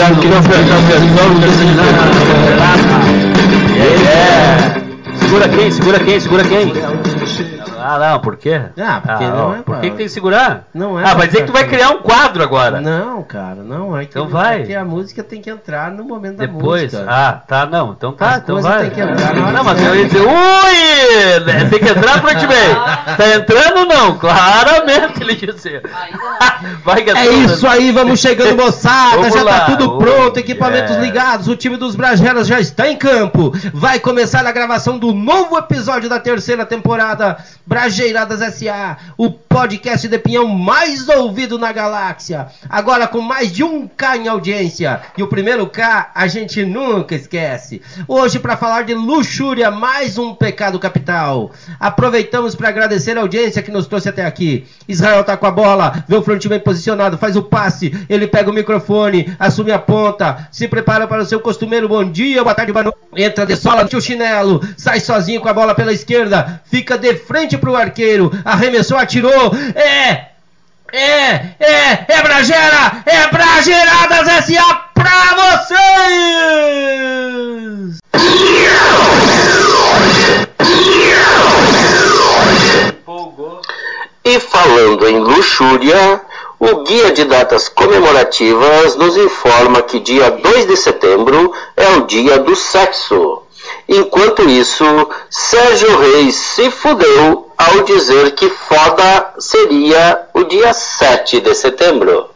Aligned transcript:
que 0.00 0.28
não 0.28 0.42
Segura 5.20 5.48
quem? 5.48 5.70
Segura 5.70 6.00
quem? 6.00 6.20
Segura 6.20 6.44
quem? 6.44 7.09
Ah, 7.94 7.98
não, 8.12 8.20
por 8.20 8.36
quê? 8.36 8.60
Ah, 8.78 9.00
porque 9.00 9.24
Ah, 9.24 9.30
não 9.30 9.52
é 9.54 9.56
Por 9.58 9.64
pra- 9.64 9.80
que, 9.80 9.90
que 9.90 9.96
tem 9.96 10.06
que 10.06 10.12
segurar? 10.12 10.64
Não 10.74 10.98
é 10.98 11.02
Ah, 11.02 11.06
pra 11.08 11.14
vai 11.18 11.26
dizer 11.26 11.40
que 11.40 11.46
tu 11.46 11.52
vai 11.52 11.66
criar 11.66 11.90
um 11.90 11.98
quadro 12.02 12.42
agora. 12.42 12.80
Não, 12.80 13.22
cara, 13.22 13.56
não. 13.64 13.96
É 13.96 14.04
que, 14.04 14.10
Então 14.10 14.28
vai. 14.28 14.62
é 14.62 14.66
que 14.66 14.74
a 14.74 14.84
música 14.84 15.22
tem 15.22 15.40
que 15.40 15.50
entrar 15.50 15.90
no 15.90 16.04
momento 16.04 16.36
da 16.36 16.46
Depois. 16.46 16.92
música. 16.92 17.06
Ah, 17.10 17.32
tá, 17.32 17.66
não. 17.66 17.92
Então 17.92 18.12
tá, 18.12 18.30
As 18.30 18.36
então 18.38 18.60
vai. 18.62 18.80
têm 18.82 18.90
que 18.90 19.00
entrar 19.00 19.34
na 19.34 19.42
hora 19.42 19.52
Não, 19.52 19.64
mas 19.64 19.82
eu 19.82 19.94
ia 19.96 20.06
dizer, 20.06 20.20
ui! 20.20 21.40
né, 21.46 21.64
Tem 21.70 21.78
que 21.78 21.88
entrar 21.88 22.20
pro 22.20 22.30
time. 22.30 22.50
Tá 23.16 23.34
entrando 23.34 23.86
não? 23.86 24.16
Claramente 24.18 25.22
ele 25.22 25.34
disse. 25.34 25.80
Vai 26.84 27.04
É 27.08 27.26
isso 27.28 27.66
aí, 27.66 27.90
vamos 27.92 28.20
chegando, 28.20 28.56
moçada. 28.62 29.16
Vamos 29.16 29.34
já 29.34 29.42
lá, 29.42 29.60
tá 29.60 29.66
tudo 29.76 29.98
pronto, 29.98 30.38
equipamentos 30.38 30.96
é. 30.96 31.00
ligados. 31.00 31.48
O 31.48 31.56
time 31.56 31.76
dos 31.76 31.94
Brageras 31.96 32.46
já 32.46 32.60
está 32.60 32.88
em 32.88 32.96
campo. 32.96 33.52
Vai 33.72 33.98
começar 33.98 34.46
a 34.46 34.52
gravação 34.52 34.98
do 34.98 35.12
novo 35.12 35.56
episódio 35.58 36.08
da 36.08 36.18
terceira 36.20 36.64
temporada 36.66 37.36
Brageiradas 37.80 38.40
SA, 38.56 38.98
o 39.16 39.30
podcast 39.30 40.06
de 40.06 40.18
pinhão 40.18 40.46
mais 40.46 41.08
ouvido 41.08 41.58
na 41.58 41.72
galáxia. 41.72 42.48
Agora 42.68 43.08
com 43.08 43.22
mais 43.22 43.50
de 43.50 43.64
um 43.64 43.88
K 43.88 44.18
em 44.18 44.28
audiência. 44.28 45.00
E 45.16 45.22
o 45.22 45.26
primeiro 45.26 45.66
K 45.66 46.10
a 46.14 46.26
gente 46.26 46.62
nunca 46.62 47.14
esquece. 47.14 47.80
Hoje, 48.06 48.38
para 48.38 48.54
falar 48.54 48.82
de 48.82 48.92
luxúria, 48.92 49.70
mais 49.70 50.18
um 50.18 50.34
pecado 50.34 50.78
capital. 50.78 51.52
Aproveitamos 51.80 52.54
para 52.54 52.68
agradecer 52.68 53.16
a 53.16 53.22
audiência 53.22 53.62
que 53.62 53.70
nos 53.70 53.86
trouxe 53.86 54.10
até 54.10 54.26
aqui. 54.26 54.66
Israel 54.86 55.24
tá 55.24 55.34
com 55.38 55.46
a 55.46 55.50
bola, 55.50 56.04
vê 56.06 56.16
o 56.16 56.22
front 56.22 56.46
bem 56.48 56.60
posicionado, 56.60 57.16
faz 57.16 57.34
o 57.34 57.42
passe, 57.42 57.92
ele 58.10 58.26
pega 58.26 58.50
o 58.50 58.54
microfone, 58.54 59.34
assume 59.38 59.72
a 59.72 59.78
ponta, 59.78 60.48
se 60.52 60.68
prepara 60.68 61.06
para 61.06 61.22
o 61.22 61.26
seu 61.26 61.40
costumeiro 61.40 61.88
bom 61.88 62.04
dia, 62.04 62.42
boa 62.42 62.54
tarde, 62.54 62.72
boa 62.72 62.84
noite. 62.84 62.98
Entra 63.16 63.46
de 63.46 63.56
sola, 63.56 63.86
tira 63.86 63.98
o 63.98 64.02
chinelo, 64.02 64.60
sai 64.76 65.00
sozinho 65.00 65.40
com 65.40 65.48
a 65.48 65.54
bola 65.54 65.74
pela 65.74 65.92
esquerda, 65.92 66.60
fica 66.66 66.98
de 66.98 67.14
frente 67.14 67.56
pro 67.56 67.69
arqueiro, 67.76 68.30
arremessou, 68.44 68.96
atirou, 68.98 69.52
é, 69.74 70.30
é, 70.92 71.54
é, 71.60 72.04
é 72.08 72.22
Bragera, 72.22 73.02
é 73.06 73.26
Brageiradas 73.28 74.28
S.A. 74.28 74.74
pra 74.94 75.36
vocês! 75.36 76.70
E 84.22 84.38
falando 84.38 85.08
em 85.08 85.18
luxúria, 85.18 86.20
o 86.58 86.84
Guia 86.84 87.10
de 87.10 87.24
Datas 87.24 87.68
Comemorativas 87.68 88.94
nos 88.94 89.16
informa 89.16 89.82
que 89.82 89.98
dia 89.98 90.30
2 90.30 90.66
de 90.66 90.76
setembro 90.76 91.52
é 91.76 91.88
o 91.96 92.06
dia 92.06 92.38
do 92.38 92.54
sexo. 92.54 93.42
Enquanto 93.92 94.48
isso, 94.48 94.84
Sérgio 95.28 95.98
Reis 95.98 96.36
se 96.36 96.70
fudeu 96.70 97.50
ao 97.58 97.82
dizer 97.82 98.30
que 98.36 98.48
foda 98.48 99.34
seria 99.40 100.28
o 100.32 100.44
dia 100.44 100.72
7 100.72 101.40
de 101.40 101.52
setembro. 101.56 102.30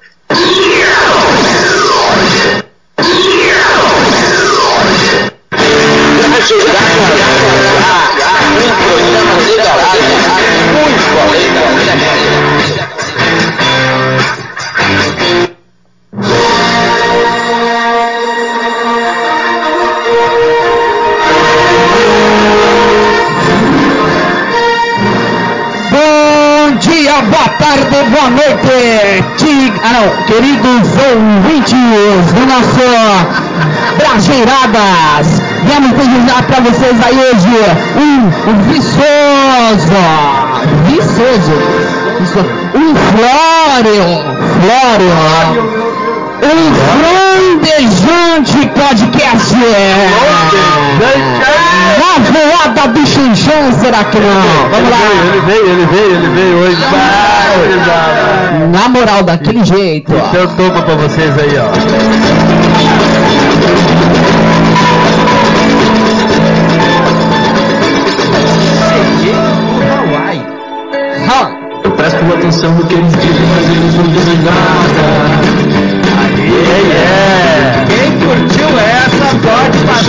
Queridos 30.27 30.89
ouvintes 31.13 32.33
do 32.33 32.47
nosso 32.47 32.85
Brageiradas. 33.99 35.27
Vamos 35.65 35.93
desejar 35.93 36.43
para 36.47 36.61
vocês 36.61 36.97
aí 37.05 37.17
hoje 37.17 37.57
um, 37.97 38.31
viçoso, 38.71 40.03
viçoso, 40.87 41.57
um 42.75 42.95
flóreo, 42.95 44.07
flóreo, 44.61 45.15
um 46.43 47.14
frondejante 47.35 48.67
podcast. 48.69 49.55
Na 51.99 52.13
voada 52.31 52.89
do 52.93 53.07
Xinxão, 53.07 53.73
será 53.81 54.05
que 54.05 54.19
não? 54.19 54.43
Vamos 54.71 54.91
lá. 54.91 54.99
Ele 55.33 55.41
veio, 55.41 55.67
ele 55.67 55.87
veio, 55.87 56.15
ele 56.17 56.29
veio 56.29 56.57
hoje. 56.59 56.77
Vai. 56.91 58.67
Na 58.69 58.89
moral, 58.89 59.23
daquele 59.23 59.65
jeito. 59.65 60.13
Então 60.13 60.47
toma 60.57 60.83
pra 60.83 60.95
vocês 60.95 61.39
aí, 61.39 61.59
ó. 61.59 61.65
Eu 71.85 71.91
presto 71.91 72.17
atenção 72.17 72.73
no 72.73 72.85
que 72.87 72.95
eles 72.95 73.13
dizem, 73.13 73.47
mas 73.55 73.69
eles 73.69 73.95
não 73.95 74.05
dizem 74.05 74.39
nada. 74.39 75.54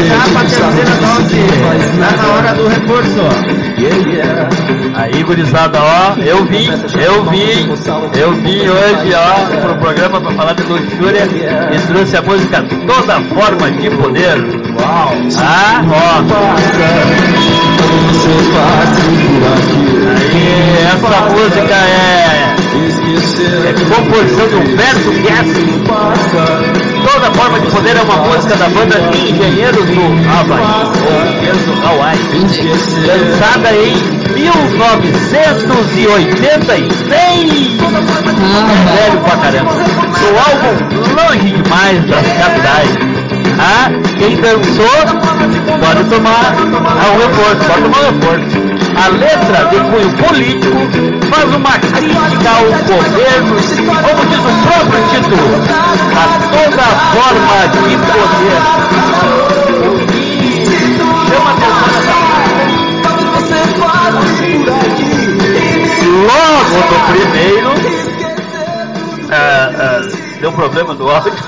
Pra 0.04 0.42
terceira 0.42 0.96
dose. 1.00 1.40
Tá 2.00 2.12
na 2.18 2.28
hora 2.34 2.54
do 2.54 2.68
reforço. 2.68 3.24
Yeah, 3.78 4.10
yeah. 4.10 4.50
Aí, 4.96 5.24
gurizada, 5.24 5.80
ó, 5.82 6.16
eu 6.20 6.46
vim, 6.46 6.68
eu 6.68 7.24
vim, 7.26 7.70
eu 8.18 8.32
vim 8.34 8.68
hoje, 8.68 9.14
ó, 9.14 9.46
pro 9.62 9.76
programa 9.76 10.22
pra 10.22 10.32
falar 10.32 10.54
de 10.54 10.64
luxúria 10.64 11.28
e 11.74 11.80
trouxe 11.88 12.18
a 12.18 12.22
música 12.22 12.64
Toda 12.88 13.22
Forma 13.22 13.72
de 13.72 13.90
Poder. 13.90 14.38
Uau. 14.80 15.14
Ah, 15.38 15.84
ó, 15.90 16.22
aí, 16.56 16.96
essa 20.88 21.22
música 21.32 21.76
é, 21.76 22.56
é 23.68 23.74
composição 23.74 24.48
de 24.48 24.56
Humberto 24.56 25.12
Guess. 25.22 25.55
Música 28.46 28.58
da 28.58 28.70
banda 28.70 29.00
Engenheiros 29.18 29.86
do 29.86 30.02
Havaí, 30.30 30.62
ou 31.02 31.10
do 31.66 31.74
Hawaii. 31.88 32.20
Lançada 33.08 33.72
em 33.74 33.96
1986. 34.36 36.86
Velho 38.94 39.18
pra 39.22 39.38
caramba. 39.38 39.74
Do 39.74 40.38
álbum 40.38 40.76
Longe 41.16 41.50
Demais 41.52 42.06
das 42.06 42.28
Capitais. 42.38 42.90
Ah, 43.58 43.90
quem 44.20 44.36
dançou 44.36 45.00
pode 45.80 46.04
tomar 46.10 46.56
um 46.62 47.18
reforço, 47.18 47.64
pode 47.66 47.82
tomar 47.84 48.04
reforço. 48.12 48.65
A 48.96 49.08
letra 49.10 49.66
de 49.70 49.78
cunho 49.78 50.12
político 50.18 50.80
faz 51.30 51.54
uma 51.54 51.78
crítica 51.80 52.50
ao 52.50 52.66
governo, 52.66 53.56
como 54.02 54.22
diz 54.26 54.40
o 54.40 54.54
próprio 54.66 55.02
título, 55.10 55.48
a 56.16 56.26
toda 56.50 56.86
forma 57.12 57.58
de 57.74 57.94
poder. 58.06 58.62
Chama 61.28 61.52
atenção 61.52 61.88
nessa 61.92 62.26
Logo 66.26 66.76
no 66.92 66.98
primeiro. 67.12 67.72
Ah, 69.32 69.72
ah, 69.76 70.15
deu 70.40 70.52
problema 70.52 70.94
no 70.94 71.10
áudio. 71.10 71.34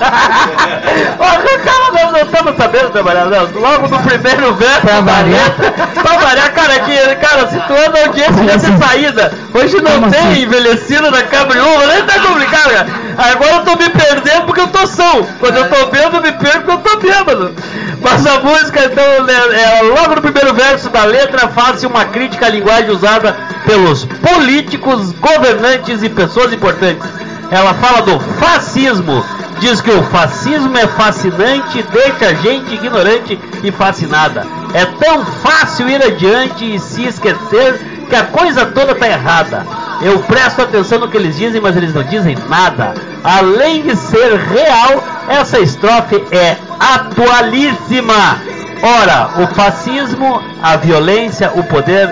Nós 1.98 2.12
não 2.12 2.20
estamos 2.20 2.56
sabendo 2.56 2.90
trabalhar, 2.90 3.24
não. 3.26 3.60
Logo 3.60 3.88
no 3.88 3.98
primeiro 4.02 4.54
verso. 4.54 4.80
Pra 4.80 5.00
variar. 5.00 5.50
Pra 5.94 6.18
variar, 6.18 6.52
cara, 6.52 6.80
que, 6.80 6.96
cara, 7.16 7.48
situando 7.48 7.96
a 7.96 8.06
audiência 8.06 8.44
já 8.44 8.58
tem 8.58 8.78
saída. 8.78 9.32
Hoje 9.52 9.80
não 9.82 9.92
Como 9.92 10.10
tem 10.10 10.20
assim? 10.20 10.42
envelhecido 10.42 11.10
na 11.10 11.22
cabriúva, 11.22 11.86
nem 11.86 12.02
tá 12.04 12.20
complicado, 12.20 12.70
cara. 12.70 12.86
Agora 13.18 13.52
eu 13.56 13.64
tô 13.64 13.76
me 13.76 13.90
perdendo 13.90 14.46
porque 14.46 14.60
eu 14.60 14.68
tô 14.68 14.86
são. 14.86 15.22
Quando 15.40 15.56
eu 15.56 15.68
tô 15.68 15.90
vendo, 15.90 16.16
eu 16.16 16.22
me 16.22 16.32
perco 16.32 16.60
porque 16.60 16.70
eu 16.70 16.78
tô 16.78 16.96
bêbado. 16.98 17.54
Mas 18.00 18.26
a 18.26 18.38
música, 18.40 18.84
então, 18.84 19.24
né, 19.24 19.34
é, 19.34 19.82
logo 19.82 20.14
no 20.14 20.22
primeiro 20.22 20.54
verso 20.54 20.88
da 20.88 21.04
letra, 21.04 21.48
faz 21.48 21.82
uma 21.82 22.04
crítica 22.04 22.46
à 22.46 22.48
linguagem 22.48 22.90
usada 22.90 23.36
pelos 23.66 24.04
políticos, 24.04 25.12
governantes 25.12 26.02
e 26.02 26.08
pessoas 26.08 26.52
importantes. 26.52 27.06
Ela 27.50 27.74
fala 27.74 28.02
do 28.02 28.20
fascismo. 28.20 29.24
Diz 29.60 29.80
que 29.80 29.90
o 29.90 30.02
fascismo 30.04 30.76
é 30.76 30.86
fascinante, 30.86 31.84
deixa 31.90 32.26
a 32.26 32.34
gente 32.34 32.74
ignorante 32.74 33.38
e 33.62 33.72
fascinada. 33.72 34.46
É 34.72 34.84
tão 34.84 35.24
fácil 35.24 35.88
ir 35.88 36.02
adiante 36.02 36.74
e 36.74 36.78
se 36.78 37.04
esquecer 37.04 38.04
que 38.08 38.14
a 38.14 38.24
coisa 38.24 38.66
toda 38.66 38.94
tá 38.94 39.08
errada. 39.08 39.66
Eu 40.00 40.20
presto 40.20 40.62
atenção 40.62 41.00
no 41.00 41.08
que 41.08 41.16
eles 41.16 41.36
dizem, 41.36 41.60
mas 41.60 41.76
eles 41.76 41.92
não 41.92 42.04
dizem 42.04 42.36
nada. 42.48 42.94
além 43.24 43.82
de 43.82 43.96
ser 43.96 44.36
real, 44.36 45.04
essa 45.28 45.58
estrofe 45.58 46.24
é 46.30 46.56
atualíssima. 46.78 48.38
Ora, 48.80 49.42
o 49.42 49.46
fascismo, 49.54 50.40
a 50.62 50.76
violência, 50.76 51.50
o 51.54 51.64
poder 51.64 52.08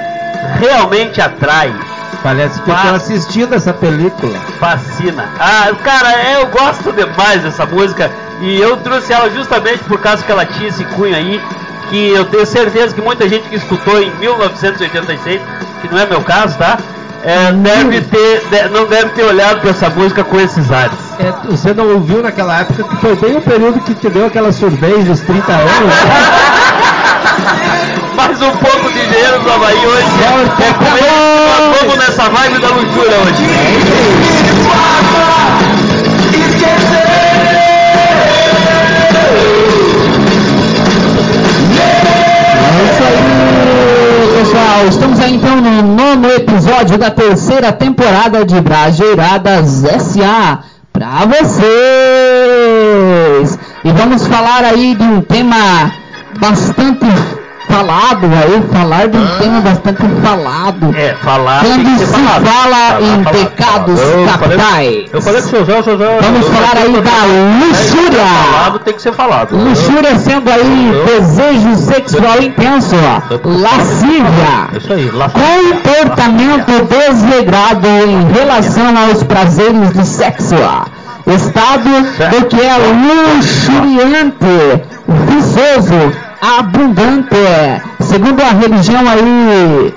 realmente 0.58 1.20
atrai. 1.20 1.72
Parece 2.26 2.60
que 2.60 2.68
eu 2.68 2.74
tô 2.74 2.80
Faz- 2.80 2.94
assistindo 3.02 3.54
essa 3.54 3.72
película. 3.72 4.36
Fascina. 4.58 5.28
Ah, 5.38 5.68
cara, 5.84 6.10
é, 6.12 6.38
eu 6.42 6.48
gosto 6.48 6.92
demais 6.92 7.40
dessa 7.42 7.64
música 7.66 8.10
e 8.40 8.60
eu 8.60 8.76
trouxe 8.78 9.12
ela 9.12 9.30
justamente 9.30 9.84
por 9.84 10.00
causa 10.00 10.24
que 10.24 10.32
ela 10.32 10.44
tinha 10.44 10.68
esse 10.68 10.82
cunho 10.86 11.14
aí, 11.14 11.40
que 11.88 12.10
eu 12.10 12.24
tenho 12.24 12.44
certeza 12.44 12.92
que 12.92 13.00
muita 13.00 13.28
gente 13.28 13.48
que 13.48 13.54
escutou 13.54 14.02
em 14.02 14.10
1986, 14.16 15.40
que 15.80 15.88
não 15.88 16.00
é 16.00 16.06
meu 16.06 16.20
caso, 16.22 16.58
tá? 16.58 16.76
É, 17.22 17.52
deve 17.52 18.00
ter, 18.00 18.42
não 18.72 18.86
deve 18.86 19.10
ter 19.10 19.22
olhado 19.22 19.60
para 19.60 19.70
essa 19.70 19.88
música 19.88 20.24
com 20.24 20.40
esses 20.40 20.72
ares. 20.72 20.98
É, 21.20 21.32
você 21.48 21.72
não 21.72 21.92
ouviu 21.94 22.22
naquela 22.22 22.58
época 22.58 22.82
que 22.82 22.96
foi 22.96 23.14
bem 23.14 23.36
o 23.36 23.40
período 23.40 23.78
que 23.82 23.94
te 23.94 24.08
deu 24.08 24.26
aquela 24.26 24.50
surdez 24.52 25.04
dos 25.04 25.20
30 25.20 25.52
anos? 25.52 25.94
Mais 28.16 28.42
um 28.42 28.50
pouco 28.50 28.90
de 28.92 28.98
engenheiro 28.98 29.38
do 29.40 29.52
Havaí 29.52 29.86
hoje. 29.86 30.06
É 30.58 30.72
com 30.72 30.96
ele 30.96 30.98
que 30.98 31.20
nós 31.20 31.35
vamos 31.78 31.96
nessa 31.96 32.28
vibe 32.30 32.58
da 32.58 32.68
luxúria 32.68 33.18
hoje. 33.18 33.44
É 42.58 42.82
isso 42.84 43.02
aí, 43.04 44.38
pessoal. 44.38 44.86
Estamos 44.88 45.20
aí 45.20 45.34
então 45.34 45.60
no 45.60 45.82
nono 45.82 46.30
episódio 46.30 46.96
da 46.96 47.10
terceira 47.10 47.72
temporada 47.72 48.44
de 48.44 48.60
Brajeiradas 48.60 49.82
SA 49.98 50.60
pra 50.92 51.26
vocês. 51.26 51.66
E 53.84 53.92
vamos 53.92 54.26
falar 54.26 54.64
aí 54.64 54.94
de 54.94 55.04
um 55.04 55.20
tema 55.20 55.92
bastante 56.40 57.06
falado 57.68 58.26
aí, 58.26 58.62
falar 58.72 59.08
de 59.08 59.18
um 59.18 59.26
tema 59.38 59.60
bastante 59.60 60.02
falado. 60.22 60.94
É, 60.96 61.14
falar 61.22 61.60
Quando 61.64 61.98
se 61.98 62.06
falado. 62.06 62.44
fala 62.46 62.76
Falar, 62.76 63.02
em 63.02 63.22
falar, 63.24 63.36
pecados 63.36 64.00
falar. 64.00 64.12
Eu 64.12 64.26
falei- 64.26 64.56
capitais. 64.58 65.04
Eu 65.12 65.22
falei 65.22 65.40
pro 65.42 65.50
seu 65.50 65.66
João, 65.66 65.82
seu 65.82 65.98
João. 65.98 66.18
Vamos 66.20 66.46
eu- 66.46 66.52
falar 66.52 66.76
eu- 66.76 66.82
aí 66.82 66.92
da 67.02 67.66
luxúria. 67.66 68.24
Falado 68.52 68.78
tem 68.80 68.94
que 68.94 69.02
ser 69.02 69.12
falado. 69.12 69.56
Luxúria 69.56 70.18
sendo 70.18 70.50
aí 70.50 70.92
desejo 71.06 71.76
sexual 71.76 72.42
intenso, 72.42 72.96
lascívia. 73.44 74.68
Isso 74.76 74.92
aí, 74.92 75.10
lá 75.12 75.28
Comportamento 75.28 76.86
desregrado 76.88 77.86
em 77.86 78.32
relação 78.32 78.94
aos 79.08 79.22
prazeres 79.22 79.90
do 79.92 80.04
sexo. 80.04 80.54
Estado 81.26 81.90
do 82.30 82.46
que 82.46 82.60
é 82.60 82.76
luxuriante, 83.36 84.84
viçoso, 85.08 86.12
abundante. 86.46 87.36
Segundo 88.00 88.40
a 88.40 88.50
religião 88.50 89.02
aí, 89.08 89.94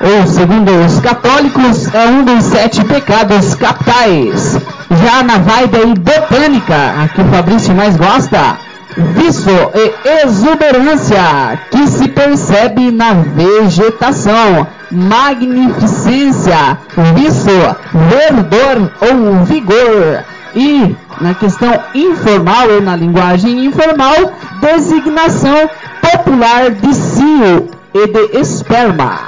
ou 0.00 0.26
segundo 0.26 0.70
os 0.84 0.98
católicos, 0.98 1.94
é 1.94 2.06
um 2.08 2.24
dos 2.24 2.44
sete 2.44 2.84
pecados 2.84 3.54
capitais. 3.54 4.58
Já 5.04 5.22
na 5.22 5.38
vibe 5.38 5.76
aí 5.76 5.94
botânica, 5.94 6.74
a 6.74 7.08
que 7.08 7.20
o 7.20 7.24
Fabrício 7.26 7.74
mais 7.74 7.96
gosta, 7.96 8.58
vício 8.96 9.70
e 9.74 10.24
exuberância 10.24 11.60
que 11.70 11.86
se 11.86 12.08
percebe 12.08 12.90
na 12.90 13.12
vegetação, 13.12 14.66
magnificência, 14.90 16.78
vício, 17.14 17.76
verdor 18.08 18.90
ou 19.00 19.44
vigor. 19.44 20.24
E 20.52 20.96
na 21.20 21.34
questão 21.34 21.72
informal 21.94 22.68
ou 22.70 22.82
na 22.82 22.96
linguagem 22.96 23.66
informal, 23.66 24.32
designação 24.60 25.70
popular 26.00 26.70
de 26.70 26.94
cio 26.94 27.70
e 27.94 28.06
de 28.06 28.38
esperma. 28.38 29.18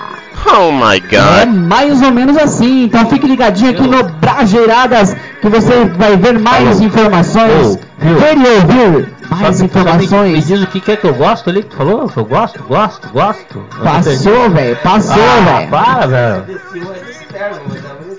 Oh 0.44 0.72
my 0.72 1.00
É 1.40 1.46
mais 1.46 2.02
ou 2.02 2.10
menos 2.10 2.36
assim. 2.36 2.84
Então 2.84 3.06
fique 3.06 3.26
ligadinho 3.26 3.70
aqui 3.70 3.86
no 3.86 4.02
Brajeiradas 4.02 5.14
que 5.40 5.48
você 5.48 5.84
vai 5.96 6.16
ver 6.16 6.38
mais 6.38 6.80
informações. 6.80 7.78
Ver 7.98 8.36
e 8.36 8.56
ouvir 8.56 9.08
mais 9.30 9.56
Só 9.56 9.62
me- 9.64 9.70
só 9.70 9.78
Me, 9.84 9.84
me 9.84 10.04
informações. 10.04 10.46
diz 10.46 10.62
o 10.62 10.66
que 10.66 10.80
que 10.80 10.92
é 10.92 10.96
que 10.96 11.06
eu 11.06 11.14
gosto 11.14 11.48
ali 11.48 11.62
que 11.62 11.68
tu 11.70 11.76
falou? 11.76 12.10
Eu 12.16 12.24
gosto, 12.24 12.60
gosto, 12.64 13.08
gosto. 13.10 13.64
Passou, 13.82 14.50
velho. 14.50 14.76
Passou, 14.82 15.14
Ah, 15.22 15.58
velho. 15.58 15.70
para, 15.70 16.06
velho. 16.08 16.44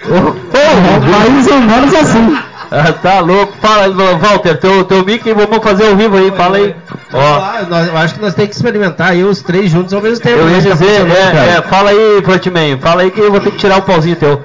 É 0.09 0.99
mais 0.99 1.47
ou 1.47 1.59
menos 1.61 1.93
assim. 1.93 2.37
Ah, 2.71 2.91
tá 2.91 3.19
louco. 3.19 3.53
Fala, 3.61 3.87
Walter, 4.17 4.57
teu, 4.57 4.83
teu 4.83 5.05
mic, 5.05 5.31
vamos 5.33 5.63
fazer 5.63 5.87
ao 5.87 5.95
vivo 5.95 6.17
aí, 6.17 6.31
fala 6.35 6.57
aí. 6.57 6.75
Ó, 7.13 7.19
Ah, 7.19 7.61
nós- 7.69 7.87
eu 7.87 7.97
acho 7.97 8.15
que 8.15 8.21
nós 8.21 8.33
temos 8.33 8.49
que 8.49 8.55
experimentar 8.55 9.11
aí 9.11 9.23
os 9.23 9.41
três 9.43 9.69
juntos 9.69 9.93
ao 9.93 10.01
mesmo 10.01 10.23
tempo. 10.23 10.39
eu 10.39 10.49
ia 10.49 10.57
né? 10.57 10.61
Tá 10.63 10.69
dizer, 10.73 11.07
é, 11.11 11.57
é, 11.57 11.61
fala 11.61 11.91
aí, 11.91 12.21
Frontman, 12.23 12.77
fala 12.81 13.03
aí 13.03 13.11
que 13.11 13.19
eu 13.21 13.31
vou 13.31 13.39
ter 13.39 13.51
que 13.51 13.57
tirar 13.57 13.77
o 13.77 13.81
pauzinho 13.83 14.15
teu. 14.15 14.41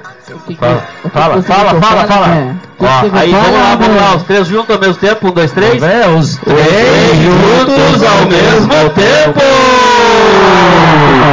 Fala, 0.58 0.82
fala, 1.12 1.42
fala, 1.42 1.80
fala, 1.80 2.04
fala. 2.04 2.26
É. 2.28 2.52
Ó, 2.80 3.18
aí 3.18 3.30
vamos 3.32 3.50
lá, 3.52 3.76
vamos 3.80 3.96
lá, 3.96 4.14
os 4.16 4.22
três 4.24 4.46
juntos 4.46 4.74
ao 4.74 4.80
mesmo 4.80 4.94
tempo, 4.96 5.28
um, 5.28 5.30
dois, 5.32 5.50
três. 5.50 5.82
É, 5.82 6.06
os 6.08 6.36
Três 6.36 6.60
três 6.68 7.16
juntos 7.22 8.02
ao 8.02 8.26
mesmo 8.26 8.90
tempo! 8.90 9.40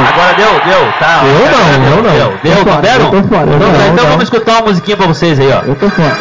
Agora 0.08 0.34
deu, 0.34 0.60
deu, 0.64 0.92
tá? 0.98 1.20
Eu 1.24 1.50
não, 1.50 1.96
eu 1.96 2.02
não. 2.02 2.12
Deu, 2.12 2.38
deu, 2.42 2.56
Tô 2.56 2.64
tá 2.64 2.70
fora, 2.72 2.82
vendo? 2.82 3.02
eu 3.04 3.10
tô 3.22 3.28
fora, 3.28 3.50
eu 3.50 3.56
Então, 3.56 3.68
não, 3.68 3.78
tá, 3.78 3.86
então 3.86 4.04
não. 4.04 4.10
vamos 4.10 4.24
escutar 4.24 4.52
uma 4.52 4.62
musiquinha 4.62 4.96
pra 4.96 5.06
vocês 5.06 5.38
aí, 5.40 5.52
ó. 5.52 5.62
Eu 5.66 5.74
tô 5.74 5.88
fora. 5.90 6.16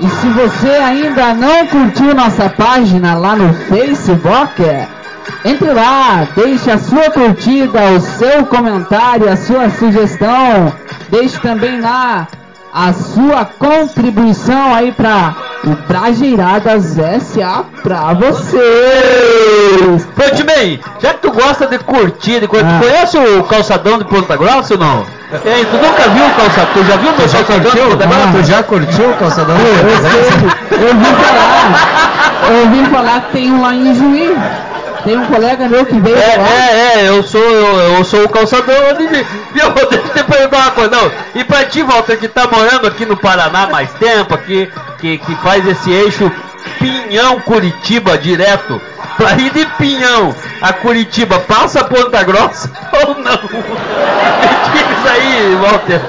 E, 0.00 0.04
e 0.04 0.08
se 0.08 0.28
você 0.28 0.68
ainda 0.70 1.34
não 1.34 1.66
curtiu 1.66 2.14
nossa 2.14 2.48
página 2.48 3.14
lá 3.14 3.36
no 3.36 3.52
Facebook, 3.54 4.62
entre 5.44 5.72
lá, 5.72 6.26
deixe 6.34 6.70
a 6.70 6.78
sua 6.78 7.10
curtida, 7.10 7.80
o 7.96 8.00
seu 8.00 8.46
comentário, 8.46 9.30
a 9.30 9.36
sua 9.36 9.70
sugestão. 9.70 10.72
Deixe 11.10 11.38
também 11.40 11.80
lá 11.80 12.26
a 12.72 12.92
sua 12.92 13.44
contribuição 13.44 14.74
aí 14.74 14.92
para 14.92 15.34
o 15.64 15.70
Brajeiradas 15.88 16.96
SA 17.20 17.64
pra 17.82 18.14
vocês. 18.14 18.60
Frontman, 20.14 20.78
já 21.00 21.14
que 21.14 21.18
tu 21.22 21.30
gosta 21.32 21.66
de 21.66 21.78
curtir, 21.80 22.40
de 22.40 22.46
coisa, 22.48 22.66
Ah. 22.66 22.78
tu 22.80 22.86
conhece 22.86 23.18
o 23.18 23.42
calçadão 23.44 23.98
de 23.98 24.04
Ponta 24.04 24.36
Grossa 24.36 24.74
ou 24.74 24.80
não? 24.80 25.04
Ei, 25.44 25.64
tu 25.64 25.76
nunca 25.76 26.08
viu 26.10 26.26
o 26.26 26.30
calçadão? 26.34 26.68
Tu 26.74 26.84
já 26.84 26.96
viu 26.96 27.10
o 27.10 27.16
meu 27.16 27.26
Tu 27.26 27.28
já 27.28 27.38
calçadão 27.38 27.60
de 27.60 27.78
curtiu? 27.78 27.98
Ah, 28.10 28.32
tu 28.32 28.42
já 28.44 28.62
curtiu 28.62 29.10
o 29.10 29.14
calçadão? 29.16 29.56
Eu 30.70 30.88
ouvi 30.88 31.04
falar, 31.04 32.48
eu 32.50 32.60
ouvi 32.64 32.84
falar 32.90 33.20
que 33.22 33.32
tem 33.32 33.52
um 33.52 33.62
lá 33.62 33.74
em 33.74 33.94
Juiz. 33.94 34.36
Tem 35.04 35.16
um 35.16 35.26
colega 35.26 35.68
meu 35.68 35.86
que 35.86 35.98
veio 35.98 36.16
É, 36.16 36.36
lá. 36.36 36.48
é, 36.48 36.98
é, 37.04 37.08
eu 37.08 37.22
sou, 37.22 37.40
eu, 37.42 37.96
eu 37.96 38.04
sou 38.04 38.24
o 38.24 38.28
calçador 38.28 38.94
de 38.98 39.06
Viu? 39.06 39.24
Deixa 39.90 40.18
eu 40.18 40.24
perguntar 40.24 40.56
uma 40.58 40.70
coisa, 40.72 40.90
não. 40.90 41.10
E 41.34 41.44
pra 41.44 41.64
ti, 41.64 41.82
Walter, 41.82 42.18
que 42.18 42.28
tá 42.28 42.46
morando 42.46 42.86
aqui 42.86 43.06
no 43.06 43.16
Paraná 43.16 43.66
mais 43.66 43.90
tempo, 43.94 44.34
aqui, 44.34 44.70
que, 44.98 45.18
que 45.18 45.34
faz 45.36 45.66
esse 45.66 45.90
eixo 45.90 46.30
Pinhão 46.78 47.40
Curitiba 47.40 48.18
direto. 48.18 48.80
Pra 49.16 49.32
ir 49.32 49.50
de 49.50 49.66
Pinhão 49.78 50.34
a 50.62 50.72
Curitiba, 50.72 51.38
passa 51.40 51.84
Ponta 51.84 52.22
Grossa 52.22 52.70
ou 53.06 53.14
não? 53.16 53.38
Me 54.70 54.82
diz 54.94 55.10
aí, 55.10 55.56
Walter. 55.56 56.00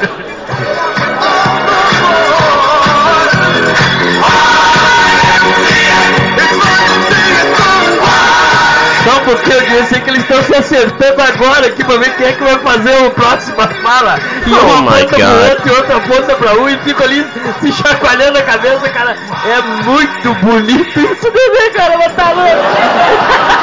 Porque 9.26 9.52
eu 9.52 9.62
disse 9.62 10.00
que 10.00 10.10
eles 10.10 10.22
estão 10.24 10.44
se 10.44 10.56
acertando 10.56 11.22
agora 11.22 11.68
aqui 11.68 11.84
pra 11.84 11.98
ver 11.98 12.16
quem 12.16 12.28
é 12.28 12.32
que 12.34 12.44
vai 12.44 12.58
fazer 12.60 13.06
o 13.06 13.12
próximo 13.12 13.56
fala. 13.84 14.20
E 14.46 14.54
Oh 14.54 14.80
uma 14.80 14.92
ponta 14.92 15.08
pro 15.08 15.18
God. 15.18 15.50
outro 15.50 15.68
e 15.68 15.72
outra 15.72 16.00
ponta 16.00 16.36
pra 16.36 16.54
um 16.54 16.70
e 16.70 16.78
fico 16.80 17.04
ali 17.04 17.26
se 17.62 17.72
chacoalhando 17.72 18.38
a 18.38 18.42
cabeça, 18.42 18.90
cara. 18.90 19.18
É 19.46 19.62
muito 19.84 20.34
bonito 20.46 21.00
isso 21.00 21.32
bebê, 21.32 21.70
cara, 21.76 21.98
mas 21.98 22.14
tá 22.16 22.32
louco. 22.32 23.62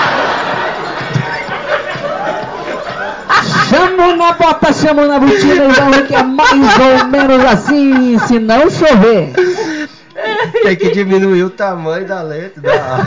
Chamo 3.69 4.17
na 4.17 4.33
bota, 4.33 4.73
chamo 4.73 5.07
na 5.07 5.19
botina 5.19 5.65
e 5.99 6.03
que 6.07 6.15
é 6.15 6.23
mais 6.23 6.51
ou 6.51 7.05
menos 7.09 7.45
assim, 7.45 8.19
se 8.27 8.39
não 8.39 8.71
chover. 8.71 9.33
Tem 10.63 10.77
que 10.77 10.91
diminuir 10.91 11.45
o 11.45 11.51
tamanho 11.51 12.07
da 12.07 12.23
letra. 12.23 12.61
Da... 12.63 12.99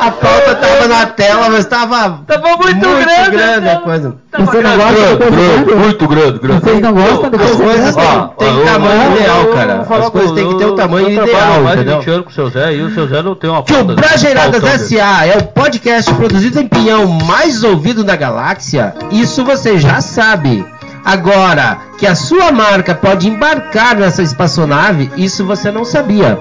A 0.00 0.10
pauta 0.10 0.54
tava 0.56 0.88
na 0.88 1.06
tela, 1.06 1.48
mas 1.48 1.64
tava, 1.66 2.20
Tava 2.26 2.56
muito 2.56 2.80
grande, 2.80 3.68
a 3.68 3.76
coisa. 3.80 4.16
Tava 4.30 4.44
Você 4.46 4.60
não 4.60 4.76
grande. 4.76 4.76
gosta 4.76 4.94
de 4.94 5.16
coisa 5.16 5.30
Grande, 5.36 5.64
grande? 5.64 5.74
muito 5.84 6.08
grande, 6.08 6.38
grande. 6.40 6.60
Vocês 6.64 6.80
não 6.80 6.92
gostam 6.92 7.30
de 7.30 7.36
As 7.36 7.42
coisa 7.42 7.62
coisas 7.64 7.94
grande? 7.94 8.30
têm, 8.38 8.64
tamanho 8.64 9.02
eu- 9.02 9.16
ideal, 9.16 9.42
eu- 9.44 9.52
cara. 9.54 9.72
eu 9.88 9.96
As 10.02 10.10
coisas 10.10 10.32
têm 10.32 10.48
que 10.48 10.54
ter 10.58 10.64
o 10.64 10.68
eu- 10.68 10.74
tamanho 10.74 11.08
eu 11.08 11.14
trabalho 11.14 11.30
ideal, 11.32 11.62
mais 11.62 11.76
de 11.76 11.82
entendeu? 11.82 11.98
20 12.00 12.10
anos 12.10 12.24
com 12.24 12.30
o 12.30 12.34
seu 12.34 12.50
Zé 12.50 12.74
e 12.74 12.82
o 12.82 12.94
seu 12.94 13.06
Zé 13.08 13.22
não 13.22 13.34
tem 13.34 13.50
uma 13.50 13.62
Que 13.62 13.72
o 13.72 13.76
pauta. 13.76 13.94
Brajeiradas. 13.94 14.64
S.A. 14.64 15.26
é 15.26 15.36
o 15.38 15.44
podcast 15.44 16.12
produzido 16.14 16.60
em 16.60 16.68
Pinhão 16.68 17.06
mais 17.06 17.62
ouvido 17.62 18.04
na 18.04 18.16
galáxia, 18.16 18.94
isso 19.10 19.44
você 19.44 19.78
já 19.78 20.00
sabe. 20.00 20.64
Agora, 21.04 21.78
que 21.98 22.06
a 22.06 22.14
sua 22.14 22.50
marca 22.50 22.94
pode 22.94 23.28
embarcar 23.28 23.96
nessa 23.96 24.22
espaçonave, 24.22 25.10
isso 25.16 25.44
você 25.44 25.70
não 25.70 25.84
sabia. 25.84 26.38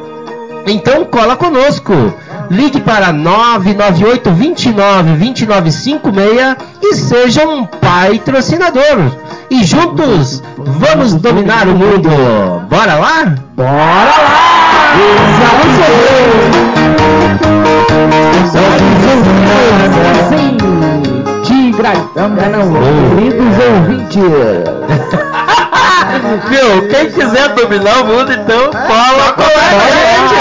Então 0.66 1.04
cola 1.06 1.36
conosco. 1.36 1.94
Ligue 2.50 2.80
para 2.80 3.12
998 3.12 4.32
29 4.32 5.16
2956 5.18 6.56
e 6.82 6.96
seja 6.96 7.48
um 7.48 7.66
patrocinador. 7.66 9.12
E 9.50 9.64
juntos 9.64 10.42
vamos 10.58 11.14
dominar 11.16 11.68
o 11.68 11.76
mundo. 11.76 12.10
Bora 12.70 12.96
lá? 12.96 13.36
Bora 13.56 13.68
lá! 13.68 14.64
Meu, 26.50 26.88
quem 26.90 27.10
quiser 27.10 27.50
dominar 27.50 28.02
o 28.02 28.06
mundo, 28.06 28.32
então 28.32 28.70
cola 28.70 29.34
com 29.34 29.42
a 29.42 29.48
gente. 29.48 30.34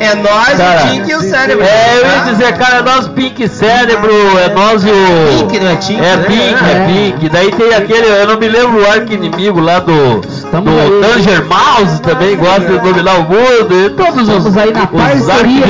É 0.00 0.14
nós, 0.16 0.56
Cara, 0.56 0.84
o 0.84 0.88
Tink 0.88 1.10
e 1.10 1.14
o 1.14 1.20
cérebro. 1.20 1.64
É, 1.64 1.98
eu 1.98 2.06
ia 2.06 2.32
dizer, 2.32 2.56
cara, 2.56 2.76
é 2.78 2.82
nós 2.82 3.08
Pink 3.08 3.48
Cérebro, 3.48 4.12
é 4.38 4.48
nós 4.54 4.84
e 4.84 4.90
o. 4.90 5.38
Pink, 5.38 5.60
não 5.60 5.70
é 5.70 5.76
Tink, 5.76 6.00
É 6.00 6.16
né? 6.16 6.24
Pink, 6.26 6.38
é 6.38 6.72
É. 6.72 6.86
Pink. 6.86 7.28
Daí 7.28 7.50
tem 7.52 7.74
aquele, 7.74 8.06
eu 8.06 8.26
não 8.26 8.38
me 8.38 8.48
lembro 8.48 8.82
o 8.82 8.90
arco 8.90 9.12
inimigo 9.12 9.60
lá 9.60 9.78
do. 9.78 10.20
Estamos 10.28 10.72
do. 10.72 11.00
Danger 11.00 11.44
Mouse 11.46 12.00
também 12.02 12.36
gosta 12.36 12.60
de 12.60 12.78
dominar 12.78 13.14
o 13.18 13.22
mundo. 13.22 13.86
E 13.86 13.90
todos 13.90 14.28
os. 14.28 14.36
Estamos 14.36 14.56
aí 14.56 14.72
na 14.72 14.86
parceria 14.86 15.66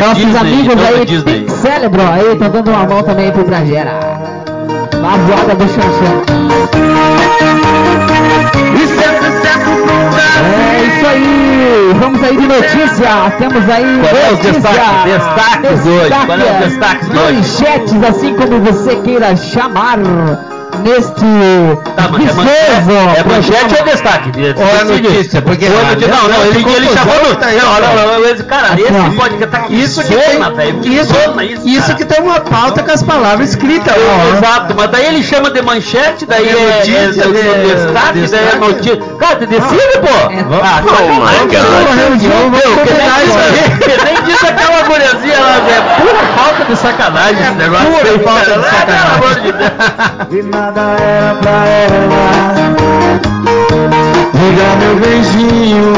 nossos 0.00 0.16
Disney, 0.16 0.38
amigos 0.38 0.82
aí. 0.82 1.06
Pink 1.24 1.52
Cérebro, 1.52 2.02
aí, 2.02 2.32
estão 2.32 2.50
dando 2.50 2.70
uma 2.70 2.86
mão 2.86 3.02
também 3.02 3.30
pro 3.30 3.44
Bragera. 3.44 4.13
Na 5.04 5.18
voada 5.18 5.54
do 5.54 5.68
Xanxan. 5.68 6.22
É 10.40 10.86
isso 10.86 11.06
aí, 11.06 11.92
vamos 12.00 12.22
aí 12.22 12.36
de 12.38 12.46
notícia, 12.46 13.30
temos 13.38 13.68
aí 13.68 14.00
Qual 14.00 14.16
é 14.16 14.32
os 14.32 14.38
destaques? 14.38 15.12
Destaques 15.12 15.82
de 15.82 15.90
hoje. 15.90 16.14
Qual 16.26 16.38
é 16.38 16.42
os 16.42 16.64
Destaque, 16.64 16.64
destaques 16.68 17.08
de 17.10 17.18
hoje? 17.18 17.34
Manchetes, 17.34 18.02
assim 18.02 18.34
como 18.34 18.60
você 18.60 18.96
queira 18.96 19.36
chamar 19.36 19.98
neste 20.84 21.24
Tá, 21.96 22.08
mas 22.10 22.20
é 22.20 22.26
viçoso 22.26 22.36
manchete, 22.36 23.18
é 23.18 23.24
manchete 23.24 23.74
ou 23.78 23.84
destaque? 23.84 24.30
Ou 24.56 24.68
é 24.80 24.84
notícia? 24.84 25.42
Porque 25.42 25.66
Ou 25.66 25.80
é 25.80 25.84
notícia? 25.84 26.14
Não, 26.14 26.28
não, 26.28 26.44
ele, 26.46 26.64
ele 26.76 26.88
chamou 26.88 27.14
no. 27.28 27.34
tá 27.36 27.46
aí, 27.46 27.56
Não, 27.56 27.62
cara. 27.72 27.86
não, 27.86 28.06
não, 28.20 28.24
esse 28.28 28.42
cara, 28.44 28.68
esse 28.80 29.16
pode 29.16 29.36
tá 29.46 29.58
que 29.60 29.74
Isso 29.74 30.02
que 30.02 30.14
tem, 30.14 30.38
isso, 30.94 31.14
isso, 31.64 31.94
que 31.96 32.04
tem 32.04 32.20
uma 32.22 32.40
pauta 32.40 32.82
com 32.82 32.90
as 32.92 33.02
palavras 33.02 33.50
escritas. 33.50 33.94
ó. 33.96 34.36
Exato, 34.36 34.74
mas 34.76 34.90
daí 34.90 35.06
ele 35.06 35.22
chama 35.22 35.50
de 35.50 35.62
manchete, 35.62 36.26
daí 36.26 36.46
É 36.48 36.52
é, 36.52 36.54
é, 36.54 36.76
notícia, 36.76 37.22
é, 37.22 37.26
de- 37.26 37.74
destaque, 37.74 38.26
daí 38.30 38.48
é 38.52 38.56
notícia. 38.56 38.96
Cara, 39.18 39.36
te 39.36 39.46
decide, 39.46 39.98
pô! 40.00 40.08
É. 40.30 40.44
Ah, 40.62 40.82
não, 40.84 40.94
que 41.48 41.56
nem 41.56 43.06
isso 43.24 43.38
diz- 43.38 43.62
aí. 43.62 43.78
que 43.78 44.04
nem 44.04 44.22
diz 44.24 44.44
aquela 44.44 44.82
guriazinha 44.82 45.38
lá, 45.40 45.56
é 45.56 46.00
pura 46.00 46.22
falta 46.36 46.64
de 46.64 46.76
sacanagem 46.76 47.40
esse 47.42 47.52
negócio. 47.54 47.86
pura 47.86 48.18
falta 48.20 48.44
de 48.44 48.64
sacanagem. 48.64 49.54
Nada 50.74 50.96
era 51.00 51.34
pra 51.36 51.68
ela. 51.68 52.32
Diga 54.32 54.76
meu 54.80 54.96
beijinho. 54.96 55.92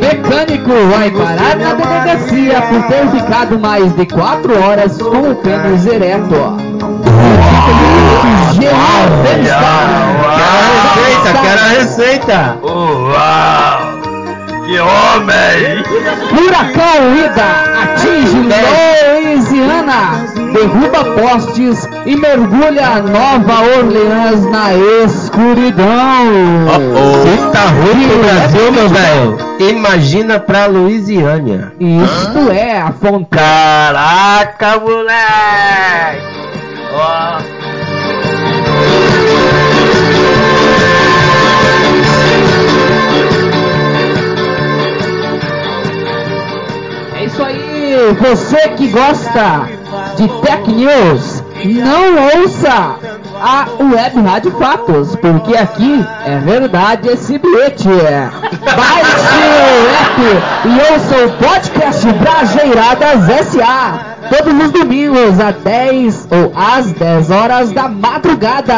Mecânico 0.00 0.72
vai 0.90 1.10
parar 1.10 1.56
na 1.56 1.74
delegacia 1.74 2.62
por 2.62 2.82
ter 2.84 3.06
ficado 3.10 3.58
mais 3.58 3.94
de 3.94 4.06
4 4.06 4.64
horas 4.64 4.96
com 4.96 5.32
o 5.32 5.34
pênis 5.36 5.84
ereto. 5.84 6.56
Quero 8.58 8.76
a 8.76 9.02
receita, 10.94 11.30
quero 11.42 11.60
a 11.60 11.68
receita. 11.68 12.58
Uau! 12.62 13.92
Que 14.64 14.78
homem! 14.80 15.84
Furacão 16.30 17.14
Ida 17.14 17.50
atinge 17.82 18.40
Louisiana, 19.12 20.00
derruba 20.62 21.04
postes 21.20 21.88
e 22.06 22.14
mergulha 22.14 23.02
Nova 23.02 23.62
Orleans 23.78 24.44
na 24.46 24.74
escuridão. 25.04 25.86
Se 27.22 27.50
tá 27.52 27.66
ruim 27.66 28.08
pro 28.08 28.18
Brasil, 28.18 28.72
meu 28.72 28.88
velho, 28.88 29.38
imagina 29.58 30.38
pra 30.38 30.66
Louisiana. 30.66 31.72
Isto 31.80 32.50
é 32.52 32.78
a 32.80 32.92
fonte. 32.92 33.26
Caraca, 33.30 34.78
moleque! 34.78 36.32
É 47.14 47.44
aí, 47.44 48.12
você 48.20 48.68
que 48.70 48.88
gosta 48.88 49.81
de 50.16 50.28
Tech 50.42 50.70
News, 50.70 51.42
não 51.64 52.40
ouça 52.40 52.96
a 53.40 53.66
Web 53.82 54.20
Rádio 54.20 54.50
Fatos, 54.52 55.16
porque 55.16 55.56
aqui 55.56 56.04
é 56.24 56.38
verdade 56.38 57.08
esse 57.08 57.38
bilhete. 57.38 57.88
Baixe 57.88 59.42
o 59.42 59.90
app 60.02 60.20
e 60.68 60.92
ouça 60.92 61.26
o 61.26 61.32
podcast 61.38 62.06
Brajeiradas 62.12 63.46
SA, 63.46 64.16
todos 64.28 64.66
os 64.66 64.70
domingos 64.72 65.40
às 65.40 65.56
10 65.56 66.28
ou 66.30 66.52
às 66.56 66.92
10 66.92 67.30
horas 67.30 67.72
da 67.72 67.88
madrugada. 67.88 68.74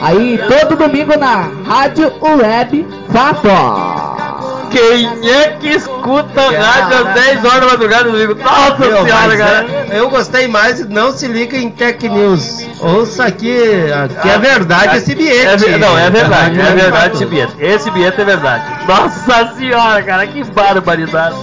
Aí, 0.00 0.40
todo 0.48 0.76
domingo 0.76 1.18
na 1.18 1.48
Rádio 1.66 2.12
Web 2.20 2.86
Fatos. 3.08 4.25
Quem 4.70 5.30
é 5.30 5.56
que 5.60 5.68
escuta 5.68 6.40
a 6.40 6.50
rádio 6.50 7.06
às 7.08 7.14
10 7.14 7.44
horas 7.44 7.60
da 7.60 7.66
madrugada, 7.66 8.08
amigo? 8.10 8.34
Nossa 8.34 8.76
Meu, 8.78 9.04
senhora, 9.04 9.26
mas 9.28 9.38
cara! 9.38 9.66
é- 9.90 9.98
eu 10.00 10.08
gostei 10.10 10.48
mais, 10.48 10.86
não 10.88 11.12
se 11.12 11.26
liga 11.26 11.56
em 11.56 11.70
Tech 11.70 12.08
News. 12.08 12.66
Ouça 12.80 13.24
aqui, 13.24 13.56
aqui 13.92 14.28
é 14.28 14.38
verdade 14.38 14.98
esse 14.98 15.14
bilhete. 15.14 15.64
É 15.68 15.78
não, 15.78 15.98
é 15.98 16.10
verdade, 16.10 16.58
é 16.58 16.62
Rádio 16.62 16.80
verdade 16.80 17.14
esse 17.14 17.26
bilhete. 17.26 17.52
Esse 17.58 17.90
bilhete 17.90 18.20
é 18.20 18.24
verdade. 18.24 18.64
Nossa 18.86 19.54
senhora, 19.56 20.02
cara, 20.02 20.26
que 20.26 20.44
barbaridade. 20.44 21.36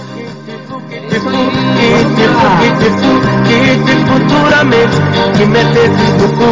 futuramente 4.06 4.96
que 5.36 5.44
metesse 5.46 6.04
no 6.18 6.28
cu, 6.36 6.50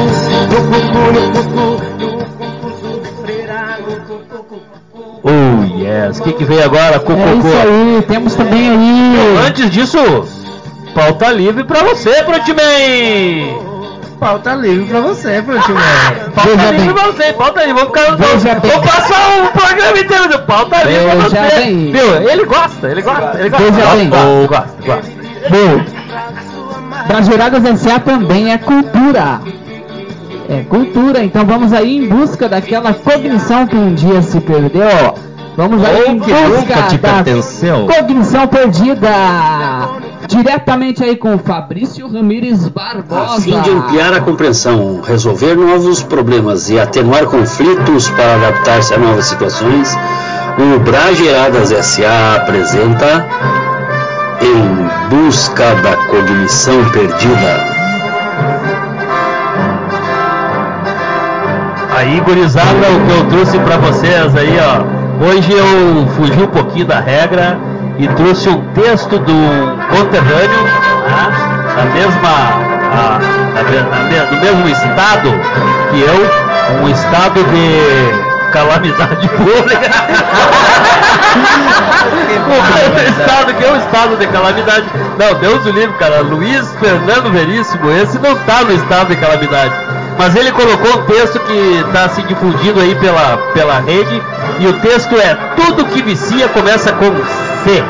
no 0.51 0.61
cucu, 0.71 1.13
no 1.13 1.23
cucu, 1.33 1.82
Oh, 5.25 5.79
yes. 5.79 6.19
O 6.19 6.23
que, 6.25 6.33
que 6.33 6.45
veio 6.45 6.65
agora? 6.65 6.97
É 6.97 6.99
Cococô. 6.99 7.39
isso 7.39 7.57
aí, 7.63 8.03
temos 8.09 8.35
também 8.35 8.71
aí. 8.71 9.37
Antes 9.47 9.71
disso, 9.71 9.99
pauta 10.95 11.31
livre 11.31 11.63
pra 11.65 11.81
você, 11.85 12.11
Frontman! 12.25 13.71
Pauta 14.19 14.55
livre 14.55 14.87
pra 14.87 15.01
você, 15.01 15.43
Frontman. 15.43 15.81
Pauta 16.35 16.51
Veja 16.57 16.71
livre 16.71 16.87
bem. 16.87 16.95
pra 16.95 17.05
você, 17.13 17.33
pauta 17.35 17.65
livre. 17.65 17.83
Vamos, 17.85 17.99
ficar, 17.99 18.17
Veja 18.17 18.61
vamos 18.61 18.91
passar 18.91 19.43
o 19.45 19.49
programa 19.59 19.99
inteiro 19.99 20.29
de 20.29 20.39
pauta 20.39 20.77
livre 20.85 21.05
pra 21.05 21.15
Veja 21.15 21.29
você. 21.51 21.57
bem. 21.57 21.93
Viu? 21.93 22.31
Ele 22.31 22.45
gosta, 22.45 22.89
ele 22.89 23.03
gosta, 23.03 23.39
ele 23.39 23.49
gosta. 23.51 23.65
Veja 23.71 23.81
gosta, 23.83 23.97
bem. 23.97 24.09
gosta, 24.09 24.47
gosta, 24.47 24.77
gosta. 24.87 25.13
Bom, 25.51 25.85
S.A. 27.75 27.99
também 28.01 28.53
é 28.53 28.59
cultura. 28.59 29.41
É 30.53 30.65
cultura, 30.65 31.25
então 31.25 31.47
vamos 31.47 31.73
aí 31.73 31.97
em 31.97 32.07
busca 32.07 32.47
daquela 32.47 32.93
cognição 32.93 33.67
que 33.67 33.75
um 33.75 33.95
dia 33.95 34.21
se 34.21 34.39
perdeu. 34.39 35.15
Vamos 35.57 35.83
aí 35.83 36.09
em 36.09 36.21
Ou 36.21 36.59
busca 36.59 36.75
da 36.75 37.23
pertenceu. 37.23 37.87
cognição 37.87 38.47
perdida. 38.47 39.09
Diretamente 40.29 41.03
aí 41.03 41.17
com 41.17 41.39
Fabrício 41.39 42.07
Ramires 42.07 42.69
Barbosa. 42.69 43.37
A 43.37 43.41
fim 43.41 43.59
de 43.63 43.71
ampliar 43.71 44.13
a 44.13 44.21
compreensão, 44.21 45.01
resolver 45.01 45.55
novos 45.55 46.03
problemas 46.03 46.69
e 46.69 46.79
atenuar 46.79 47.25
conflitos 47.25 48.11
para 48.11 48.35
adaptar-se 48.35 48.93
a 48.93 48.99
novas 48.99 49.25
situações, 49.25 49.97
o 50.59 50.79
Brageiradas 50.81 51.71
SA 51.87 52.37
apresenta 52.37 53.27
Em 54.43 55.17
Busca 55.17 55.75
da 55.77 55.97
Cognição 55.97 56.91
Perdida. 56.91 57.73
Aí, 61.97 62.21
gurizada, 62.21 62.69
o 62.69 63.07
que 63.07 63.13
eu 63.13 63.25
trouxe 63.29 63.59
pra 63.59 63.77
vocês 63.77 64.35
aí, 64.37 64.59
ó. 64.61 65.03
Hoje 65.25 65.53
eu 65.53 66.07
fugi 66.17 66.43
um 66.43 66.47
pouquinho 66.47 66.87
da 66.87 66.99
regra 67.01 67.59
e 67.99 68.09
trouxe 68.09 68.49
um 68.49 68.63
texto 68.73 69.19
do 69.19 69.35
conterrâneo, 69.91 70.63
né, 71.07 71.33
da 71.77 71.85
mesma, 71.93 72.29
a, 72.93 73.19
da, 73.55 73.63
da, 73.63 74.25
do 74.25 74.37
mesmo 74.41 74.69
estado 74.69 75.31
que 75.91 76.01
eu, 76.01 76.83
um 76.83 76.89
estado 76.89 77.45
de 77.45 78.51
calamidade 78.53 79.29
pública. 79.37 79.91
o 82.49 83.11
estado 83.11 83.55
que 83.55 83.65
é 83.65 83.71
o 83.71 83.77
estado 83.77 84.17
de 84.17 84.27
calamidade. 84.29 84.87
Não, 85.19 85.35
Deus 85.39 85.65
o 85.67 85.71
livre, 85.71 85.95
cara. 85.99 86.21
Luiz 86.23 86.75
Fernando 86.81 87.31
Veríssimo, 87.31 87.91
esse 87.91 88.19
não 88.19 88.35
tá 88.41 88.65
no 88.65 88.73
estado 88.73 89.09
de 89.09 89.17
calamidade. 89.17 89.75
Mas 90.19 90.37
ele 90.37 90.53
colocou 90.53 91.01
um 91.01 91.05
texto 91.07 91.39
que 91.41 91.85
está 91.87 92.09
se 92.09 92.23
difundindo 92.23 92.81
aí 92.81 92.95
pela, 92.97 93.39
pela 93.55 93.81
rede. 93.81 94.23
E 94.61 94.67
o 94.67 94.75
texto 94.81 95.15
é 95.17 95.37
Tudo 95.57 95.87
que 95.87 96.03
vicia 96.03 96.49
começa 96.49 96.93
com 96.93 97.11
C. 97.65 97.83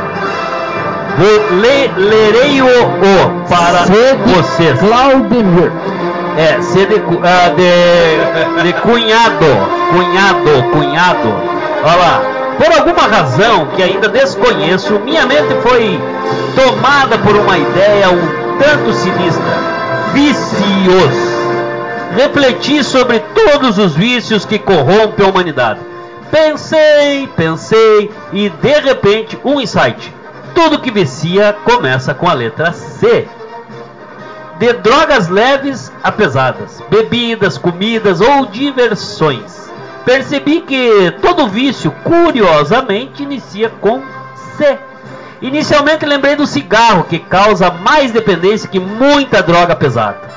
Vou 1.18 1.58
ler, 1.60 1.92
lerei 1.96 2.62
o, 2.62 2.66
o 2.66 3.48
para 3.48 3.86
C 3.86 4.16
de 4.16 4.32
vocês. 4.32 4.78
Claudemir. 4.78 5.70
É, 6.38 6.62
ser 6.62 6.86
de, 6.86 7.02
ah, 7.22 7.50
de, 7.54 8.62
de 8.62 8.72
cunhado, 8.80 9.44
cunhado, 9.90 10.70
cunhado. 10.72 11.34
Olha 11.84 11.96
lá. 11.96 12.22
Por 12.56 12.78
alguma 12.78 13.02
razão 13.02 13.66
que 13.74 13.82
ainda 13.82 14.08
desconheço, 14.08 15.00
minha 15.00 15.26
mente 15.26 15.54
foi 15.62 16.00
tomada 16.54 17.18
por 17.18 17.34
uma 17.34 17.58
ideia 17.58 18.08
um 18.10 18.58
tanto 18.58 18.92
sinistra. 18.92 19.58
Vícios. 20.12 21.41
Refleti 22.14 22.84
sobre 22.84 23.20
todos 23.20 23.78
os 23.78 23.94
vícios 23.94 24.44
que 24.44 24.58
corrompem 24.58 25.24
a 25.24 25.28
humanidade. 25.28 25.80
Pensei, 26.30 27.26
pensei 27.36 28.10
e 28.32 28.48
de 28.48 28.80
repente 28.80 29.38
um 29.44 29.60
insight. 29.60 30.12
Tudo 30.54 30.80
que 30.80 30.90
vicia 30.90 31.56
começa 31.64 32.14
com 32.14 32.28
a 32.28 32.34
letra 32.34 32.72
C 32.72 33.26
de 34.62 34.72
drogas 34.74 35.28
leves 35.28 35.90
a 36.04 36.12
pesadas, 36.12 36.80
bebidas, 36.88 37.58
comidas 37.58 38.20
ou 38.20 38.46
diversões. 38.46 39.68
Percebi 40.04 40.60
que 40.60 41.10
todo 41.20 41.48
vício, 41.48 41.90
curiosamente, 42.04 43.24
inicia 43.24 43.70
com 43.80 44.00
C. 44.56 44.78
Inicialmente 45.40 46.06
lembrei 46.06 46.36
do 46.36 46.46
cigarro, 46.46 47.04
que 47.04 47.18
causa 47.18 47.72
mais 47.72 48.12
dependência 48.12 48.68
que 48.68 48.78
muita 48.78 49.42
droga 49.42 49.74
pesada. 49.74 50.31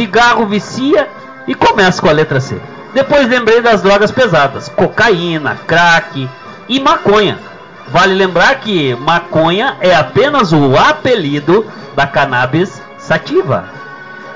Cigarro 0.00 0.46
vicia 0.46 1.10
e 1.46 1.54
começa 1.54 2.00
com 2.00 2.08
a 2.08 2.12
letra 2.12 2.40
C. 2.40 2.58
Depois 2.94 3.28
lembrei 3.28 3.60
das 3.60 3.82
drogas 3.82 4.10
pesadas, 4.10 4.66
cocaína, 4.70 5.58
crack 5.66 6.26
e 6.66 6.80
maconha. 6.80 7.38
Vale 7.88 8.14
lembrar 8.14 8.54
que 8.60 8.94
maconha 8.94 9.76
é 9.78 9.94
apenas 9.94 10.54
o 10.54 10.74
apelido 10.74 11.70
da 11.94 12.06
cannabis 12.06 12.80
sativa, 12.96 13.66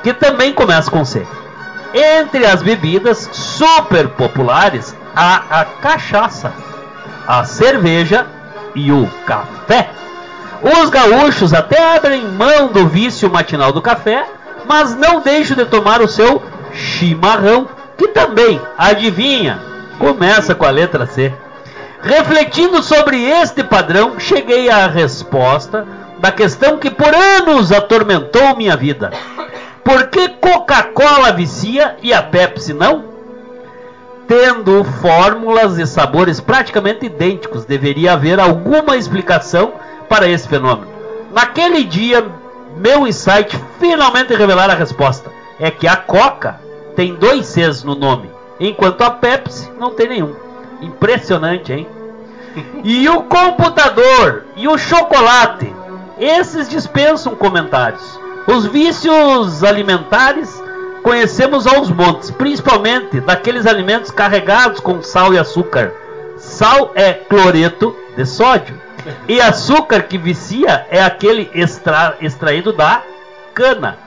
que 0.02 0.12
também 0.12 0.52
começa 0.52 0.90
com 0.90 1.02
C. 1.02 1.26
Entre 1.94 2.44
as 2.44 2.60
bebidas 2.60 3.30
super 3.32 4.08
populares 4.08 4.94
há 5.16 5.44
a 5.48 5.64
cachaça, 5.64 6.52
a 7.26 7.42
cerveja 7.44 8.26
e 8.74 8.92
o 8.92 9.08
café. 9.24 9.88
Os 10.60 10.90
gaúchos 10.90 11.54
até 11.54 11.96
abrem 11.96 12.22
mão 12.28 12.68
do 12.68 12.86
vício 12.86 13.30
matinal 13.30 13.72
do 13.72 13.80
café, 13.80 14.26
mas 14.66 14.94
não 14.94 15.20
deixam 15.20 15.56
de 15.56 15.64
tomar 15.64 16.00
o 16.00 16.08
seu 16.08 16.42
chimarrão, 16.72 17.68
que 17.96 18.08
também, 18.08 18.60
adivinha, 18.76 19.60
começa 19.98 20.54
com 20.54 20.64
a 20.64 20.70
letra 20.70 21.06
C. 21.06 21.32
Refletindo 22.02 22.82
sobre 22.82 23.22
este 23.22 23.62
padrão, 23.64 24.18
cheguei 24.18 24.68
à 24.68 24.86
resposta 24.86 25.86
da 26.18 26.30
questão 26.30 26.78
que 26.78 26.90
por 26.90 27.14
anos 27.14 27.72
atormentou 27.72 28.56
minha 28.56 28.76
vida. 28.76 29.10
Por 29.82 30.08
que 30.08 30.28
Coca-Cola 30.28 31.32
vicia 31.32 31.96
e 32.02 32.12
a 32.12 32.22
Pepsi 32.22 32.72
não? 32.72 33.04
Tendo 34.26 34.82
fórmulas 34.84 35.78
e 35.78 35.86
sabores 35.86 36.40
praticamente 36.40 37.06
idênticos, 37.06 37.64
deveria 37.64 38.14
haver 38.14 38.40
alguma 38.40 38.96
explicação 38.96 39.74
para 40.08 40.26
esse 40.26 40.48
fenômeno. 40.48 40.88
Naquele 41.32 41.84
dia, 41.84 42.24
meu 42.76 43.06
insight 43.06 43.58
finalmente 43.78 44.34
revelar 44.34 44.70
a 44.70 44.74
resposta. 44.74 45.30
É 45.58 45.70
que 45.70 45.86
a 45.86 45.96
Coca 45.96 46.60
tem 46.96 47.14
dois 47.14 47.46
Cs 47.46 47.84
no 47.84 47.94
nome, 47.94 48.30
enquanto 48.58 49.02
a 49.02 49.10
Pepsi 49.10 49.70
não 49.78 49.90
tem 49.90 50.08
nenhum. 50.08 50.34
Impressionante, 50.80 51.72
hein? 51.72 51.86
E 52.84 53.08
o 53.08 53.22
computador 53.22 54.44
e 54.56 54.68
o 54.68 54.78
chocolate, 54.78 55.74
esses 56.18 56.68
dispensam 56.68 57.34
comentários. 57.34 58.20
Os 58.46 58.66
vícios 58.66 59.64
alimentares 59.64 60.62
conhecemos 61.02 61.66
aos 61.66 61.90
montes, 61.90 62.30
principalmente 62.30 63.20
daqueles 63.20 63.66
alimentos 63.66 64.10
carregados 64.10 64.80
com 64.80 65.02
sal 65.02 65.34
e 65.34 65.38
açúcar. 65.38 65.92
Sal 66.36 66.92
é 66.94 67.12
cloreto 67.12 67.96
de 68.16 68.24
sódio 68.24 68.83
e 69.28 69.40
açúcar 69.40 70.02
que 70.02 70.18
vicia 70.18 70.86
é 70.90 71.02
aquele 71.02 71.50
extra- 71.54 72.16
extraído 72.20 72.72
da 72.72 73.02
cana. 73.54 73.98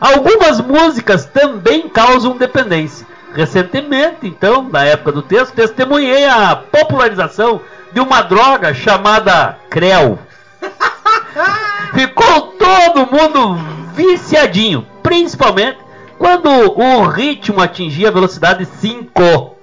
Algumas 0.00 0.60
músicas 0.60 1.24
também 1.24 1.88
causam 1.88 2.36
dependência. 2.36 3.06
Recentemente, 3.34 4.26
então, 4.26 4.68
na 4.70 4.84
época 4.84 5.12
do 5.12 5.22
texto, 5.22 5.54
testemunhei 5.54 6.24
a 6.24 6.54
popularização 6.54 7.60
de 7.92 8.00
uma 8.00 8.22
droga 8.22 8.72
chamada 8.74 9.58
Creu. 9.68 10.18
Ficou 11.94 12.42
todo 12.58 13.10
mundo 13.10 13.58
viciadinho, 13.94 14.86
principalmente 15.02 15.78
quando 16.18 16.48
o 16.48 17.06
ritmo 17.06 17.60
atingia 17.60 18.08
a 18.08 18.12
velocidade 18.12 18.64
5. 18.80 19.53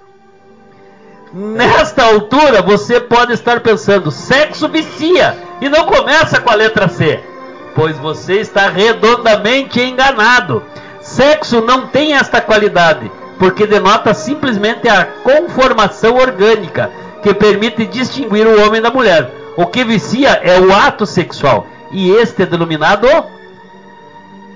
Nesta 1.34 2.04
altura, 2.04 2.62
você 2.62 3.00
pode 3.00 3.32
estar 3.32 3.62
pensando, 3.62 4.12
sexo 4.12 4.68
vicia 4.68 5.38
e 5.62 5.70
não 5.70 5.86
começa 5.86 6.42
com 6.42 6.50
a 6.52 6.56
letra 6.56 6.90
C. 6.90 7.22
Pois 7.74 7.98
você 7.98 8.42
está 8.42 8.68
redondamente 8.68 9.80
enganado. 9.80 10.62
Sexo 11.02 11.62
não 11.62 11.88
tem 11.88 12.16
esta 12.16 12.42
qualidade, 12.42 13.10
porque 13.40 13.66
denota 13.66 14.14
simplesmente 14.14 14.90
a 14.90 15.06
conformação 15.06 16.18
orgânica 16.18 16.92
que 17.24 17.34
permite 17.34 17.86
distinguir 17.86 18.46
o 18.46 18.66
homem 18.66 18.82
da 18.82 18.92
mulher. 18.92 19.32
O 19.56 19.66
que 19.66 19.86
vicia 19.86 20.40
é 20.44 20.60
o 20.60 20.74
ato 20.76 21.06
sexual, 21.06 21.66
e 21.92 22.12
este 22.12 22.44
é 22.44 22.46
denominado 22.46 23.08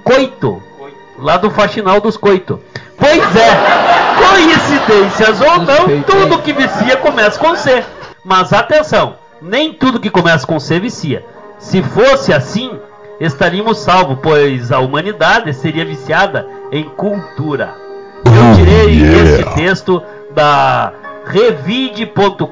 coito, 0.03 0.61
lá 1.17 1.37
do 1.37 1.49
faxinal 1.49 2.01
dos 2.01 2.17
coito. 2.17 2.61
Pois 2.97 3.35
é, 3.35 3.84
coincidências 4.35 5.41
ou 5.41 5.59
não, 5.59 6.03
tudo 6.03 6.33
hein? 6.33 6.41
que 6.43 6.53
vicia 6.53 6.97
começa 6.97 7.39
com 7.39 7.55
C. 7.55 7.83
Mas 8.23 8.51
atenção, 8.51 9.15
nem 9.41 9.73
tudo 9.73 9.99
que 9.99 10.09
começa 10.09 10.45
com 10.45 10.59
C 10.59 10.79
vicia. 10.79 11.25
Se 11.59 11.81
fosse 11.81 12.33
assim, 12.33 12.71
estaríamos 13.19 13.79
salvos, 13.79 14.17
pois 14.21 14.71
a 14.71 14.79
humanidade 14.79 15.53
seria 15.53 15.85
viciada 15.85 16.47
em 16.71 16.83
cultura. 16.83 17.73
Eu 18.25 18.55
tirei 18.55 19.01
esse 19.01 19.43
texto 19.55 20.01
da 20.33 20.91
revide.com.br, 21.25 22.43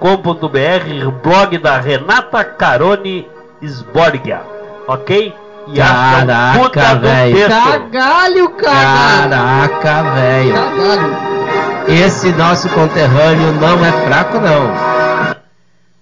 blog 1.21 1.57
da 1.57 1.79
Renata 1.79 2.43
Carone 2.43 3.27
Sborgia, 3.61 4.41
ok? 4.87 5.33
E 5.67 5.79
é 5.79 5.83
Caraca, 5.83 6.95
velho. 6.95 7.47
Cagalho, 7.47 8.49
cara. 8.49 9.29
Caraca, 9.29 10.03
velho. 10.13 10.53
Cagalho. 10.53 11.32
Esse 11.87 12.31
nosso 12.31 12.69
conterrâneo 12.69 13.51
não 13.53 13.83
é 13.85 13.91
fraco, 14.05 14.39
não. 14.39 15.35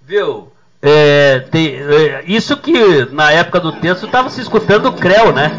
Viu? 0.06 0.48
É, 0.80 1.40
tem- 1.50 1.76
é, 1.76 2.24
isso 2.26 2.56
que 2.56 3.08
na 3.12 3.30
época 3.30 3.60
do 3.60 3.72
texto 3.72 4.06
tava 4.08 4.28
se 4.30 4.40
escutando 4.40 4.86
o 4.86 4.92
Creu, 4.92 5.32
né? 5.32 5.52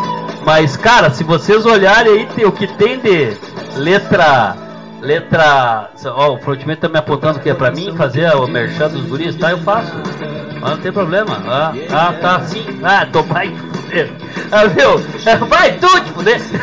Mas, 0.46 0.76
cara, 0.76 1.10
se 1.12 1.24
vocês 1.24 1.66
olharem 1.66 2.12
aí, 2.12 2.26
tem, 2.28 2.46
o 2.46 2.52
que 2.52 2.68
tem 2.68 3.00
de 3.00 3.38
letra. 3.78 4.56
Letra. 5.04 5.90
Ó, 6.06 6.36
o 6.36 6.38
Frontimento 6.38 6.82
tá 6.82 6.90
me 6.90 6.98
apontando 6.98 7.40
que 7.40 7.50
é 7.50 7.54
pra 7.54 7.72
mim 7.72 7.94
fazer 7.96 8.34
o 8.36 8.48
merchan 8.48 8.88
dos 8.88 9.06
guris, 9.06 9.36
tá? 9.36 9.52
Eu 9.52 9.58
faço. 9.60 9.92
Mas 10.62 10.70
não 10.72 10.78
tem 10.78 10.94
problema. 10.94 11.42
Ah, 11.46 11.74
ah 11.92 12.14
tá 12.14 12.40
sim. 12.46 12.66
Ah, 12.82 13.06
tô 13.12 13.22
vai 13.24 13.50
te 13.50 13.60
fuder. 13.60 14.10
Ah, 14.50 14.66
viu? 14.66 15.04
É, 15.26 15.36
Vai 15.36 15.74
tu 15.74 15.88
te 16.02 16.12
fuder. 16.12 16.40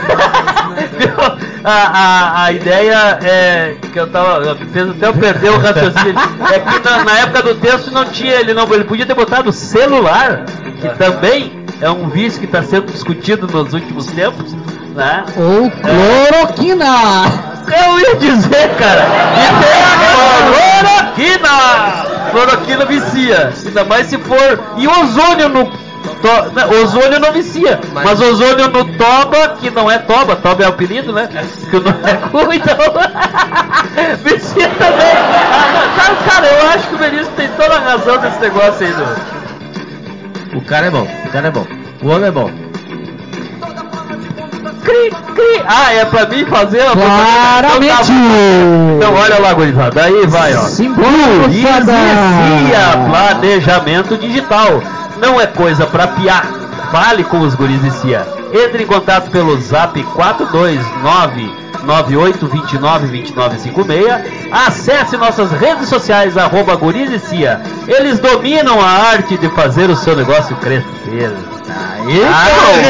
Viu? 0.97 1.51
A, 1.63 1.73
a, 1.73 2.45
a 2.45 2.53
ideia 2.53 3.19
é 3.23 3.77
que 3.93 3.99
eu 3.99 4.07
tava. 4.07 4.57
Fez 4.73 4.89
até 4.89 5.07
eu 5.07 5.13
perder 5.13 5.51
o 5.51 5.59
raciocínio. 5.59 6.15
É 6.51 6.59
que 6.61 6.89
na, 6.89 7.05
na 7.05 7.19
época 7.19 7.43
do 7.43 7.55
texto 7.57 7.91
não 7.91 8.07
tinha, 8.07 8.37
ele 8.37 8.55
não. 8.55 8.73
Ele 8.73 8.85
podia 8.85 9.05
ter 9.05 9.15
botado 9.15 9.53
celular, 9.53 10.45
que 10.81 10.89
também 10.97 11.67
é 11.83 11.91
um 11.91 12.09
vício 12.09 12.41
que 12.41 12.47
está 12.47 12.63
sendo 12.63 12.91
discutido 12.91 13.47
nos 13.47 13.75
últimos 13.75 14.07
tempos, 14.07 14.55
né? 14.95 15.25
Ou 15.37 15.71
cloroquina. 15.71 17.50
Eu 17.67 17.99
ia 18.01 18.17
dizer, 18.17 18.71
cara, 18.77 19.07
e 19.37 19.47
tem 19.63 19.83
a 19.83 21.21
cloroquina! 21.21 22.31
Cloroquina 22.31 22.85
vicia. 22.85 23.53
Ainda 23.67 23.85
mais 23.85 24.07
se 24.07 24.19
for. 24.19 24.61
E 24.77 24.87
ozônio 24.87 25.49
no. 25.49 25.65
To... 25.67 26.53
não, 26.55 26.83
ozônio 26.83 27.19
não 27.21 27.33
vicia. 27.33 27.79
Mas- 27.93 28.05
Mas... 28.05 28.21
ozônio 28.21 28.69
no 28.69 28.85
toba, 28.97 29.57
que 29.61 29.71
não 29.71 29.91
é 29.91 29.99
toba, 29.99 30.37
toba 30.37 30.63
é 30.63 30.67
apelido, 30.67 31.13
né? 31.13 31.29
Que 31.71 31.79
não 31.81 31.91
é 32.09 32.15
cu, 32.31 32.53
então. 32.53 32.77
vicia 34.25 34.69
também. 34.69 35.13
Ah, 35.17 35.97
Cara, 35.97 36.15
cara, 36.31 36.47
eu 36.47 36.69
acho 36.71 36.89
que 36.89 36.95
o 36.95 36.99
Benício 36.99 37.33
tem 37.37 37.49
toda 37.49 37.75
a 37.75 37.81
razão 37.81 38.19
desse 38.19 38.39
negócio 38.41 38.87
aí, 38.87 38.93
do. 38.93 40.57
O 40.59 40.63
cara 40.63 40.87
é 40.87 40.91
bom, 40.91 41.07
o 41.27 41.29
cara 41.31 41.49
é 41.49 41.51
bom. 41.51 41.67
O 42.03 42.09
homem 42.09 42.29
é 42.29 42.31
bom. 42.31 42.51
Cri, 44.83 45.11
cri. 45.35 45.63
Ah, 45.67 45.93
é 45.93 46.05
pra 46.05 46.27
mim 46.27 46.45
fazer 46.47 46.83
a 46.83 46.93
Claramente. 46.93 48.13
Então 48.97 49.15
olha 49.15 49.39
lá, 49.39 49.53
gurizada. 49.53 50.03
Aí 50.03 50.27
vai, 50.27 50.55
ó. 50.55 50.63
Simboliza. 50.63 51.61
Inicia 51.61 52.99
planejamento 53.09 54.17
digital. 54.17 54.83
Não 55.21 55.41
é 55.41 55.47
coisa 55.47 55.87
pra 55.87 56.09
piar. 56.09 56.47
Fale 56.91 57.23
com 57.25 57.41
os 57.41 57.55
guris 57.55 57.81
de 57.83 57.91
CIA. 57.93 58.27
Entre 58.53 58.83
em 58.83 58.87
contato 58.87 59.31
pelo 59.31 59.61
zap 59.61 60.03
429 60.03 61.61
98292956. 61.87 64.53
Acesse 64.53 65.17
nossas 65.17 65.53
redes 65.53 65.89
sociais, 65.89 66.37
arroba 66.37 66.77
CIA. 67.19 67.63
Eles 67.87 68.19
dominam 68.19 68.81
a 68.81 68.89
arte 69.13 69.37
de 69.37 69.49
fazer 69.51 69.89
o 69.89 69.95
seu 69.97 70.17
negócio 70.17 70.57
crescer. 70.57 71.33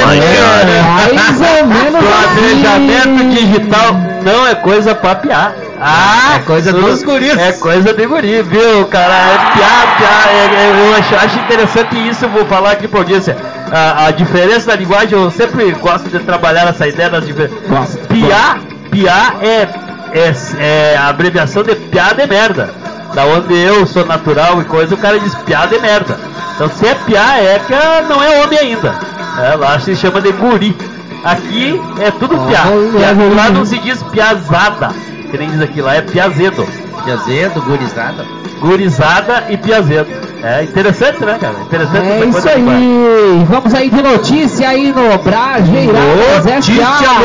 Aí, 0.06 1.14
Mais 1.14 1.40
ou 1.40 1.66
menos 1.66 2.04
Planejamento 2.04 3.14
assim. 3.16 3.28
digital 3.28 3.92
não 4.24 4.46
é 4.46 4.54
coisa 4.54 4.94
pra 4.94 5.14
piar. 5.14 5.54
Ah, 5.82 6.34
É 6.36 6.38
coisa 6.40 6.72
dos 6.72 7.02
guris. 7.02 7.36
É 7.38 7.52
coisa 7.52 7.92
de 7.94 8.06
guri, 8.06 8.42
viu, 8.42 8.84
cara? 8.86 9.14
É 9.14 9.38
piar, 9.56 9.96
piar. 9.96 10.28
é- 10.28 10.54
é- 10.54 10.88
eu 10.90 10.94
acho, 10.96 11.14
acho 11.16 11.38
interessante 11.38 12.08
isso, 12.08 12.24
eu 12.26 12.28
vou 12.30 12.44
falar 12.44 12.72
aqui 12.72 12.86
pra 12.86 13.00
audiência. 13.00 13.36
A, 13.72 14.06
a 14.06 14.10
diferença 14.10 14.66
da 14.66 14.76
linguagem, 14.76 15.18
eu 15.18 15.30
sempre 15.30 15.70
gosto 15.72 16.08
de 16.10 16.18
trabalhar 16.18 16.68
essa 16.68 16.86
ideia 16.86 17.08
das 17.08 17.24
diferenças. 17.26 17.98
Piar, 18.08 18.58
piar 18.90 19.36
é, 19.40 19.68
é, 20.12 20.34
é 20.58 20.96
a 20.98 21.08
abreviação 21.08 21.62
de 21.62 21.74
piada 21.74 22.22
é 22.22 22.26
merda. 22.26 22.74
Da 23.14 23.24
onde 23.24 23.54
eu 23.56 23.86
sou 23.86 24.04
natural 24.06 24.60
e 24.60 24.64
coisa, 24.64 24.94
o 24.94 24.98
cara 24.98 25.18
diz 25.18 25.34
piada 25.34 25.74
é 25.76 25.80
merda. 25.80 26.18
Então 26.54 26.68
se 26.70 26.86
é 26.86 26.94
piar, 26.94 27.38
é 27.42 27.58
que 27.58 27.74
ah, 27.74 28.04
não 28.08 28.22
é 28.22 28.42
homem 28.44 28.58
ainda. 28.58 28.94
É, 29.38 29.56
lá 29.56 29.78
se 29.80 29.96
chama 29.96 30.20
de 30.20 30.30
guri. 30.32 30.76
Aqui 31.24 31.80
é 32.00 32.10
tudo 32.12 32.38
piar. 32.46 32.68
Olha, 32.68 32.90
Piar- 32.98 33.14
guri. 33.14 33.34
Lá 33.34 33.50
não 33.50 33.64
se 33.64 33.78
diz 33.78 34.02
piazada, 34.04 34.90
que 35.30 35.36
nem 35.38 35.50
diz 35.50 35.60
aqui, 35.60 35.80
lá 35.82 35.94
é 35.96 36.02
piazedo. 36.02 36.66
Piazedo, 37.04 37.60
gurizada. 37.62 38.24
Gurizada 38.60 39.46
e 39.48 39.56
piazedo. 39.56 40.08
É 40.42 40.62
interessante, 40.64 41.24
né, 41.24 41.36
cara? 41.40 41.54
Interessante 41.60 42.06
É 42.08 42.24
isso 42.26 42.48
aí. 42.48 43.44
Vamos 43.48 43.74
aí 43.74 43.90
de 43.90 44.02
notícia 44.02 44.68
aí 44.68 44.92
no 44.92 45.18
Brajeiradas 45.18 46.44
Notícia, 46.46 46.84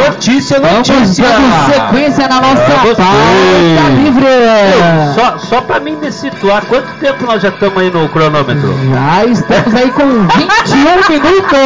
notícia, 0.09 0.59
Vamos 0.59 0.89
notícia. 0.89 1.25
dando 1.25 1.73
sequência 1.73 2.27
na 2.27 2.41
nossa 2.41 2.61
gostei. 2.83 2.95
pauta 2.95 3.89
livre. 3.95 4.25
Só, 5.15 5.37
só 5.37 5.61
pra 5.61 5.79
mim 5.79 5.95
me 6.01 6.11
situar, 6.11 6.65
quanto 6.65 6.87
tempo 6.99 7.25
nós 7.25 7.41
já 7.41 7.49
estamos 7.49 7.77
aí 7.81 7.89
no 7.89 8.07
cronômetro? 8.09 8.75
Já 8.91 9.25
estamos 9.25 9.73
aí 9.75 9.91
com 9.91 10.03
21 10.07 11.09
minutos. 11.09 11.59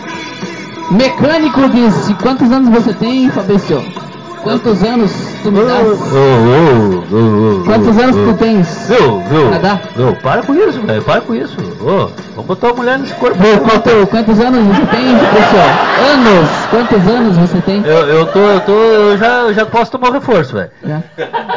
Mecânico 0.95 1.67
disse, 1.69 2.13
quantos 2.15 2.51
anos 2.51 2.69
você 2.69 2.93
tem, 2.93 3.29
Fabrício? 3.31 3.83
Quantos 4.43 4.83
anos 4.83 5.11
tu 5.41 5.51
me 5.51 5.63
dás? 5.63 5.87
Quantos 7.65 7.97
anos 7.97 8.15
tu 8.15 8.33
tens? 8.37 8.87
Viu, 8.89 9.19
viu? 9.29 9.49
Viu, 9.95 10.15
para 10.21 10.41
com 10.43 10.53
isso, 10.53 10.81
velho. 10.81 11.01
Para 11.01 11.21
com 11.21 11.33
isso. 11.33 11.55
Ô, 11.81 12.09
vamos 12.35 12.45
botar 12.45 12.67
uma 12.67 12.75
mulher 12.75 12.99
nesse 12.99 13.13
corpo. 13.13 13.37
Viu, 13.41 13.57
quanto- 13.59 14.07
quantos 14.07 14.39
anos 14.39 14.67
você 14.67 14.85
tem, 14.87 15.17
Fabrício? 15.17 15.57
Anos? 16.13 16.49
Quantos 16.69 17.07
anos 17.07 17.37
você 17.37 17.57
tem? 17.61 17.83
Eu, 17.85 18.07
eu 18.07 18.25
tô, 18.27 18.39
eu 18.39 18.59
tô, 18.61 18.71
eu 18.73 19.17
já, 19.17 19.27
eu 19.43 19.53
já 19.53 19.65
posso 19.65 19.91
tomar 19.91 20.09
um 20.09 20.13
reforço, 20.13 20.53
velho. 20.53 20.69
Já. 20.85 21.01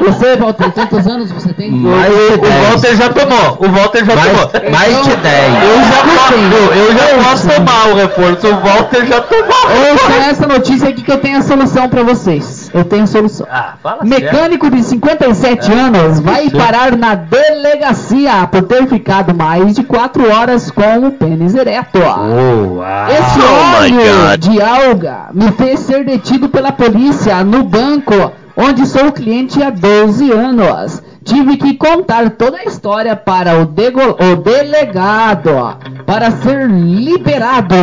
Você, 0.01 0.37
Walter, 0.37 0.71
quantos 0.71 1.07
anos 1.07 1.33
você 1.33 1.53
tem? 1.55 1.71
Mais 1.73 2.13
o, 2.15 2.17
de 2.29 2.35
o 2.35 2.39
10. 2.39 2.69
Walter 2.69 2.97
já 2.97 3.09
tomou. 3.09 3.59
O 3.61 3.69
Walter 3.73 4.05
já 4.05 4.15
Mais, 4.15 4.31
tomou. 4.33 4.71
mais 4.71 5.03
de 5.03 5.17
10. 5.17 5.55
Eu 5.65 5.79
já 5.83 6.03
posso, 6.07 6.35
eu 6.77 6.93
já 6.93 7.25
posso 7.31 7.49
tomar 7.49 7.89
o 7.89 7.95
reforço. 7.97 8.47
O 8.47 8.61
Walter 8.61 9.07
já 9.07 9.21
tomou. 9.23 9.47
Ouça 9.93 10.13
essa 10.31 10.47
notícia 10.47 10.89
aqui 10.89 11.03
que 11.03 11.11
eu 11.11 11.19
tenho 11.19 11.39
a 11.39 11.43
solução 11.43 11.89
pra 11.89 12.03
vocês. 12.03 12.66
Eu 12.77 12.85
tenho 12.85 13.05
a 13.05 13.07
solução. 13.07 13.47
Ah, 13.51 13.75
fala. 13.83 14.05
Mecânico 14.05 14.71
de 14.71 14.83
57 14.83 15.73
anos 15.73 16.21
vai 16.21 16.51
parar 16.51 16.95
na 16.95 17.15
delegacia 17.15 18.47
por 18.49 18.65
ter 18.65 18.87
ficado 18.87 19.35
mais 19.35 19.75
de 19.75 19.83
4 19.83 20.31
horas 20.31 20.71
com 20.71 21.07
o 21.07 21.13
pênis 21.13 21.55
ereto. 21.55 21.99
Oh, 21.99 22.83
ah. 22.83 23.09
Esse 23.11 23.41
óleo 23.41 24.39
de 24.39 24.61
alga 24.61 25.31
me 25.33 25.51
fez 25.53 25.81
ser 25.81 26.05
detido 26.05 26.51
pela 26.51 26.71
polícia 26.71 27.43
no 27.43 27.65
banco 27.65 28.33
onde 28.57 28.87
sou 28.87 29.11
cliente 29.11 29.63
há 29.63 29.71
12 29.71 30.31
anos. 30.33 31.03
Tive 31.25 31.57
que 31.57 31.75
contar 31.75 32.31
toda 32.31 32.59
a 32.59 32.65
história 32.65 33.17
para 33.17 33.59
o, 33.59 33.63
o 33.63 34.37
delegado 34.37 35.77
para 36.07 36.31
ser 36.31 36.69
liberado. 36.69 37.75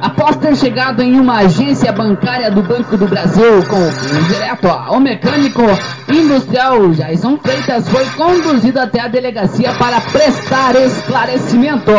Após 0.00 0.36
ter 0.36 0.56
chegado 0.56 1.02
em 1.02 1.20
uma 1.20 1.40
agência 1.40 1.92
bancária 1.92 2.50
do 2.50 2.62
Banco 2.62 2.96
do 2.96 3.06
Brasil 3.06 3.62
com 3.68 3.76
o 3.76 4.22
direto, 4.28 4.66
o 4.90 4.98
mecânico 4.98 5.62
industrial 6.08 6.88
Jason 6.88 7.36
Freitas 7.36 7.86
foi 7.88 8.06
conduzido 8.10 8.80
até 8.80 9.00
a 9.00 9.08
delegacia 9.08 9.74
para 9.74 10.00
prestar 10.00 10.74
esclarecimentos. 10.76 11.94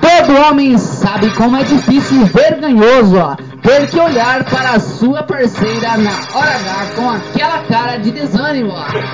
Todo 0.00 0.40
homem 0.48 0.76
sabe 0.78 1.30
como 1.30 1.56
é 1.56 1.62
difícil 1.62 2.22
e 2.22 2.24
vergonhoso 2.24 3.36
ter 3.62 3.86
que 3.88 3.98
olhar 3.98 4.44
para 4.44 4.72
a 4.72 4.80
sua 4.80 5.22
parceira 5.22 5.96
na 5.96 6.10
hora 6.34 6.54
H 6.54 6.86
com 6.94 7.10
aquela 7.10 7.58
cara 7.68 7.98
de 7.98 8.10
desânimo 8.10 8.72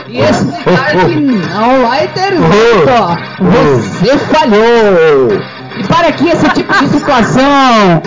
e 0.09 0.19
explicar 0.19 0.91
que 1.07 1.15
não 1.17 1.87
vai 1.89 2.09
ter 2.09 2.33
jeito. 2.37 4.01
Você 4.01 4.19
falhou. 4.19 5.62
E 5.79 5.87
para 5.87 6.13
que 6.13 6.29
esse 6.29 6.49
tipo 6.51 6.73
de 6.79 6.89
situação 6.89 8.03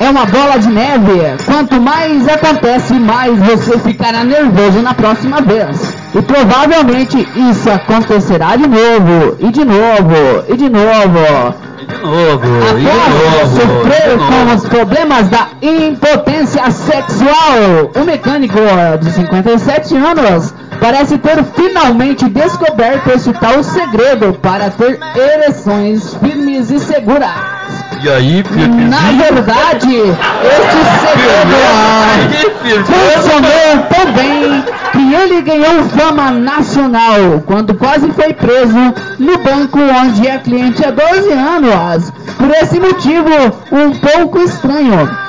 é 0.00 0.10
uma 0.10 0.26
bola 0.26 0.58
de 0.58 0.68
neve. 0.68 1.42
Quanto 1.44 1.80
mais 1.80 2.28
acontece, 2.28 2.94
mais 2.94 3.38
você 3.38 3.78
ficará 3.78 4.24
nervoso 4.24 4.80
na 4.82 4.94
próxima 4.94 5.40
vez. 5.40 5.94
E 6.14 6.22
provavelmente 6.22 7.26
isso 7.50 7.70
acontecerá 7.70 8.56
de 8.56 8.68
novo, 8.68 9.36
e 9.40 9.50
de 9.50 9.64
novo, 9.64 10.44
e 10.48 10.56
de 10.56 10.68
novo. 10.68 11.54
De 11.86 12.00
novo, 12.02 12.46
e 12.70 12.80
de 12.80 12.88
Após 12.88 13.50
novo, 13.50 13.60
sofrer 13.60 14.10
de 14.10 14.18
com 14.18 14.44
novo. 14.44 14.54
os 14.54 14.68
problemas 14.68 15.28
da 15.28 15.48
impotência 15.60 16.70
sexual, 16.70 17.90
o 17.94 18.04
mecânico 18.04 18.58
de 19.00 19.10
57 19.10 19.96
anos 19.96 20.54
parece 20.80 21.18
ter 21.18 21.42
finalmente 21.54 22.28
descoberto 22.28 23.08
esse 23.10 23.32
tal 23.32 23.62
segredo 23.62 24.34
para 24.34 24.70
ter 24.70 24.98
ereções 25.16 26.14
firmes 26.14 26.70
e 26.70 26.78
seguras. 26.78 27.30
E 28.02 28.08
aí, 28.08 28.44
Na 28.88 29.12
verdade, 29.12 29.96
este 29.96 30.80
segredo 31.00 32.84
funcionou 32.84 33.86
tão 33.88 34.12
bem 34.12 34.64
que 34.92 35.14
ele 35.14 35.42
ganhou 35.42 35.84
fama 35.84 36.30
nacional 36.30 37.42
quando 37.46 37.74
quase 37.74 38.10
foi 38.12 38.34
preso 38.34 38.94
no 39.18 39.38
banco 39.38 39.78
onde 39.80 40.28
é 40.28 40.38
cliente 40.38 40.84
há 40.84 40.90
12 40.90 41.32
anos. 41.32 42.12
Por 42.36 42.50
esse 42.50 42.78
motivo, 42.78 43.30
um 43.72 43.92
pouco 43.92 44.38
estranho. 44.40 45.23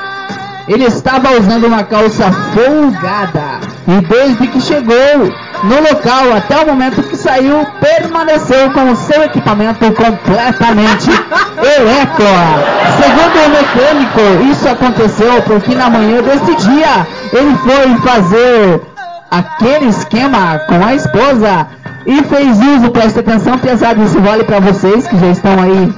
Ele 0.67 0.85
estava 0.85 1.31
usando 1.39 1.67
uma 1.67 1.83
calça 1.83 2.31
folgada 2.53 3.59
e 3.87 4.01
desde 4.01 4.47
que 4.47 4.59
chegou 4.59 5.31
no 5.63 5.75
local 5.81 6.35
até 6.35 6.57
o 6.57 6.67
momento 6.67 7.03
que 7.03 7.15
saiu, 7.15 7.65
permaneceu 7.79 8.71
com 8.71 8.91
o 8.91 8.95
seu 8.95 9.23
equipamento 9.23 9.85
completamente 9.93 11.09
ereto. 11.61 12.23
Segundo 12.99 13.45
o 13.45 13.49
mecânico, 13.49 14.51
isso 14.51 14.67
aconteceu 14.67 15.41
porque 15.43 15.75
na 15.75 15.89
manhã 15.89 16.21
desse 16.21 16.55
dia 16.55 17.07
ele 17.31 17.55
foi 17.57 17.97
fazer 17.97 18.81
aquele 19.29 19.87
esquema 19.87 20.59
com 20.67 20.83
a 20.83 20.95
esposa 20.95 21.67
e 22.05 22.21
fez 22.23 22.59
uso, 22.59 22.91
presta 22.91 23.21
atenção, 23.21 23.57
pesado, 23.57 24.03
isso 24.03 24.19
vale 24.19 24.43
para 24.43 24.59
vocês 24.59 25.07
que 25.07 25.17
já 25.17 25.27
estão 25.27 25.53
aí 25.59 25.93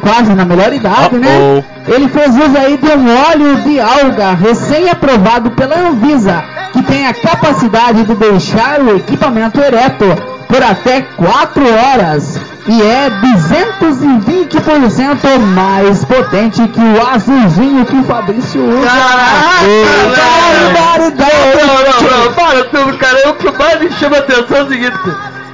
quase 0.00 0.32
na 0.34 0.44
melhor 0.44 0.72
idade, 0.72 1.16
né? 1.16 1.62
Ele 1.86 2.08
fez 2.08 2.30
uso 2.30 2.56
aí 2.58 2.78
de 2.78 2.88
um 2.88 3.06
óleo 3.30 3.56
de 3.62 3.78
alga 3.78 4.32
recém-aprovado 4.32 5.50
pela 5.50 5.76
Anvisa, 5.88 6.42
que 6.72 6.82
tem 6.82 7.06
a 7.06 7.12
capacidade 7.14 8.04
de 8.04 8.14
deixar 8.14 8.80
o 8.80 8.96
equipamento 8.96 9.60
ereto 9.60 10.06
por 10.48 10.62
até 10.62 11.02
4 11.02 11.62
horas 11.62 12.40
e 12.66 12.82
é 12.82 13.10
220% 13.10 15.38
mais 15.54 16.02
potente 16.04 16.66
que 16.68 16.80
o 16.80 17.06
azulzinho 17.06 17.84
que 17.84 17.96
o 17.96 18.04
Fabrício 18.04 18.62
usa. 18.62 18.88
Barbaridade! 20.72 21.56
Não, 21.56 21.66
não, 21.66 21.74
não, 22.24 22.32
para 22.32 22.64
tudo, 22.64 22.96
cara. 22.96 23.28
O 23.28 23.34
que 23.34 23.50
mais 23.50 23.80
me 23.80 23.92
chama 23.92 24.16
atenção 24.16 24.56
é 24.56 24.62
o 24.62 24.68
seguinte. 24.68 24.98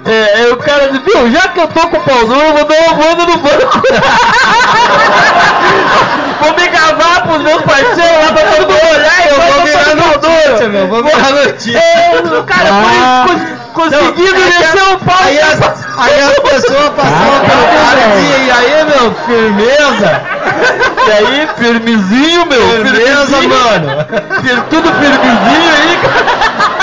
É, 0.06 0.42
é 0.42 0.48
o 0.52 0.56
cara 0.56 0.88
diz, 0.90 1.00
viu, 1.02 1.30
já 1.30 1.48
que 1.48 1.60
eu 1.60 1.68
tô 1.68 1.80
com 1.88 1.96
o 1.96 2.00
pau 2.00 2.26
duro, 2.26 2.40
eu 2.40 2.54
vou 2.54 2.64
dar 2.64 2.78
uma 2.80 2.94
banda 2.94 3.26
no 3.26 3.36
banco. 3.38 3.82
vou 6.40 6.54
me 6.54 6.68
gavar 6.68 7.22
pros 7.26 7.42
meus 7.42 7.62
parceiros 7.62 8.26
lá 8.26 8.32
pra 8.32 8.42
todo 8.44 8.72
mundo 8.72 8.90
olhar 8.94 9.26
e 9.26 9.28
eu 9.28 9.40
vou 9.40 9.62
virar 9.64 9.94
notícia, 9.94 10.68
meu. 10.68 10.88
Vou 10.88 11.04
virar 11.04 11.30
notícia. 11.32 11.78
É, 11.78 12.18
o 12.38 12.42
cara 12.44 12.68
Ah. 12.70 13.24
foi 13.26 13.36
cons- 13.36 13.60
conseguindo 13.94 14.32
descer 14.34 14.78
a- 14.80 14.94
o 14.94 14.98
pau. 15.00 15.16
Aí 15.22 15.38
as, 15.38 15.60
aí 15.98 16.20
as 16.20 16.38
pessoas 16.38 16.88
passavam 16.90 17.40
pelo 17.40 17.66
cara 17.66 18.00
e 18.16 18.18
e 18.46 18.50
aí, 18.50 18.84
meu, 18.84 19.14
firmeza? 19.26 20.22
E 21.06 21.10
aí, 21.12 21.48
firmezinho, 21.58 22.46
meu. 22.46 22.68
Firmeza, 22.70 23.26
firmezinho. 23.26 23.50
mano. 23.50 24.06
Tudo 24.70 24.88
firmezinho 24.94 25.70
aí, 25.76 25.98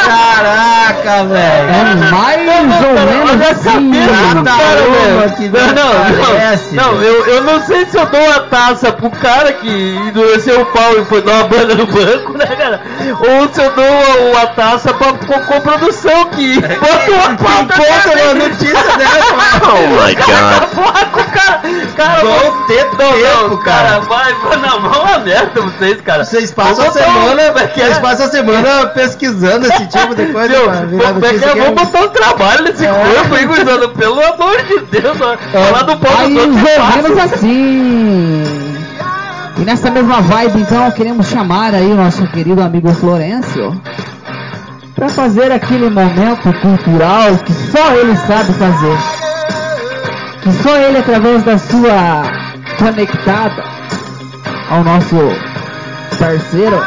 cara. 0.06 0.87
Caraca, 0.94 1.24
velho. 1.26 1.70
É 1.70 2.12
mais 2.12 2.86
ou 2.86 2.94
menos 2.94 3.50
assim. 3.52 3.92
Uma 5.14 5.30
que 5.30 5.50
Não, 5.50 5.68
não, 5.74 6.94
não, 6.94 7.02
eu, 7.02 7.26
eu 7.28 7.44
não 7.44 7.62
sei 7.66 7.86
se 7.86 7.98
eu 7.98 8.06
dou 8.06 8.32
a 8.32 8.40
taça 8.42 8.92
pro 8.92 9.10
cara 9.10 9.54
que 9.54 9.68
endureceu 10.08 10.62
o 10.62 10.66
pau 10.68 10.94
e 11.00 11.06
foi 11.06 11.22
dar 11.22 11.34
uma 11.34 11.44
banda 11.46 11.76
no 11.76 11.86
banco, 11.88 12.38
né, 12.38 12.46
cara? 12.46 12.82
Ou 13.20 13.54
se 13.54 13.62
eu 13.62 13.72
dou 13.72 14.38
a, 14.38 14.44
a 14.44 14.48
taça 14.48 14.94
pra 14.94 15.14
co- 15.14 15.40
coprodução 15.54 16.26
que 16.32 16.60
bota 16.62 17.12
uma 17.12 17.36
pauta 17.38 17.74
Conta 17.78 18.24
uma 18.24 18.34
notícia 18.36 18.98
dessa, 18.98 19.34
Oh 19.68 20.04
my 20.06 20.16
god. 20.16 20.70
Porra, 20.76 21.06
com 21.06 21.20
o 21.20 21.26
cara, 21.26 21.62
cara, 21.96 22.20
Vão 22.22 22.68
ter 22.68 22.86
tempo, 22.90 23.58
cara. 23.64 24.00
vai, 24.02 24.34
vai, 24.34 24.58
não, 24.58 24.82
vão 24.82 25.02
uma 25.04 25.20
merda 25.20 25.62
vocês, 25.62 26.02
cara. 26.02 26.24
Vocês 26.26 26.52
passam 26.52 26.88
a 26.88 26.92
semana, 26.92 27.42
é 27.42 27.48
é? 27.48 27.52
vocês 27.52 27.98
passam 28.00 28.26
a 28.26 28.30
semana 28.30 28.88
pesquisando 28.88 29.68
esse 29.68 29.88
tipo 29.88 30.16
de 30.16 30.26
coisa 30.28 30.50
Meu, 30.50 30.70
como 30.82 31.02
é 31.02 31.06
que 31.14 31.20
notícia 31.20 31.46
é? 31.46 31.54
que 31.54 31.60
é- 31.60 31.64
Vamos 31.64 31.82
botar 31.84 32.02
um 32.06 32.10
trabalho 32.10 32.64
nesse 32.64 32.86
É. 32.86 32.90
corpo 32.92 33.36
aí, 33.36 33.46
gurizada. 33.46 33.88
Pelo 33.90 34.22
amor 34.22 34.58
de 34.64 34.80
Deus, 35.00 35.18
ó. 35.22 35.38
falar 35.38 35.84
do 35.84 35.98
pau 35.98 36.12
ou 36.24 36.32
outros 36.32 37.18
é 37.18 37.22
assim. 37.22 38.44
E 39.58 39.62
nessa 39.66 39.90
mesma 39.90 40.22
vibe, 40.22 40.60
então, 40.62 40.92
queremos 40.92 41.28
chamar 41.28 41.74
aí 41.74 41.92
o 41.92 41.96
nosso 41.96 42.26
querido 42.28 42.62
amigo 42.62 42.94
Florencio 42.94 43.80
para 44.96 45.10
fazer 45.10 45.52
aquele 45.52 45.90
momento 45.90 46.52
cultural 46.62 47.38
que 47.44 47.54
só 47.54 47.92
ele 47.94 48.16
sabe 48.16 48.54
fazer. 48.54 48.98
Que 50.44 50.52
só 50.64 50.76
ele, 50.78 51.00
através 51.00 51.44
da 51.44 51.58
sua 51.58 52.24
conectada 52.78 53.64
ao 54.70 54.84
nosso 54.84 55.16
parceiro, 56.20 56.80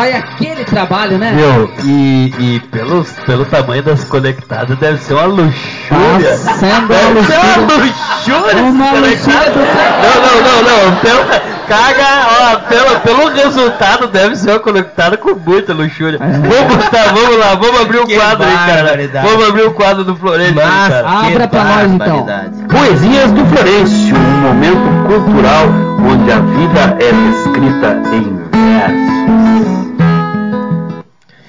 sai 0.00 0.12
aquele 0.14 0.64
trabalho, 0.64 1.18
né? 1.18 1.32
Meu, 1.32 1.70
e, 1.84 2.32
e 2.38 2.60
pelo, 2.70 3.04
pelo 3.26 3.44
tamanho 3.44 3.82
das 3.82 4.02
conectadas, 4.04 4.78
deve 4.78 4.98
ser 5.02 5.14
uma 5.14 5.24
luxúria. 5.26 6.38
Tá 6.44 6.54
sendo 6.54 6.88
Deve 6.88 7.18
uma 7.18 7.24
ser 7.26 7.38
uma 7.38 7.56
luxúria. 7.56 7.94
luxúria 8.24 8.62
Uma 8.62 8.90
luxúria 8.92 9.50
do- 9.50 9.60
Não, 9.60 10.16
não, 10.22 10.62
não, 10.62 10.62
não. 10.90 10.96
Pelo, 10.96 11.24
caga, 11.68 12.26
ó, 12.40 12.56
pelo, 12.68 13.00
pelo 13.00 13.28
resultado, 13.34 14.06
deve 14.08 14.36
ser 14.36 14.50
uma 14.50 14.58
conectada 14.60 15.16
com 15.18 15.34
muita 15.34 15.74
luxúria. 15.74 16.18
Vamos 16.18 16.76
botar, 16.76 17.12
vamos 17.12 17.38
lá, 17.38 17.54
vamos 17.56 17.80
abrir 17.82 17.98
o 17.98 18.06
Que 18.06 18.16
quadro 18.16 18.46
aí, 18.46 18.56
cara. 18.56 18.96
Vamos 19.22 19.48
abrir 19.48 19.62
o 19.66 19.72
quadro 19.72 20.04
do 20.04 20.16
Florencio 20.16 20.60
aí, 20.60 20.66
Mas 20.66 20.88
cara. 20.88 21.08
Abra 21.08 21.46
que 21.46 21.48
pra 21.48 21.64
nós, 21.64 21.92
então. 21.92 22.26
Poesias 22.70 23.30
do 23.32 23.44
Florencio, 23.46 24.16
um 24.16 24.40
momento 24.40 25.06
cultural 25.06 25.64
onde 26.10 26.32
a 26.32 26.38
vida 26.40 26.96
é 26.98 27.12
descrita 27.12 28.00
em 28.14 28.39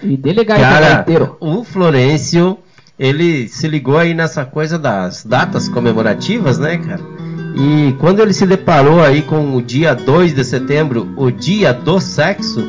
E 0.03 0.17
delegar 0.17 0.59
Cara, 0.59 1.01
inteiro. 1.01 1.37
o 1.39 1.63
Florencio, 1.63 2.57
ele 2.99 3.47
se 3.47 3.67
ligou 3.67 3.97
aí 3.97 4.13
nessa 4.13 4.43
coisa 4.45 4.77
das 4.79 5.23
datas 5.23 5.69
comemorativas, 5.69 6.57
né, 6.59 6.77
cara? 6.77 7.01
E 7.55 7.93
quando 7.99 8.21
ele 8.21 8.33
se 8.33 8.45
deparou 8.45 9.01
aí 9.03 9.21
com 9.21 9.55
o 9.55 9.61
dia 9.61 9.93
2 9.93 10.33
de 10.33 10.43
setembro, 10.43 11.07
o 11.17 11.29
dia 11.29 11.73
do 11.73 11.99
sexo, 11.99 12.63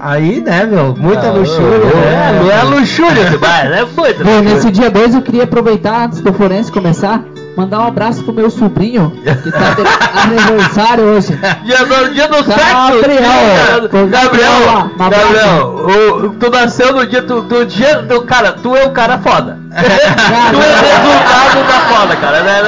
aí, 0.00 0.40
né, 0.40 0.64
meu, 0.64 0.94
muita 0.96 1.28
Ah, 1.28 1.32
luxúria, 1.32 1.78
né? 1.84 2.40
Não 2.42 2.50
é 2.50 2.62
luxúria 2.62 3.24
demais, 3.30 3.70
é 3.70 3.84
muita 3.84 4.24
Bom, 4.24 4.30
luxúria. 4.30 4.54
nesse 4.54 4.70
dia 4.70 4.90
2 4.90 5.14
eu 5.14 5.22
queria 5.22 5.44
aproveitar, 5.44 6.06
antes 6.06 6.20
do 6.20 6.32
Florencio 6.32 6.72
começar, 6.72 7.22
mandar 7.58 7.80
um 7.80 7.86
abraço 7.88 8.22
pro 8.22 8.32
meu 8.32 8.48
sobrinho, 8.50 9.10
que 9.42 9.50
tá 9.50 9.74
de 9.74 10.38
aniversário 10.38 11.04
hoje. 11.04 11.36
Dia 11.64 11.84
do, 11.84 12.14
dia 12.14 12.28
do 12.28 12.36
sexo! 12.36 13.00
Gabriel. 13.02 14.08
Gabriel! 14.08 14.90
Gabriel, 14.96 15.86
um 16.22 16.26
o- 16.26 16.30
tu 16.34 16.50
nasceu 16.50 16.92
no 16.92 17.04
dia 17.04 17.20
do, 17.20 17.42
do 17.42 17.66
dia 17.66 18.02
do 18.02 18.22
cara, 18.22 18.52
tu 18.52 18.76
é 18.76 18.86
o 18.86 18.90
cara 18.92 19.18
foda. 19.18 19.58
tu 19.70 19.76
é 19.76 20.56
o 20.56 20.60
resultado 20.60 21.66
da 21.66 21.96
foda, 21.96 22.16
cara. 22.16 22.42
Né. 22.44 22.62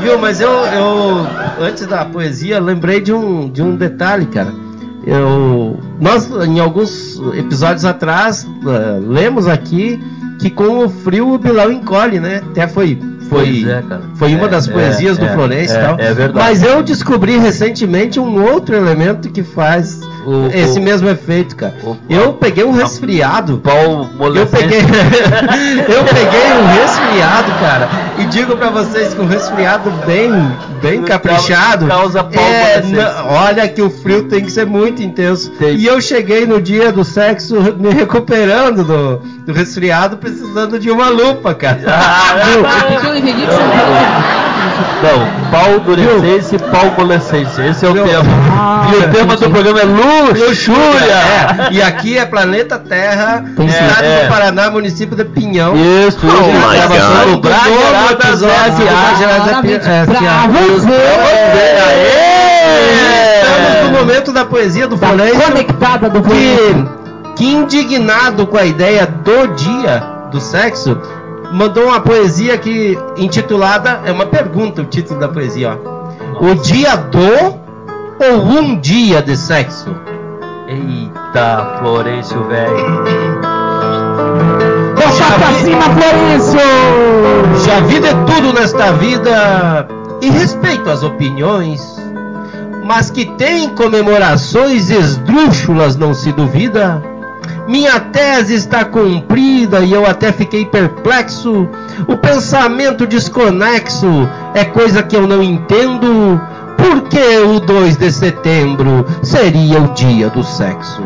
Viu, 0.00 0.18
mas 0.18 0.38
eu, 0.40 0.50
eu 0.50 1.26
antes 1.58 1.86
da 1.86 2.04
poesia 2.04 2.60
lembrei 2.60 3.00
de 3.00 3.12
um, 3.14 3.48
de 3.50 3.62
um 3.62 3.74
detalhe, 3.74 4.26
cara. 4.26 4.52
Eu, 5.06 5.80
nós 5.98 6.30
em 6.46 6.60
alguns 6.60 7.18
episódios 7.34 7.86
atrás 7.86 8.46
eh, 8.66 9.00
lemos 9.02 9.48
aqui 9.48 9.98
que 10.38 10.50
com 10.50 10.84
o 10.84 10.90
frio 10.90 11.32
o 11.32 11.38
Bilal 11.38 11.72
encolhe, 11.72 12.20
né? 12.20 12.42
Até 12.50 12.68
foi 12.68 12.98
foi 13.30 13.64
é, 13.64 13.82
foi 14.16 14.34
uma 14.34 14.46
É, 14.46 14.48
das 14.48 14.68
é, 14.68 14.72
poesias 14.72 15.16
do 15.16 15.24
é, 15.24 15.32
Florencio 15.32 15.76
e 15.76 15.80
tal. 15.80 16.00
é 16.00 16.12
verdade. 16.12 16.34
Mas 16.34 16.62
eu 16.62 16.82
descobri 16.82 17.38
recentemente 17.38 18.18
um 18.18 18.42
outro 18.42 18.74
elemento 18.74 19.30
que 19.30 19.42
faz 19.42 20.00
O- 20.26 20.48
esse 20.52 20.78
o- 20.78 20.82
mesmo 20.82 21.08
efeito, 21.08 21.56
cara. 21.56 21.74
o- 21.82 21.96
eu 22.08 22.34
peguei 22.34 22.64
um 22.64 22.72
resfriado. 22.72 23.58
Pau 23.58 24.08
Eu 24.34 24.46
peguei, 24.46 24.80
eu 25.88 26.04
peguei 26.04 26.52
um 26.60 26.66
resfriado, 26.80 27.52
cara, 27.60 27.88
e 28.18 28.24
digo 28.26 28.56
pra 28.56 28.68
vocês 28.70 29.14
que 29.14 29.20
um 29.20 29.26
resfriado 29.26 29.90
bem, 30.06 30.30
bem 30.82 31.02
caprichado. 31.02 31.86
Causa 31.86 32.22
pau 32.22 32.42
é, 32.42 32.82
olha 33.26 33.66
que 33.68 33.80
o 33.80 33.88
frio 33.90 34.24
tem 34.24 34.44
que 34.44 34.50
ser 34.52 34.66
muito 34.66 35.02
intenso. 35.02 35.50
Tem. 35.52 35.76
E 35.76 35.86
eu 35.86 36.00
cheguei 36.00 36.46
no 36.46 36.60
dia 36.60 36.92
do 36.92 37.04
sexo 37.04 37.54
me 37.78 37.90
recuperando 37.90 38.84
do, 38.84 39.16
do 39.46 39.52
resfriado, 39.52 40.16
precisando 40.18 40.78
de 40.78 40.90
uma 40.90 41.08
lupa, 41.08 41.54
cara. 41.54 41.80
Ah, 41.86 42.34
que 43.00 43.06
eu 43.06 43.14
entendi 43.16 43.42
que 43.42 43.46
você 43.46 44.39
não 44.60 44.70
falou? 44.72 45.18
Não, 45.26 45.50
pau 45.50 45.74
adolescência 45.76 46.56
e 46.56 46.58
pau 46.58 46.92
molescência. 46.98 47.62
Esse 47.62 47.86
é 47.86 47.88
o 47.88 47.92
Meu. 47.94 48.06
tema. 48.06 48.24
Ah, 48.52 48.90
e 48.92 48.96
o 48.96 49.08
tema 49.10 49.36
do 49.36 49.50
programa 49.50 49.80
é 49.80 49.84
luxúria. 49.84 51.12
É, 51.12 51.72
e 51.72 51.82
aqui 51.82 52.18
é 52.18 52.24
Planeta 52.26 52.78
Terra, 52.78 53.44
estado 53.58 54.04
é. 54.04 54.22
do 54.24 54.28
Paraná, 54.28 54.70
município 54.70 55.16
de 55.16 55.24
Pinhão. 55.24 55.74
Isso, 55.76 56.18
Oh 56.22 56.26
isso. 56.26 56.68
my 56.68 56.76
gravação 56.76 57.32
do. 57.32 57.40
Brageiradas 57.40 58.40
Claramente, 59.50 59.88
S.A. 59.88 60.04
pra 60.06 60.48
você. 60.68 62.30
Estamos 63.42 63.90
no 63.90 63.98
momento 63.98 64.32
da 64.32 64.44
poesia 64.44 64.86
do 64.86 64.96
Florencio. 64.96 65.40
conectada 65.40 66.08
do 66.10 66.22
Florencio. 66.22 66.88
que, 67.36 67.44
que 67.44 67.52
indignado 67.52 68.46
com 68.46 68.56
a 68.56 68.64
ideia 68.64 69.06
do 69.06 69.46
dia 69.54 70.02
do 70.30 70.40
sexo, 70.40 71.00
mandou 71.52 71.86
uma 71.86 72.00
poesia 72.00 72.56
que 72.56 72.98
intitulada 73.16 74.00
é 74.04 74.12
uma 74.12 74.26
pergunta 74.26 74.82
o 74.82 74.84
título 74.84 75.18
da 75.18 75.28
poesia, 75.28 75.78
ó. 75.84 76.00
O 76.44 76.54
dia 76.54 76.96
do 76.96 77.60
ou 78.20 78.42
um 78.42 78.78
dia 78.78 79.22
de 79.22 79.36
sexo? 79.36 79.94
Eita, 80.68 81.78
Florencio, 81.78 82.44
velho. 82.44 83.04
Botar 84.94 85.38
pra 85.38 85.52
cima, 85.62 85.82
Florencio! 85.82 86.60
Já 87.64 87.80
vi 87.80 88.00
de 88.00 88.14
tudo 88.26 88.52
nesta 88.52 88.92
vida 88.92 89.88
e 90.22 90.30
respeito 90.30 90.88
as 90.88 91.02
opiniões, 91.02 91.96
mas 92.84 93.10
que 93.10 93.26
tem 93.36 93.68
comemorações 93.70 94.90
esdrúxulas, 94.90 95.96
não 95.96 96.14
se 96.14 96.32
duvida. 96.32 97.02
Minha 97.66 98.00
tese 98.00 98.54
está 98.54 98.84
cumprida 98.84 99.80
e 99.80 99.92
eu 99.92 100.06
até 100.06 100.32
fiquei 100.32 100.64
perplexo. 100.64 101.68
O 102.08 102.16
pensamento 102.16 103.06
desconexo 103.06 104.28
é 104.54 104.64
coisa 104.64 105.02
que 105.02 105.16
eu 105.16 105.26
não 105.26 105.42
entendo. 105.42 106.40
Por 106.76 107.02
que 107.02 107.38
o 107.38 107.60
2 107.60 107.96
de 107.96 108.10
setembro 108.10 109.06
seria 109.22 109.80
o 109.80 109.94
dia 109.94 110.30
do 110.30 110.42
sexo? 110.42 111.02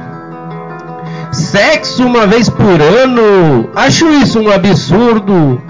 Sexo 1.32 2.06
uma 2.06 2.26
vez 2.26 2.48
por 2.48 2.80
ano, 2.80 3.68
acho 3.74 4.08
isso 4.08 4.40
um 4.40 4.50
absurdo. 4.50 5.60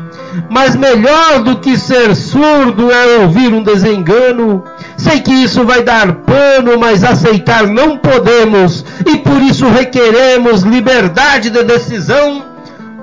Mas 0.51 0.77
melhor 0.77 1.43
do 1.43 1.57
que 1.57 1.79
ser 1.79 2.15
surdo 2.15 2.91
é 2.91 3.19
ouvir 3.19 3.53
um 3.53 3.63
desengano. 3.63 4.63
Sei 4.97 5.21
que 5.21 5.33
isso 5.33 5.65
vai 5.65 5.83
dar 5.83 6.13
pano, 6.17 6.79
mas 6.79 7.03
aceitar 7.03 7.67
não 7.67 7.99
podemos. 7.99 8.85
e 9.07 9.19
por 9.19 9.43
isso 9.43 9.69
requeremos 9.69 10.63
liberdade 10.63 11.51
de 11.51 11.63
decisão, 11.63 12.45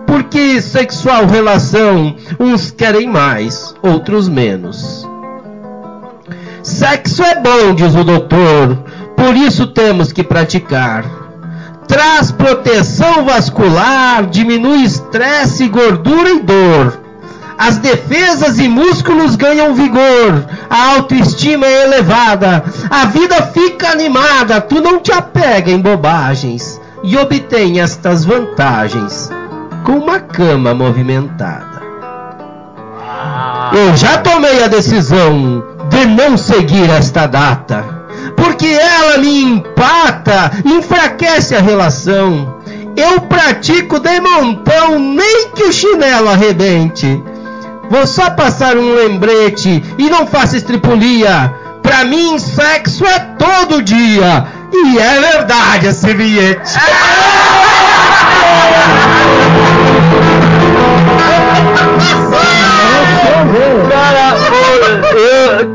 porque 0.07 0.61
sexual 0.61 1.25
relação 1.25 2.15
uns 2.39 2.71
querem 2.71 3.07
mais, 3.07 3.73
outros 3.81 4.27
menos. 4.27 5.07
Sexo 6.63 7.23
é 7.23 7.39
bom, 7.39 7.73
diz 7.73 7.95
o 7.95 8.03
doutor, 8.03 8.77
por 9.15 9.35
isso 9.35 9.67
temos 9.67 10.11
que 10.11 10.23
praticar. 10.23 11.03
Traz 11.87 12.31
proteção 12.31 13.25
vascular, 13.25 14.25
diminui 14.27 14.83
estresse, 14.83 15.67
gordura 15.67 16.29
e 16.29 16.39
dor. 16.39 17.00
As 17.63 17.77
defesas 17.77 18.57
e 18.57 18.67
músculos 18.67 19.35
ganham 19.35 19.75
vigor, 19.75 20.47
a 20.67 20.95
autoestima 20.95 21.67
é 21.67 21.83
elevada, 21.83 22.63
a 22.89 23.05
vida 23.05 23.35
fica 23.53 23.91
animada, 23.91 24.59
tu 24.59 24.81
não 24.81 24.99
te 24.99 25.11
apega 25.11 25.69
em 25.69 25.79
bobagens 25.79 26.81
e 27.03 27.15
obtém 27.15 27.79
estas 27.79 28.25
vantagens 28.25 29.29
com 29.85 29.91
uma 29.91 30.19
cama 30.19 30.73
movimentada. 30.73 31.83
Eu 33.71 33.95
já 33.95 34.17
tomei 34.17 34.63
a 34.63 34.67
decisão 34.67 35.63
de 35.87 36.05
não 36.07 36.39
seguir 36.39 36.89
esta 36.89 37.27
data, 37.27 37.85
porque 38.35 38.65
ela 38.65 39.19
me 39.19 39.39
empata, 39.39 40.51
enfraquece 40.65 41.53
a 41.53 41.61
relação. 41.61 42.57
Eu 42.97 43.21
pratico 43.21 43.99
de 43.99 44.19
montão, 44.19 44.97
nem 44.97 45.51
que 45.51 45.65
o 45.65 45.71
chinelo 45.71 46.27
arrebente. 46.27 47.23
Vou 47.91 48.07
só 48.07 48.29
passar 48.29 48.77
um 48.77 48.95
lembrete 48.95 49.83
e 49.97 50.09
não 50.09 50.25
faça 50.25 50.55
estripulia. 50.55 51.53
Pra 51.83 52.05
mim, 52.05 52.39
sexo 52.39 53.05
é 53.05 53.19
todo 53.37 53.81
dia. 53.81 54.45
E 54.71 54.97
é 54.97 55.19
verdade 55.19 55.87
esse 55.87 56.13
bilhete. 56.13 56.73
Cara, 63.89 64.37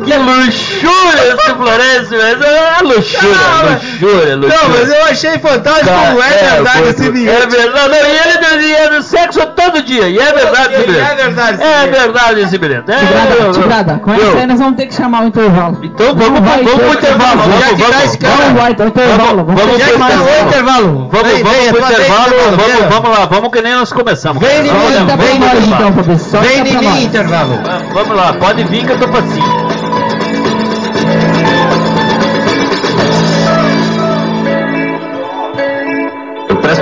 que 0.05 0.15
luxúria 0.17 1.35
esse 1.35 1.51
Florencio, 1.57 2.19
mas 2.19 2.43
é 2.43 2.83
luxúria, 2.83 3.37
luxúria, 3.63 4.37
luxúria. 4.37 4.59
Não, 4.63 4.69
mas 4.71 4.89
eu 4.89 5.05
achei 5.05 5.39
fantástico 5.39 5.91
como 5.91 6.23
é 6.23 6.29
verdade 6.29 6.79
foi- 6.79 6.89
esse 6.91 7.07
É 7.07 7.11
bilhete. 7.11 7.47
verdade, 7.57 7.89
não, 7.89 7.97
e 7.97 8.19
ele 8.19 8.61
dizia 8.61 8.91
do 8.91 9.03
sexo 9.03 9.47
todo 9.47 9.83
dia, 9.83 10.09
e 10.09 10.19
é 10.19 10.33
verdade 10.33 10.75
esse 10.75 10.87
dia, 10.87 10.97
e 10.97 11.01
é 11.01 11.15
bilhete. 11.15 11.17
verdade 11.17 11.55
esse 11.55 11.63
É 11.65 11.87
bilhete. 11.87 11.99
verdade 12.01 12.41
esse 12.41 12.59
bilhete. 12.59 12.91
É, 12.91 12.97
Tigrada, 12.97 13.53
Tigrada, 13.53 13.99
com 13.99 14.13
essa 14.13 14.39
aí 14.39 14.47
nós 14.47 14.59
vamos 14.59 14.77
ter 14.77 14.87
que 14.87 14.95
chamar 14.95 15.23
o 15.23 15.27
intervalo. 15.27 15.79
Então 15.83 16.07
vamos, 16.15 16.41
Não 16.41 16.47
vamos, 16.47 16.65
vamos 16.65 16.73
ter 16.73 16.85
pro 16.85 16.93
intervalo, 16.99 17.39
vamos, 17.39 17.81
vamos, 17.81 18.05
esse 18.05 18.19
cara- 18.19 18.37
Não 18.47 18.55
vai 18.55 18.75
ter 18.75 18.87
intervalo. 18.87 19.45
Vamos- 19.45 19.55
vamos 19.61 19.83
pro 19.83 19.87
intervalo. 19.87 21.09
Vamos, 21.11 21.11
vamos 21.11 21.69
pro 21.71 21.79
intervalo, 21.79 22.33
vamos, 22.57 22.95
vamos 22.95 23.19
lá, 23.19 23.27
vamos 23.27 23.51
que 23.51 23.63
nem 23.63 23.75
nós 23.75 23.93
começamos. 23.93 24.43
Vem, 24.43 24.63
Vamos, 24.67 24.93
Solta 24.95 25.17
vem, 25.17 25.39
nós 25.39 25.53
intervalo. 25.55 25.89
então. 26.01 26.19
Solta 26.19 26.47
Vem 26.49 26.63
mim, 26.65 26.73
nós. 26.73 27.03
intervalo. 27.03 27.61
Vamos 27.93 28.17
lá, 28.17 28.33
pode 28.35 28.65
vir 28.65 28.85
que 28.85 28.93
eu 28.93 28.99
tô 28.99 29.09
facinho. 29.09 29.66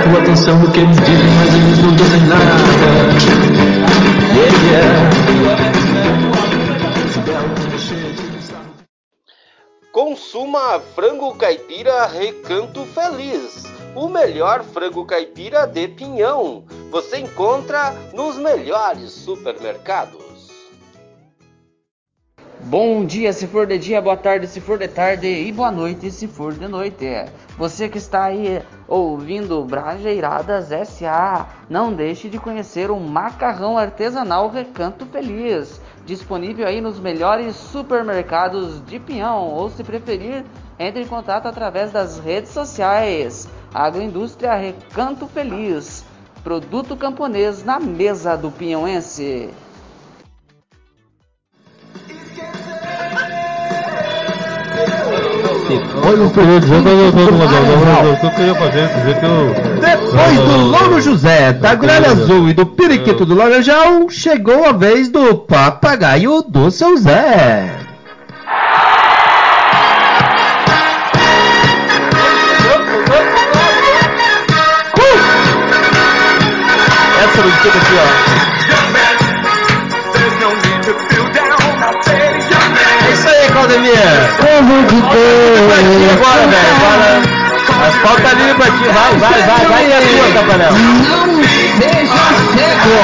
Presto 0.05 0.17
atenção 0.17 0.71
que 0.71 0.85
dizem, 0.85 1.05
mas 1.37 1.53
eles 1.55 1.79
não 1.79 1.95
dizem 1.95 2.21
nada. 2.27 2.45
Yeah, 4.35 4.57
yeah. 4.69 5.15
Consuma 9.91 10.79
frango 10.93 11.33
caipira 11.35 12.05
Recanto 12.05 12.85
Feliz, 12.85 13.63
o 13.95 14.07
melhor 14.09 14.63
frango 14.63 15.05
caipira 15.05 15.65
de 15.65 15.87
Pinhão. 15.87 16.65
Você 16.91 17.19
encontra 17.19 17.93
nos 18.13 18.35
melhores 18.37 19.11
supermercados. 19.11 20.24
Bom 22.67 23.05
dia 23.05 23.31
se 23.31 23.45
for 23.45 23.67
de 23.67 23.77
dia, 23.77 24.01
boa 24.01 24.17
tarde 24.17 24.47
se 24.47 24.59
for 24.59 24.79
de 24.79 24.87
tarde 24.87 25.27
e 25.27 25.51
boa 25.51 25.69
noite 25.69 26.09
se 26.09 26.27
for 26.27 26.51
de 26.51 26.67
noite. 26.67 27.05
Você 27.59 27.87
que 27.87 27.99
está 27.99 28.23
aí 28.23 28.59
ouvindo 28.87 29.63
Brajeiradas 29.63 30.69
SA, 30.89 31.47
não 31.69 31.93
deixe 31.93 32.27
de 32.27 32.39
conhecer 32.39 32.89
o 32.89 32.99
macarrão 32.99 33.77
artesanal 33.77 34.49
Recanto 34.49 35.05
Feliz, 35.05 35.79
disponível 36.07 36.65
aí 36.65 36.81
nos 36.81 36.99
melhores 36.99 37.55
supermercados 37.55 38.83
de 38.83 38.97
Pinhão, 38.97 39.47
ou 39.47 39.69
se 39.69 39.83
preferir, 39.83 40.43
entre 40.79 41.03
em 41.03 41.07
contato 41.07 41.45
através 41.45 41.91
das 41.91 42.17
redes 42.17 42.49
sociais. 42.49 43.47
Agroindústria 43.71 44.55
Recanto 44.55 45.27
Feliz, 45.27 46.03
produto 46.43 46.97
camponês 46.97 47.63
na 47.63 47.79
mesa 47.79 48.35
do 48.35 48.49
pinhãoense. 48.49 49.51
Olha 55.67 56.25
o 56.25 56.31
eu 58.05 58.15
tô 58.17 58.29
queria 58.35 58.53
fazer, 58.53 58.87
dizer 58.87 59.19
que 59.19 59.25
eu. 59.25 59.55
Depois 59.81 60.39
do 60.39 60.57
Louro 60.57 61.01
José, 61.01 61.53
da 61.53 61.73
Gralha 61.73 62.11
Azul 62.11 62.49
e 62.49 62.53
do 62.53 62.67
Periquito 62.67 63.25
do 63.25 63.33
Laranjal, 63.33 64.07
chegou 64.09 64.63
a 64.65 64.71
vez 64.71 65.09
do 65.09 65.35
papagaio 65.35 66.43
do 66.43 66.69
seu 66.69 66.95
Zé. 66.97 67.71
Essa 77.23 77.41
fica 77.41 77.69
aqui, 77.69 78.51
ó. 78.51 78.54
Claudemir. 83.75 84.07
Povo 84.39 84.83
de 84.87 85.01
Pra 85.01 85.09
ti 85.09 85.83
Deus. 85.83 86.11
agora, 86.13 86.47
velho. 86.47 86.71
Agora. 86.75 87.09
As 87.87 87.95
falta 87.95 88.29
livre 88.35 88.53
pra 88.55 88.65
ti. 88.65 88.83
Vai, 88.85 89.11
vai, 89.17 89.41
vai, 89.43 89.65
vai 89.65 89.91
é 89.91 90.01
tua, 90.01 90.27
Tapanel. 90.33 90.71
Não 90.71 91.43
seja 91.77 92.25
cego. 92.53 92.97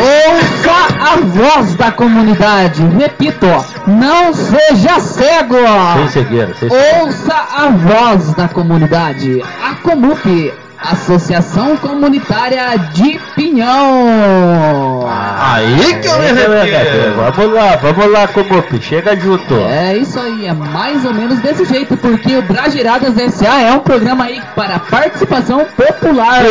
Ouça 0.00 0.78
a 1.00 1.16
voz 1.20 1.74
da 1.76 1.92
comunidade. 1.92 2.82
Repito, 2.98 3.46
não 3.86 4.34
seja 4.34 4.98
cego. 5.00 5.56
Sem 5.96 6.08
cegueira, 6.08 6.54
sem 6.58 6.68
cegueira. 6.68 7.04
Ouça 7.04 7.34
a 7.56 7.68
voz 7.68 8.34
da 8.34 8.48
comunidade. 8.48 9.42
A 9.64 9.74
Comup, 9.76 10.52
Associação 10.84 11.76
Comunitária 11.76 12.76
de 12.92 13.18
Pinhão. 13.36 15.06
Aí 15.08 15.94
que 16.00 16.06
eu 16.08 16.18
me 16.18 16.28
arrepio. 16.28 17.14
Vamos 17.34 17.54
lá, 17.54 17.76
vamos 17.76 18.12
lá, 18.12 18.28
Comup. 18.28 18.80
Chega 18.82 19.16
junto. 19.16 19.54
É 19.54 19.96
isso 19.96 20.18
aí, 20.18 20.46
é 20.46 20.52
mais 20.52 21.04
ou 21.04 21.12
menos 21.14 21.38
desse 21.40 21.64
jeito, 21.64 21.96
porque 21.96 22.36
o 22.36 22.42
Bragiradas 22.42 23.14
SA 23.34 23.60
é 23.60 23.72
um 23.72 23.80
programa 23.80 24.24
aí 24.24 24.40
para 24.54 24.78
participação 24.78 25.64
popular. 25.76 26.42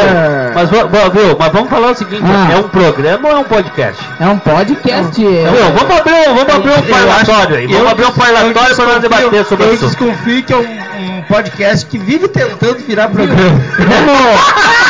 Mas, 0.55 0.69
va- 0.69 0.83
va- 0.85 1.09
viu, 1.09 1.35
mas 1.37 1.51
vamos 1.51 1.69
falar 1.69 1.91
o 1.91 1.95
seguinte: 1.95 2.23
Ah. 2.25 2.53
é 2.53 2.59
um 2.59 2.69
programa 2.69 3.29
ou 3.29 3.35
é 3.35 3.39
um 3.39 3.43
podcast? 3.43 4.01
É 4.19 4.25
um 4.27 4.37
podcast. 4.39 5.21
Viu, 5.21 5.71
vamos 5.77 5.97
abrir, 5.97 6.29
um- 6.29 6.35
vamos 6.35 6.55
abrir 6.55 6.69
um 6.69 6.73
Eu 6.75 6.83
parlatório 6.83 7.55
aí. 7.57 7.67
Vamos 7.67 7.81
eu 7.83 7.89
abrir 7.89 8.05
um 8.05 8.11
parlatório 8.11 8.75
para 8.75 8.85
nós 8.85 9.01
debater 9.01 9.45
sobre 9.45 9.65
Eu 9.65 9.73
isso. 9.73 9.85
desconfio 9.87 10.43
que 10.43 10.53
é 10.53 10.57
um, 10.57 11.17
um 11.17 11.21
podcast 11.23 11.85
que 11.85 11.97
vive 11.97 12.27
tentando 12.27 12.77
virar 12.79 13.07
programa. 13.09 13.41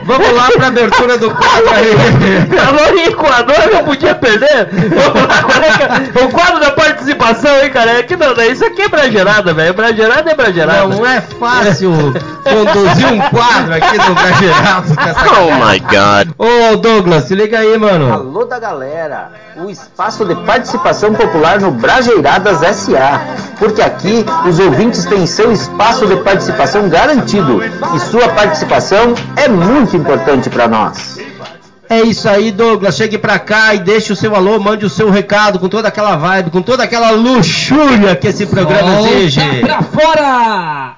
Vamos 0.08 0.32
lá 0.32 0.48
pra 0.50 0.68
abertura 0.68 1.18
do 1.18 1.30
quadro 1.30 1.70
aí. 1.70 2.46
Calor 2.46 2.96
em 2.96 3.04
Equador 3.08 3.74
não 3.74 3.84
podia 3.84 4.14
perder. 4.14 4.66
Vamos 4.72 5.28
lá? 5.28 6.24
O 6.24 6.30
quadro 6.30 6.60
da 6.60 6.70
participação, 6.70 7.54
hein, 7.62 7.70
cara? 7.70 7.98
É 7.98 8.02
que 8.02 8.16
não, 8.16 8.32
isso 8.42 8.64
aqui 8.64 8.80
é 8.80 8.88
bragerada, 8.88 9.52
velho. 9.52 9.74
Bragerada 9.74 10.30
é 10.30 10.34
bragerada. 10.34 10.86
Não 10.86 11.04
é 11.04 11.20
fácil 11.20 11.92
conduzir 12.42 13.06
um 13.12 13.20
quadro 13.28 13.74
aqui 13.74 13.98
no 13.98 14.14
Brasileirados 14.14 14.96
com 14.96 15.02
essa 15.02 15.18
Oh 15.42 15.66
my 15.66 15.78
god. 15.80 16.28
Ô 16.38 16.76
Douglas, 16.76 17.24
se 17.24 17.34
liga 17.34 17.58
aí, 17.58 17.76
mano. 17.76 18.10
Alô 18.10 18.46
da 18.46 18.58
galera, 18.58 19.30
o 19.56 19.68
espaço 19.68 20.24
de 20.24 20.34
participação 20.46 21.12
popular 21.12 21.60
no 21.60 21.70
Brajeiradas 21.70 22.60
SA, 22.76 23.20
porque 23.58 23.82
aqui 23.82 24.24
os 24.48 24.58
ouvintes 24.58 25.04
têm 25.04 25.26
seu 25.26 25.52
espaço 25.52 26.06
de 26.06 26.16
participação 26.16 26.88
garantido 26.88 27.60
e 27.62 28.00
sua 28.00 28.28
participação 28.28 29.14
é 29.36 29.48
muito 29.48 29.96
importante 29.96 30.48
para 30.48 30.68
nós. 30.68 31.18
É 31.90 32.02
isso 32.02 32.28
aí, 32.28 32.50
Douglas. 32.50 32.96
Chegue 32.96 33.16
pra 33.16 33.38
cá 33.38 33.74
e 33.74 33.78
deixe 33.78 34.12
o 34.12 34.16
seu 34.16 34.34
alô, 34.36 34.60
mande 34.60 34.84
o 34.84 34.90
seu 34.90 35.10
recado 35.10 35.58
com 35.58 35.68
toda 35.68 35.88
aquela 35.88 36.16
vibe, 36.16 36.50
com 36.50 36.60
toda 36.60 36.84
aquela 36.84 37.10
luxúria 37.10 38.14
que 38.14 38.28
esse 38.28 38.46
programa 38.46 39.00
exige. 39.00 39.40
Pra 39.60 39.82
fora! 39.82 40.96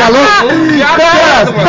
Esse 0.00 0.78
capaz, 0.80 1.48
falou? 1.48 1.64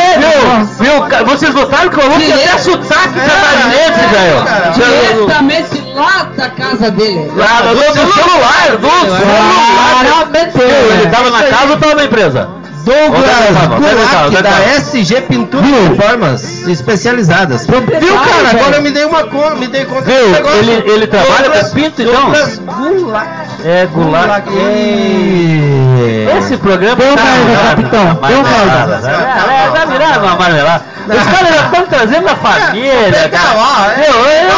Viu, 0.80 1.04
viu? 1.08 1.26
Vocês 1.26 1.54
notaram 1.54 1.90
que 1.90 1.98
o 1.98 2.02
Alô 2.02 2.16
tinha 2.20 2.36
até 2.36 2.58
sotaque 2.58 3.14
catarinense, 3.20 4.02
velho. 4.12 4.40
Diretamente 4.74 5.94
lá 5.96 6.28
da 6.36 6.50
casa 6.50 6.92
dele. 6.92 7.32
Ah, 7.40 7.62
do, 7.62 7.76
do 7.76 8.14
celular, 8.14 8.78
do 8.78 8.90
celular. 8.90 10.32
Viu, 10.54 10.66
Ele 11.02 11.08
tava 11.10 11.30
na 11.30 11.44
casa 11.44 11.72
ou 11.72 11.78
tava 11.78 11.96
na 11.96 12.04
empresa? 12.06 12.50
Douglas 12.84 13.22
que 13.22 14.30
que 14.32 14.36
que 14.38 14.42
da? 14.42 14.60
SG 14.76 15.22
Pintura 15.22 15.64
e 15.68 15.90
Reformas 15.90 16.68
Especializadas. 16.68 17.68
Viu, 17.68 17.80
cara? 17.84 18.44
velho. 18.44 18.60
Agora 18.60 18.76
eu 18.78 18.82
me 18.82 18.90
dei 18.90 19.06
uma 19.06 19.24
conta, 19.26 19.54
me 19.56 19.68
dei 19.68 19.86
conta 19.86 20.02
Viu? 20.02 20.16
desse 20.18 20.30
negócio. 20.32 20.58
Ele- 20.58 20.92
ele 20.92 21.06
trabalha 21.08 21.44
Douglas- 21.44 21.68
com 21.70 21.76
pinto, 21.76 22.02
então? 22.02 22.14
Douglas 22.16 22.58
Gulac. 22.58 23.28
É, 23.64 23.86
Goulart. 23.86 24.48
É. 24.48 24.52
Esse 26.38 26.58
programa 26.58 26.96
Deu 26.96 27.16
tá 27.16 27.24
merda, 27.24 27.70
capitão, 27.70 28.16
tá 28.16 28.28
deu 28.28 28.44
merda. 28.44 28.98
né? 29.00 29.66
É, 29.66 29.72
tá 29.80 29.86
virando 29.86 30.20
uma 30.26 30.36
marmelada. 30.36 30.84
Os 31.08 31.24
caras 31.24 31.56
já 31.56 31.62
estão 31.66 31.86
trazendo 31.88 32.28
a 32.30 32.36
família, 32.36 33.30
cara. 33.30 33.96
Meu, 33.98 34.26
eu, 34.26 34.50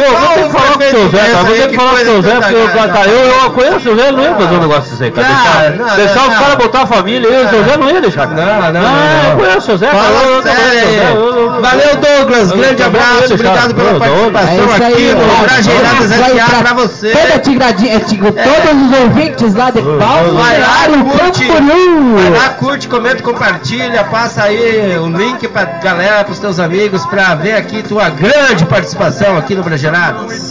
eu, 0.00 0.10
vou 0.18 0.28
ter 0.28 0.42
que 0.44 0.50
falar 0.50 0.72
com 0.72 0.78
o 0.78 0.90
seu 0.90 1.08
Zé, 1.10 1.18
cara. 1.18 1.44
Vou 1.44 1.54
ter 1.56 1.68
que 1.68 1.76
falar 1.76 1.90
com 1.90 1.96
o 1.96 2.04
seu 2.04 2.22
Zé, 2.22 2.34
porque 2.34 2.54
eu, 2.54 2.68
cara, 2.68 3.08
eu, 3.08 3.18
eu 3.44 3.50
conheço 3.50 3.76
o 3.76 3.80
seu 3.80 3.96
Zé, 3.96 4.12
não 4.12 4.22
ia 4.22 4.34
fazer 4.34 4.54
um 4.54 4.60
negócio 4.60 4.90
desse 4.90 5.04
aí, 5.04 5.10
cara. 5.10 5.28
Cara, 5.28 5.70
Deixar, 5.70 5.84
não, 5.84 5.96
deixar 5.96 6.14
não, 6.14 6.22
os 6.28 6.34
não. 6.34 6.40
caras 6.42 6.54
botar 6.56 6.82
a 6.82 6.86
família 6.86 7.28
aí, 7.30 7.44
o 7.46 7.50
seu 7.50 7.64
Zé 7.64 7.76
não 7.76 7.90
ia 7.90 8.00
deixar, 8.00 8.26
cara. 8.28 8.44
Não, 8.44 8.72
não, 8.72 8.72
não, 8.72 8.88
Ah, 8.88 9.22
não. 9.24 9.30
Eu 9.30 9.36
conheço 9.36 9.58
o 9.58 9.62
seu 9.62 9.76
Zé, 9.78 9.86
cara. 9.86 9.98
Eu- 10.04 10.12
eu- 10.14 10.14
eu- 10.14 10.34
eu- 10.34 10.44
eu- 10.44 11.36
eu- 11.36 11.54
eu- 11.54 11.60
Valeu, 11.62 11.96
Douglas. 11.96 12.50
eu- 12.50 12.56
Grande 12.58 12.74
eu- 12.74 12.78
eu- 12.80 12.86
abraço. 12.86 13.14
eu- 13.14 13.28
eu- 13.28 13.34
Obrigado 13.34 13.74
pela 13.74 13.88
eu- 13.90 13.94
eu- 13.94 14.30
participação 14.32 14.84
É 14.84 14.90
aqui 14.90 15.02
no 15.14 15.24
Vai 15.24 16.38
SA 16.38 16.58
pra 16.62 16.72
você. 16.74 17.08
Toda 17.10 17.38
tigradinha, 17.38 17.96
é, 17.96 18.00
tig- 18.00 18.20
todos 18.20 18.92
os 18.92 19.00
ouvintes 19.00 19.54
lá 19.54 19.70
de 19.70 19.80
Paulo, 19.82 20.34
Vai 20.38 20.60
lá, 20.60 21.12
curte. 21.18 21.44
Vai 21.46 22.30
lá, 22.30 22.48
curte, 22.50 22.88
comenta, 22.88 23.22
compartilha, 23.22 24.04
passa 24.04 24.44
aí 24.44 24.98
o 24.98 25.08
link 25.08 25.46
pra 25.48 25.64
galera, 25.82 26.24
pros 26.24 26.38
teus 26.38 26.58
amigos, 26.58 27.04
pra 27.06 27.34
ver 27.34 27.54
aqui 27.54 27.82
tua 27.82 28.08
grande 28.10 28.64
participação 28.66 29.36
aqui 29.36 29.54
no 29.54 29.62
Brajeiradas. 29.90 30.50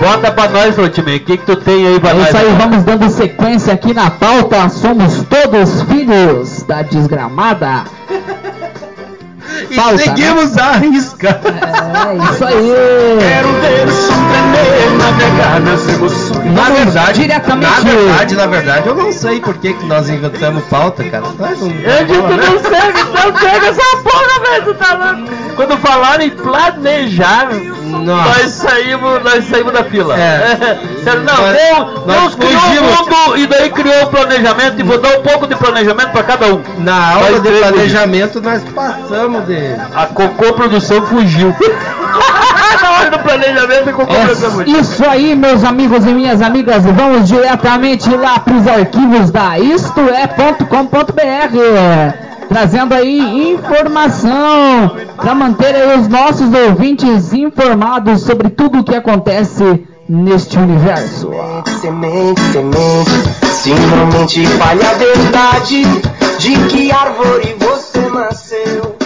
Bota 0.00 0.30
pra 0.32 0.48
nós, 0.48 0.74
Flotimei. 0.74 1.16
O 1.16 1.20
que 1.20 1.36
que 1.36 1.44
tu 1.46 1.56
tem 1.56 1.86
aí 1.86 2.00
pra 2.00 2.10
É 2.10 2.14
nós? 2.14 2.28
isso 2.28 2.36
aí, 2.36 2.54
vamos 2.58 2.82
dando 2.84 3.08
sequência 3.10 3.74
aqui 3.74 3.92
na 3.92 4.10
pauta. 4.10 4.68
Somos 4.70 5.22
todos 5.24 5.82
filhos 5.82 6.62
da 6.62 6.82
desgramada. 6.82 7.84
E 9.70 9.74
Pauta, 9.76 9.98
seguimos 9.98 10.56
a 10.58 10.72
risca. 10.72 11.28
É 11.44 12.32
isso 12.32 12.44
aí. 12.44 12.72
ver 13.60 13.86
o 13.86 13.90
som 13.92 14.12
tremer, 14.30 14.90
navegar 14.98 15.60
nas 15.60 15.88
emoções. 15.88 16.52
Na 16.54 16.70
verdade, 16.70 17.20
diretamente- 17.20 17.70
na 17.84 17.90
verdade, 17.90 18.34
na 18.36 18.46
verdade, 18.46 18.86
eu 18.88 18.94
não 18.94 19.12
sei 19.12 19.40
por 19.40 19.54
que, 19.58 19.72
que 19.74 19.86
nós 19.86 20.08
inventamos 20.08 20.64
pauta, 20.64 21.04
cara. 21.04 21.24
Nós 21.38 21.60
não- 21.60 21.68
Eu 21.70 22.04
digo, 22.06 22.22
não 22.28 22.58
segue, 22.58 23.02
não 23.04 23.32
pega 23.32 23.66
essa 23.68 23.96
porra, 24.02 24.50
velho, 24.50 24.64
tu 24.64 24.74
tá 24.74 24.94
louco. 24.94 25.30
Quando 25.56 25.76
falaram 25.78 26.24
em 26.24 26.30
planejar, 26.30 27.48
Nossa. 27.84 28.28
nós 28.40 28.50
saímos, 28.52 29.22
nós 29.22 29.44
saímos 29.44 29.72
da 29.72 29.84
fila. 29.84 30.18
É. 30.18 30.78
Não, 31.00 31.14
Nós- 31.24 31.56
Deus, 31.56 32.06
nós 32.06 32.16
Deus 32.16 32.34
criou 32.36 32.56
o 32.56 32.60
fugimos. 32.60 33.08
mundo 33.08 33.38
e 33.38 33.46
daí 33.46 33.70
criou 33.70 34.02
o 34.04 34.06
planejamento 34.08 34.78
e 34.78 34.82
vou 34.82 34.98
dar 34.98 35.18
um 35.18 35.22
pouco 35.22 35.46
de 35.46 35.54
planejamento 35.56 36.10
pra 36.10 36.22
cada 36.22 36.46
um. 36.46 36.62
Na 36.78 37.14
aula 37.14 37.30
Nós 37.30 37.42
de 37.42 37.50
planejamento, 37.50 38.40
nós 38.40 38.62
passamos 38.74 39.39
de. 39.40 39.74
A 39.94 40.06
Cocô 40.06 40.52
Produção 40.54 41.02
fugiu. 41.06 41.54
Na 42.82 42.90
hora 42.92 43.10
do 43.10 43.18
planejamento, 43.18 43.90
a 43.90 43.92
Cocô 43.92 44.14
Produção 44.14 44.48
É 44.48 44.52
fugiu. 44.52 44.80
isso 44.80 45.04
aí, 45.08 45.34
meus 45.36 45.64
amigos 45.64 46.04
e 46.06 46.10
minhas 46.14 46.40
amigas. 46.42 46.84
Vamos 46.84 47.28
diretamente 47.28 48.08
lá 48.14 48.38
para 48.38 48.54
os 48.54 48.66
arquivos 48.66 49.30
da 49.30 49.58
istoé.com.br. 49.58 50.64
Trazendo 52.48 52.94
aí 52.94 53.52
informação 53.52 54.96
para 55.16 55.34
manter 55.34 55.74
aí 55.74 55.98
os 56.00 56.08
nossos 56.08 56.52
ouvintes 56.52 57.32
informados 57.32 58.22
sobre 58.22 58.50
tudo 58.50 58.80
o 58.80 58.84
que 58.84 58.94
acontece 58.94 59.86
neste 60.08 60.58
universo. 60.58 61.30
Semente, 61.80 62.40
semente, 62.52 63.10
se 63.52 63.70
normalmente 63.72 64.44
falha 64.46 64.90
a 64.90 64.94
verdade 64.94 65.84
de 66.38 66.56
que 66.68 66.90
árvore 66.90 67.54
você 67.56 68.00
nasceu. 68.10 68.96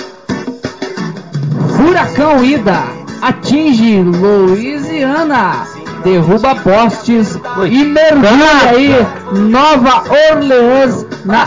Furacão 1.76 2.44
Ida. 2.44 3.04
Atinge 3.22 4.02
Louisiana, 4.02 5.66
derruba 6.04 6.54
postes. 6.56 7.38
E 7.70 7.84
mergulha 7.84 8.68
aí 8.68 8.90
Nova 9.32 10.04
Orleans 10.30 11.06
na 11.24 11.44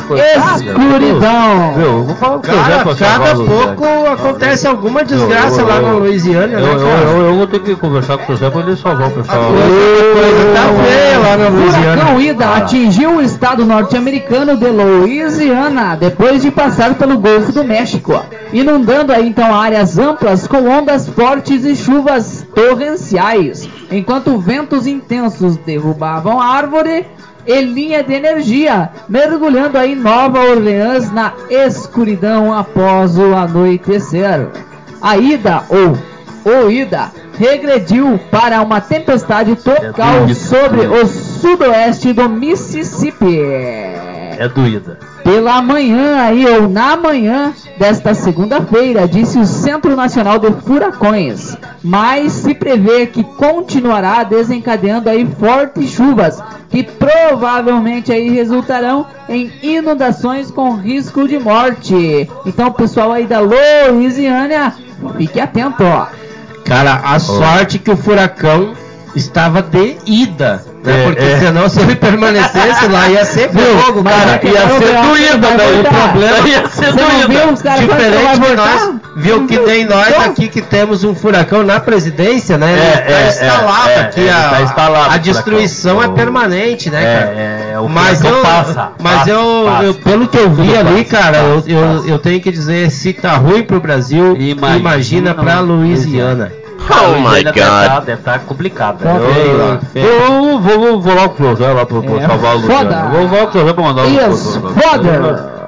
escuridão. 0.55 1.73
Vou 2.05 2.15
falar 2.15 2.35
com 2.35 2.41
Cara, 2.41 2.95
cada 2.95 3.35
pouco 3.35 3.85
acontece 4.11 4.67
alguma 4.67 5.03
desgraça 5.03 5.61
Eu- 5.61 5.67
eu- 5.67 5.73
lá 5.73 5.81
na 5.81 5.91
Louisiana, 5.93 6.53
Eu, 6.53 6.59
né, 6.61 6.73
eu, 6.73 6.77
cara? 6.79 7.01
eu, 7.11 7.21
eu 7.27 7.35
vou 7.35 7.47
ter 7.47 7.59
que 7.59 7.75
conversar 7.75 8.17
com 8.17 8.33
o 8.33 8.35
Zé 8.35 8.49
pra 8.49 8.61
ele 8.61 8.75
salvar 8.75 9.07
o 9.09 9.11
pessoal. 9.11 9.41
A 9.41 10.13
coisa 10.13 10.53
tá 10.53 10.83
feia 10.83 11.19
lá 11.19 11.37
na 11.37 11.49
Louisiana. 11.49 11.97
Furacão 11.97 12.21
Ida 12.21 12.49
atingiu 12.55 13.15
o 13.17 13.21
estado 13.21 13.65
norte-americano 13.65 14.57
de 14.57 14.67
Louisiana 14.67 15.95
depois 15.95 16.41
de 16.41 16.51
passar 16.51 16.95
pelo 16.95 17.17
Golfo 17.17 17.51
do 17.51 17.63
México, 17.63 18.19
inundando 18.51 19.11
aí 19.13 19.27
então 19.27 19.53
áreas 19.53 19.97
amplas 19.97 20.47
com 20.47 20.67
ondas 20.69 21.07
fortes 21.07 21.63
e 21.65 21.75
chuvas 21.75 22.45
torrenciais, 22.55 23.67
enquanto 23.91 24.37
ventos 24.37 24.87
intensos 24.87 25.57
derrubavam 25.57 26.41
árvore 26.41 27.05
e 27.47 27.61
linha 27.61 28.03
de 28.03 28.13
energia, 28.13 28.89
mergulhando 29.07 29.77
aí 29.77 29.95
Nova 29.95 30.39
Orleans 30.39 31.11
na 31.11 31.33
escuridão 31.49 32.53
após 32.53 33.17
o 33.17 33.33
anoitecer. 33.33 34.49
A 35.01 35.17
ida 35.17 35.63
ou 35.69 35.97
ou 36.47 36.71
ida 36.71 37.11
regrediu 37.37 38.19
para 38.31 38.61
uma 38.61 38.79
tempestade 38.79 39.55
total 39.55 40.19
doído, 40.19 40.35
sobre 40.35 40.87
doído. 40.87 41.03
o 41.03 41.07
sudoeste 41.07 42.13
do 42.13 42.29
Mississippi. 42.29 43.39
É 44.39 44.47
doída. 44.47 44.99
Pela 45.23 45.61
manhã 45.61 46.21
aí, 46.21 46.45
ou 46.45 46.69
na 46.69 46.95
manhã 46.95 47.53
desta 47.77 48.13
segunda-feira, 48.13 49.07
disse 49.07 49.37
o 49.37 49.45
Centro 49.45 49.95
Nacional 49.95 50.39
de 50.39 50.51
Furacões. 50.61 51.57
Mas 51.83 52.31
se 52.33 52.53
prevê 52.53 53.07
que 53.07 53.23
continuará 53.23 54.23
desencadeando 54.23 55.09
aí 55.09 55.27
fortes 55.39 55.89
chuvas, 55.89 56.41
que 56.69 56.83
provavelmente 56.83 58.11
aí 58.11 58.29
resultarão 58.29 59.05
em 59.29 59.51
inundações 59.61 60.51
com 60.51 60.75
risco 60.75 61.27
de 61.27 61.39
morte. 61.39 62.29
Então, 62.45 62.71
pessoal 62.71 63.11
aí 63.11 63.25
da 63.25 63.39
Louisiana, 63.39 64.75
fique 65.17 65.39
atento, 65.39 65.83
ó. 65.83 66.07
Cara, 66.65 67.01
a 67.03 67.17
sorte 67.19 67.79
que 67.79 67.89
o 67.89 67.97
furacão 67.97 68.73
estava 69.15 69.61
de 69.61 69.97
ida, 70.05 70.63
né? 70.87 71.01
É, 71.01 71.03
Porque 71.03 71.23
é. 71.23 71.39
senão 71.39 71.69
se 71.69 71.81
ele 71.81 71.95
permanecesse 71.95 72.87
lá 72.87 73.09
ia 73.09 73.25
ser 73.25 73.49
fogo, 73.49 74.03
cara. 74.03 74.39
é 74.41 74.47
ia 74.47 74.61
ser 74.61 74.73
o 74.73 74.79
Real 74.79 75.03
doída, 75.03 75.47
vai 75.47 75.57
daí 75.57 75.79
o 75.79 75.83
problema 75.83 76.47
ia 76.47 76.69
ser 76.69 76.93
doída. 76.93 77.55
vai 77.63 77.79
Diferente 77.79 78.39
de 78.39 78.55
nós, 78.55 78.91
viu 79.17 79.47
que 79.47 79.59
nem 79.59 79.85
nós 79.85 80.07
Então, 80.07 80.21
aqui 80.21 80.47
que 80.47 80.61
temos 80.61 81.03
um 81.03 81.13
furacão 81.13 81.63
na 81.63 81.79
presidência, 81.79 82.57
né? 82.57 82.73
É, 82.73 82.97
tá 82.97 83.19
é, 83.19 83.27
instalado 83.27 83.89
é, 83.89 83.99
aqui, 83.99 84.26
é, 84.69 84.73
ele 84.73 84.73
a, 84.73 84.75
tá 84.75 84.83
instalado, 84.91 85.13
a 85.13 85.17
destruição 85.17 86.01
é 86.03 86.07
permanente, 86.09 86.89
né, 86.89 87.01
cara? 87.01 87.31
É, 87.35 87.71
é, 87.73 87.79
o 87.79 87.87
Mas 87.89 88.23
eu, 88.23 88.41
passa. 88.41 88.91
mas 89.01 89.17
passa, 89.19 89.29
eu, 89.29 89.63
passa. 89.65 89.83
eu- 89.83 89.93
pelo 89.95 90.27
que 90.27 90.37
eu 90.37 90.49
vi 90.49 90.75
ali, 90.75 91.03
passa, 91.05 91.23
cara, 91.23 91.37
eu, 91.39 91.55
passa, 91.55 91.71
eu, 91.71 91.81
passa. 91.95 92.07
eu 92.09 92.19
tenho 92.19 92.41
que 92.41 92.51
dizer, 92.51 92.89
se 92.91 93.13
tá 93.13 93.35
ruim 93.37 93.63
pro 93.63 93.79
Brasil, 93.79 94.35
Imagina 94.37 94.77
imagina, 94.79 95.33
pra 95.35 95.59
Louisiana. 95.59 96.51
Oh 96.89 97.19
my 97.19 97.43
Deve 97.43 97.59
tá, 97.59 97.87
God. 97.97 98.05
deve 98.05 98.21
tá 98.21 98.39
complicado. 98.39 98.99
Tá 99.03 99.15
Eu- 99.15 99.33
feio 99.33 99.47
eu, 99.51 99.57
lá, 99.67 99.79
feio. 99.91 100.05
eu 100.05 100.59
vou, 100.59 100.79
vou, 100.79 101.01
vou 101.01 101.15
lá 101.15 101.27
pro 101.27 101.37
Closé, 101.37 101.67
lá 101.73 101.85
pro, 101.85 102.01
pro 102.01 102.17
É 102.19 102.25
salvar 102.27 102.55
o 102.55 102.61
foda. 102.61 102.83
Luciano. 102.83 103.09
Vou, 103.11 103.27
vou 103.27 103.39
lá 103.39 103.43
pro 103.47 103.51
Closé 103.51 103.73
pra 103.73 103.83
mandar 103.83 104.03
o 104.03 104.09
Yes. 104.09 104.59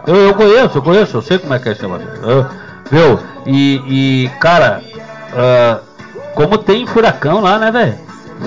Eu, 0.08 0.16
eu 0.16 0.34
conheço, 0.34 0.78
eu 0.78 0.82
conheço, 0.82 1.18
eu 1.18 1.22
sei 1.22 1.38
como 1.40 1.54
é 1.54 1.60
que 1.60 1.70
é 1.70 1.72
esse 1.74 1.82
negócio. 1.82 2.08
Eu- 2.24 2.46
Viu? 2.92 3.20
E, 3.46 3.82
e 4.26 4.30
cara, 4.40 4.82
ah, 5.36 5.80
como 6.34 6.58
tem 6.58 6.88
furacão 6.88 7.42
lá, 7.42 7.60
né, 7.60 7.70
velho? 7.72 7.96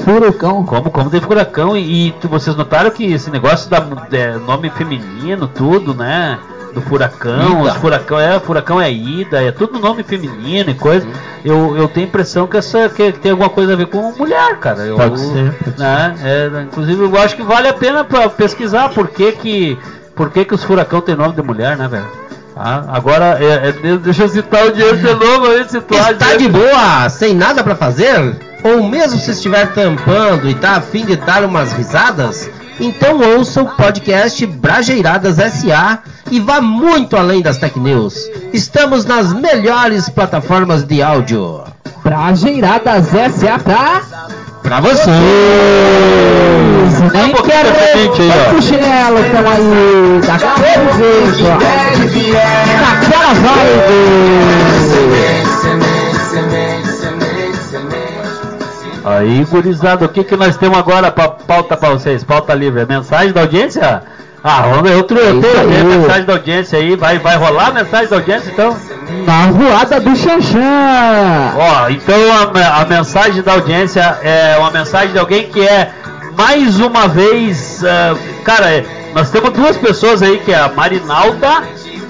Furacão. 0.04 0.64
Como, 0.64 0.90
como 0.90 1.10
tem 1.10 1.20
furacão 1.20 1.76
e, 1.76 2.08
e 2.08 2.14
vocês 2.26 2.56
notaram 2.56 2.90
que 2.90 3.12
esse 3.12 3.30
negócio 3.30 3.68
da 3.68 3.84
é, 4.12 4.36
nome 4.38 4.70
feminino, 4.70 5.46
tudo, 5.46 5.94
né? 5.94 6.38
Do 6.72 6.80
furacão, 6.80 7.60
Ida. 7.60 7.72
os 7.72 7.76
furacão 7.76 8.18
é 8.18 8.40
furacão 8.40 8.80
é 8.80 8.90
ida, 8.90 9.42
é 9.42 9.52
tudo 9.52 9.78
nome 9.78 10.02
feminino 10.02 10.70
e 10.70 10.74
coisa. 10.74 11.06
Eu, 11.44 11.76
eu 11.76 11.86
tenho 11.86 12.06
a 12.06 12.08
impressão 12.08 12.46
que 12.46 12.56
essa 12.56 12.88
que, 12.88 13.12
tem 13.12 13.32
alguma 13.32 13.50
coisa 13.50 13.74
a 13.74 13.76
ver 13.76 13.88
com 13.88 14.12
mulher, 14.12 14.56
cara. 14.58 14.80
Eu, 14.80 14.96
Pode 14.96 15.20
ser, 15.20 15.52
pode 15.52 15.78
né? 15.78 16.14
É, 16.22 16.62
inclusive 16.62 17.04
eu 17.04 17.18
acho 17.18 17.36
que 17.36 17.42
vale 17.42 17.68
a 17.68 17.74
pena 17.74 18.04
pra 18.04 18.26
pesquisar 18.30 18.88
por 18.88 19.08
que 19.08 19.32
que 19.32 19.78
por 20.14 20.30
que 20.30 20.46
que 20.46 20.54
os 20.54 20.64
furacão 20.64 21.02
tem 21.02 21.14
nome 21.14 21.34
de 21.34 21.42
mulher, 21.42 21.76
né, 21.76 21.86
velho? 21.88 22.06
Ah, 22.56 22.84
agora, 22.88 23.38
é, 23.38 23.68
é, 23.68 23.96
deixa 23.98 24.24
eu 24.24 24.28
citar 24.28 24.66
o 24.66 24.72
dinheiro 24.72 24.96
de 24.96 25.04
novo 25.12 25.46
aí, 25.48 25.68
citar 25.68 26.12
Está 26.12 26.36
de 26.36 26.48
boa, 26.48 27.08
sem 27.10 27.34
nada 27.34 27.62
pra 27.62 27.74
fazer? 27.74 28.51
Ou 28.64 28.82
mesmo 28.82 29.18
se 29.18 29.32
estiver 29.32 29.72
tampando 29.72 30.48
e 30.48 30.54
tá 30.54 30.76
a 30.76 30.80
fim 30.80 31.04
de 31.04 31.16
dar 31.16 31.44
umas 31.44 31.72
risadas? 31.72 32.48
Então 32.78 33.20
ouça 33.36 33.62
o 33.62 33.76
podcast 33.76 34.44
Brajeiradas 34.46 35.36
SA 35.36 35.98
e 36.30 36.40
vá 36.40 36.60
muito 36.60 37.16
além 37.16 37.42
das 37.42 37.58
tech 37.58 37.78
news. 37.78 38.14
Estamos 38.52 39.04
nas 39.04 39.32
melhores 39.32 40.08
plataformas 40.08 40.84
de 40.84 41.02
áudio. 41.02 41.64
Brajeiradas 42.02 43.12
S.A. 43.14 43.58
pra... 43.58 44.02
Pra 44.62 44.80
você! 44.80 45.10
Nem 47.12 47.30
Um 47.30 47.42
quero 47.42 47.68
aí, 47.68 48.08
ver 48.08 48.54
o 48.56 48.62
chinelo, 48.62 49.18
então 49.18 49.44
aí, 49.50 50.20
daquele 50.24 50.92
jeito, 50.96 51.44
ó. 51.46 51.58
Naquela 52.80 53.34
vibe. 53.34 54.61
Aí, 59.04 59.44
gurizada, 59.50 60.04
o 60.04 60.08
que, 60.08 60.22
que 60.22 60.36
nós 60.36 60.56
temos 60.56 60.78
agora 60.78 61.10
pra 61.10 61.28
pauta 61.28 61.76
pra 61.76 61.90
vocês? 61.90 62.22
Pauta 62.22 62.54
livre, 62.54 62.82
é 62.82 62.86
mensagem 62.86 63.32
da 63.32 63.40
audiência? 63.40 64.02
Ah, 64.44 64.62
vamos 64.62 64.88
ver, 64.88 64.96
outro 64.96 65.18
eu 65.18 65.40
tenho 65.40 65.84
mensagem 66.00 66.24
da 66.24 66.32
audiência 66.32 66.78
aí, 66.78 66.96
vai, 66.96 67.18
vai 67.18 67.36
rolar 67.36 67.68
a 67.68 67.72
mensagem 67.72 68.08
da 68.08 68.16
audiência 68.16 68.50
então? 68.50 68.76
Na 69.26 69.46
voada 69.52 70.00
do 70.00 70.16
Xanxã. 70.16 70.58
Ó, 71.56 71.88
então 71.90 72.14
a, 72.32 72.80
a 72.82 72.84
mensagem 72.84 73.42
da 73.42 73.52
audiência 73.52 74.00
é 74.22 74.56
uma 74.58 74.70
mensagem 74.70 75.12
de 75.12 75.18
alguém 75.18 75.48
que 75.48 75.60
é 75.66 75.90
mais 76.36 76.80
uma 76.80 77.06
vez, 77.08 77.84
ah, 77.84 78.16
cara, 78.44 78.70
é, 78.70 78.84
nós 79.14 79.30
temos 79.30 79.50
duas 79.50 79.76
pessoas 79.76 80.22
aí, 80.22 80.38
que 80.38 80.52
é 80.52 80.58
a 80.58 80.68
Marinalda, 80.68 81.60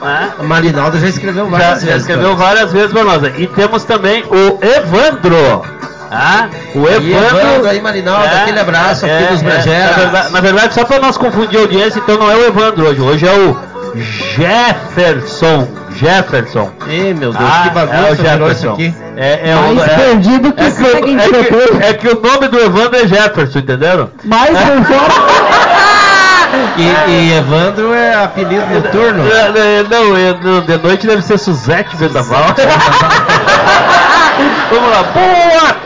né? 0.03 0.30
A 0.38 0.43
Marinalda 0.43 0.99
já 0.99 1.09
escreveu 1.09 1.45
Já, 1.51 1.51
várias 1.51 1.80
já 1.80 1.86
vezes. 1.86 2.01
escreveu 2.03 2.36
várias 2.36 2.72
vezes 2.72 2.93
pra 2.93 3.05
nós. 3.05 3.22
E 3.38 3.47
temos 3.47 3.84
também 3.84 4.24
o 4.24 4.59
Evandro. 4.64 5.81
Ah, 6.12 6.48
o 6.74 6.78
E 6.86 7.12
Evandro. 7.12 7.38
Evandro 7.38 7.68
aí, 7.70 7.80
Marinalda, 7.80 8.28
aquele 8.42 8.60
abraço 8.60 9.06
aqui 9.06 9.24
dos 9.32 9.42
Brageras. 9.42 9.90
Na 9.96 10.02
verdade, 10.02 10.32
na 10.32 10.40
verdade, 10.40 10.74
só 10.74 10.84
para 10.84 11.00
nós 11.00 11.16
confundir 11.16 11.58
a 11.58 11.62
audiência, 11.62 11.98
então 12.00 12.18
não 12.18 12.30
é 12.30 12.36
o 12.36 12.46
Evandro 12.46 12.86
hoje. 12.86 13.00
Hoje 13.00 13.26
é 13.26 13.32
o 13.32 13.56
Jefferson. 13.96 15.68
Jefferson. 15.96 16.70
Ih, 16.88 17.12
meu 17.14 17.32
Deus, 17.32 17.44
Ah, 17.46 17.62
que 17.62 17.68
é 17.68 17.70
o 17.70 17.74
bagunça 17.74 18.14
virou 18.14 18.50
isso 18.50 18.60
Jefferson. 18.62 18.72
aqui. 18.72 18.94
É, 19.16 19.50
é 19.50 19.54
Mais 19.54 19.78
o, 19.78 19.82
é, 19.82 19.88
perdido 19.88 20.52
que 20.52 20.62
é, 20.62 20.70
que, 20.70 20.82
o- 20.82 20.86
é, 20.86 21.00
que, 21.02 21.84
é 21.84 21.92
que 21.94 22.08
o 22.08 22.20
nome 22.20 22.48
do 22.48 22.58
Evandro 22.58 22.96
é 22.98 23.06
Jefferson, 23.06 23.58
entenderam? 23.58 24.10
Mais 24.24 24.50
fora. 24.58 25.12
E, 26.78 27.10
e 27.10 27.32
Evandro 27.36 27.92
é 27.94 28.14
apelido 28.24 28.64
noturno. 28.66 29.22
É, 29.30 29.80
é, 29.80 29.84
Não, 29.90 30.16
é, 30.16 30.34
não, 30.42 30.60
de 30.62 30.76
noite 30.78 31.06
deve 31.06 31.22
ser 31.22 31.38
Suzete 31.38 31.94
Vendaval. 31.96 32.44
Vamos 34.70 34.90
lá. 34.90 35.02
Boa! 35.12 35.76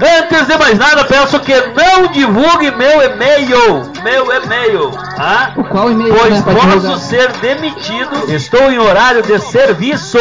Antes 0.00 0.46
de 0.48 0.58
mais 0.58 0.78
nada, 0.78 1.04
peço 1.04 1.38
que 1.40 1.54
não 1.54 2.08
divulgue 2.08 2.70
meu 2.72 3.02
e-mail. 3.02 3.92
Meu 4.02 4.32
e-mail. 4.32 4.90
Tá? 5.16 5.52
O 5.56 5.64
qual 5.64 5.90
e-mail 5.90 6.14
Pois 6.14 6.44
né, 6.44 6.54
posso 6.54 6.68
divulgar? 6.68 6.98
ser 6.98 7.32
demitido. 7.34 8.32
Estou 8.34 8.72
em 8.72 8.78
horário 8.78 9.22
de 9.22 9.38
serviço. 9.38 10.18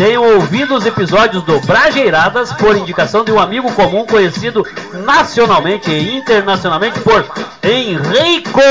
Tenho 0.00 0.24
ouvido 0.24 0.76
os 0.76 0.86
episódios 0.86 1.42
do 1.42 1.60
Brajeiradas 1.60 2.54
por 2.54 2.74
indicação 2.74 3.22
de 3.22 3.30
um 3.32 3.38
amigo 3.38 3.70
comum 3.72 4.06
conhecido 4.06 4.66
nacionalmente 5.04 5.90
e 5.90 6.16
internacionalmente 6.16 6.98
por 7.00 7.22
Henrico. 7.62 8.62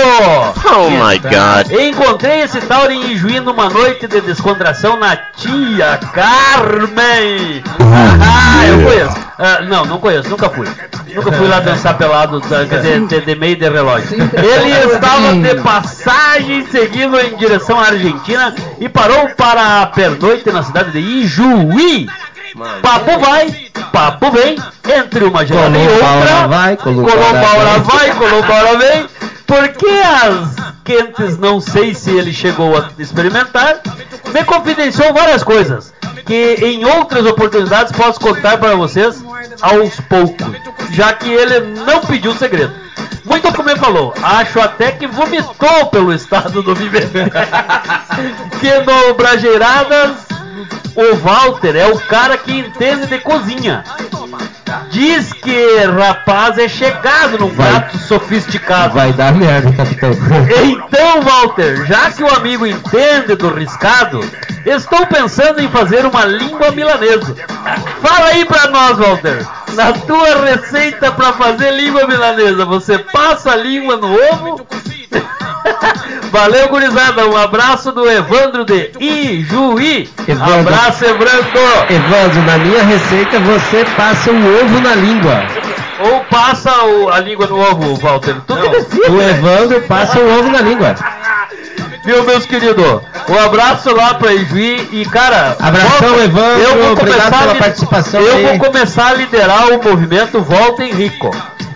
Oh 0.66 0.90
my 0.90 1.20
God. 1.20 1.72
Encontrei 1.80 2.42
esse 2.42 2.60
tal 2.62 2.90
em 2.90 3.12
Ijuí 3.12 3.40
numa 3.40 3.70
noite 3.70 4.08
de 4.08 4.22
descontração 4.22 4.98
na 4.98 5.16
tia 5.16 6.00
Carmen. 6.12 7.62
Ah, 7.80 8.66
eu 8.66 8.84
conheço. 8.84 9.30
Ah, 9.38 9.62
não, 9.62 9.86
não 9.86 10.00
conheço, 10.00 10.30
nunca 10.30 10.50
fui. 10.50 10.68
Nunca 11.14 11.32
fui 11.32 11.48
lá 11.48 11.60
dançar 11.60 11.98
pelado, 11.98 12.42
tá, 12.42 12.66
quer 12.66 12.78
dizer, 12.78 13.08
de, 13.08 13.22
de 13.22 13.36
meio 13.36 13.56
de 13.56 13.70
relógio. 13.70 14.10
Ele 14.14 14.94
estava 14.94 15.34
de 15.34 15.62
passagem 15.62 16.66
seguindo 16.68 17.20
em 17.20 17.36
direção 17.38 17.80
à 17.80 17.86
Argentina 17.86 18.54
e 18.80 18.90
parou 18.90 19.30
para 19.38 19.82
a 19.82 19.86
pernoite 19.88 20.52
na 20.52 20.62
cidade 20.62 20.92
de 20.92 21.00
Ijuí. 21.22 22.08
Papo 22.82 23.20
vai, 23.20 23.72
papo 23.92 24.32
vem, 24.32 24.58
entre 24.98 25.24
uma 25.24 25.46
gelada 25.46 25.78
e 25.78 25.88
outra. 25.88 26.48
vai, 26.48 26.78
Colombaura 26.78 27.80
vai, 27.80 28.16
Colombaura 28.16 28.78
vem. 28.78 29.06
Porque 29.46 29.88
as 29.88 30.56
quentes, 30.84 31.38
não 31.38 31.60
sei 31.60 31.94
se 31.94 32.12
ele 32.12 32.34
chegou 32.34 32.78
a 32.78 32.90
experimentar, 32.98 33.82
me 34.34 34.44
confidenciou 34.44 35.14
várias 35.14 35.44
coisas 35.44 35.94
que 36.26 36.58
em 36.62 36.86
outras 36.86 37.26
oportunidades 37.26 37.92
posso 37.92 38.20
contar 38.20 38.58
para 38.60 38.76
vocês 38.76 39.24
aos 39.62 40.00
poucos, 40.02 40.48
já 40.92 41.14
que 41.14 41.28
ele 41.28 41.60
não 41.86 42.02
pediu 42.02 42.34
segredo. 42.36 42.74
Muito 43.26 43.52
como 43.54 43.70
ele 43.70 43.80
falou, 43.80 44.14
acho 44.22 44.60
até 44.60 44.92
que 44.92 45.08
vomitou 45.08 45.88
pelo 45.88 46.14
estado 46.14 46.62
do 46.62 46.76
viver. 46.76 47.10
que 48.60 48.80
no 48.86 49.14
Brajeiradas, 49.16 50.29
o 51.00 51.16
Walter 51.16 51.78
é 51.78 51.88
o 51.88 51.98
cara 51.98 52.38
que 52.38 52.52
entende 52.52 53.08
de 53.08 53.20
cozinha. 53.20 53.86
diz 54.92 55.32
que 55.32 55.86
rapaz 55.86 56.58
é 56.58 56.68
chegado 56.68 57.40
num 57.40 57.48
Vai. 57.50 57.70
prato 57.70 57.98
sofisticado. 58.00 58.96
Vai 58.96 59.14
dar 59.14 59.34
merda, 59.34 59.72
capitão. 59.72 60.12
Então, 60.62 61.22
Walter, 61.22 61.86
já 61.86 62.12
que 62.12 62.22
o 62.22 62.36
amigo 62.36 62.66
entende 62.66 63.36
do 63.36 63.54
riscado, 63.54 64.20
estou 64.66 65.06
pensando 65.08 65.62
em 65.62 65.70
fazer 65.70 66.06
uma 66.06 66.26
língua 66.26 66.72
milanesa. 66.72 67.34
Fala 68.02 68.28
aí 68.28 68.44
pra 68.44 68.68
nós, 68.68 68.98
Walter. 68.98 69.48
Na 69.76 69.94
tua 69.94 70.44
receita 70.44 71.12
pra 71.12 71.32
fazer 71.34 71.72
língua 71.72 72.06
milanesa, 72.08 72.66
você 72.66 73.00
passa 73.00 73.52
a 73.52 73.56
língua 73.56 73.96
no 73.96 74.14
ovo? 74.14 74.68
Valeu, 76.32 76.68
gurizada. 76.70 77.28
Um 77.28 77.36
abraço 77.38 77.92
do 77.92 78.10
Evandro 78.10 78.64
de 78.66 78.92
Ijuí. 79.00 80.10
Evandro. 80.28 80.74
Abraço, 80.74 81.06
Evandro. 81.06 81.28
Evandro, 81.90 82.42
na 82.46 82.58
minha 82.60 82.84
receita 82.84 83.40
você 83.40 83.86
passa 83.98 84.32
um 84.32 84.60
ovo 84.62 84.80
na 84.82 84.96
língua. 84.96 85.44
Ou 86.00 86.22
passa 86.26 86.72
o- 86.86 87.10
a 87.10 87.20
língua 87.20 87.48
no 87.48 87.60
ovo, 87.60 87.96
Walter. 87.96 88.36
Tu 88.48 88.56
que 88.56 88.70
decide. 88.70 89.12
O 89.12 89.22
Evandro 89.22 89.82
passa 89.82 90.20
um 90.20 90.40
ovo 90.40 90.50
na 90.50 90.62
língua. 90.62 90.96
Viu, 92.06 92.24
meus 92.24 92.46
queridos? 92.46 93.02
Um 93.28 93.40
abraço 93.46 93.94
lá 93.94 94.14
pra 94.14 94.34
Ijuí 94.34 94.88
e, 94.94 95.06
cara... 95.06 95.58
Abração, 95.60 96.08
volta- 96.10 96.24
Evandro. 96.24 96.62
Eu 96.62 96.78
vou 96.84 96.92
Obrigado 96.94 97.20
começar 97.24 97.40
pela 97.40 97.56
participação 97.56 98.22
Eu 98.22 98.36
aí. 98.36 98.44
vou 98.58 98.58
começar 98.72 99.08
a 99.08 99.14
liderar 99.14 99.68
o 99.68 99.84
movimento 99.84 100.42
Volta 100.42 100.84
Henrico. 100.84 101.30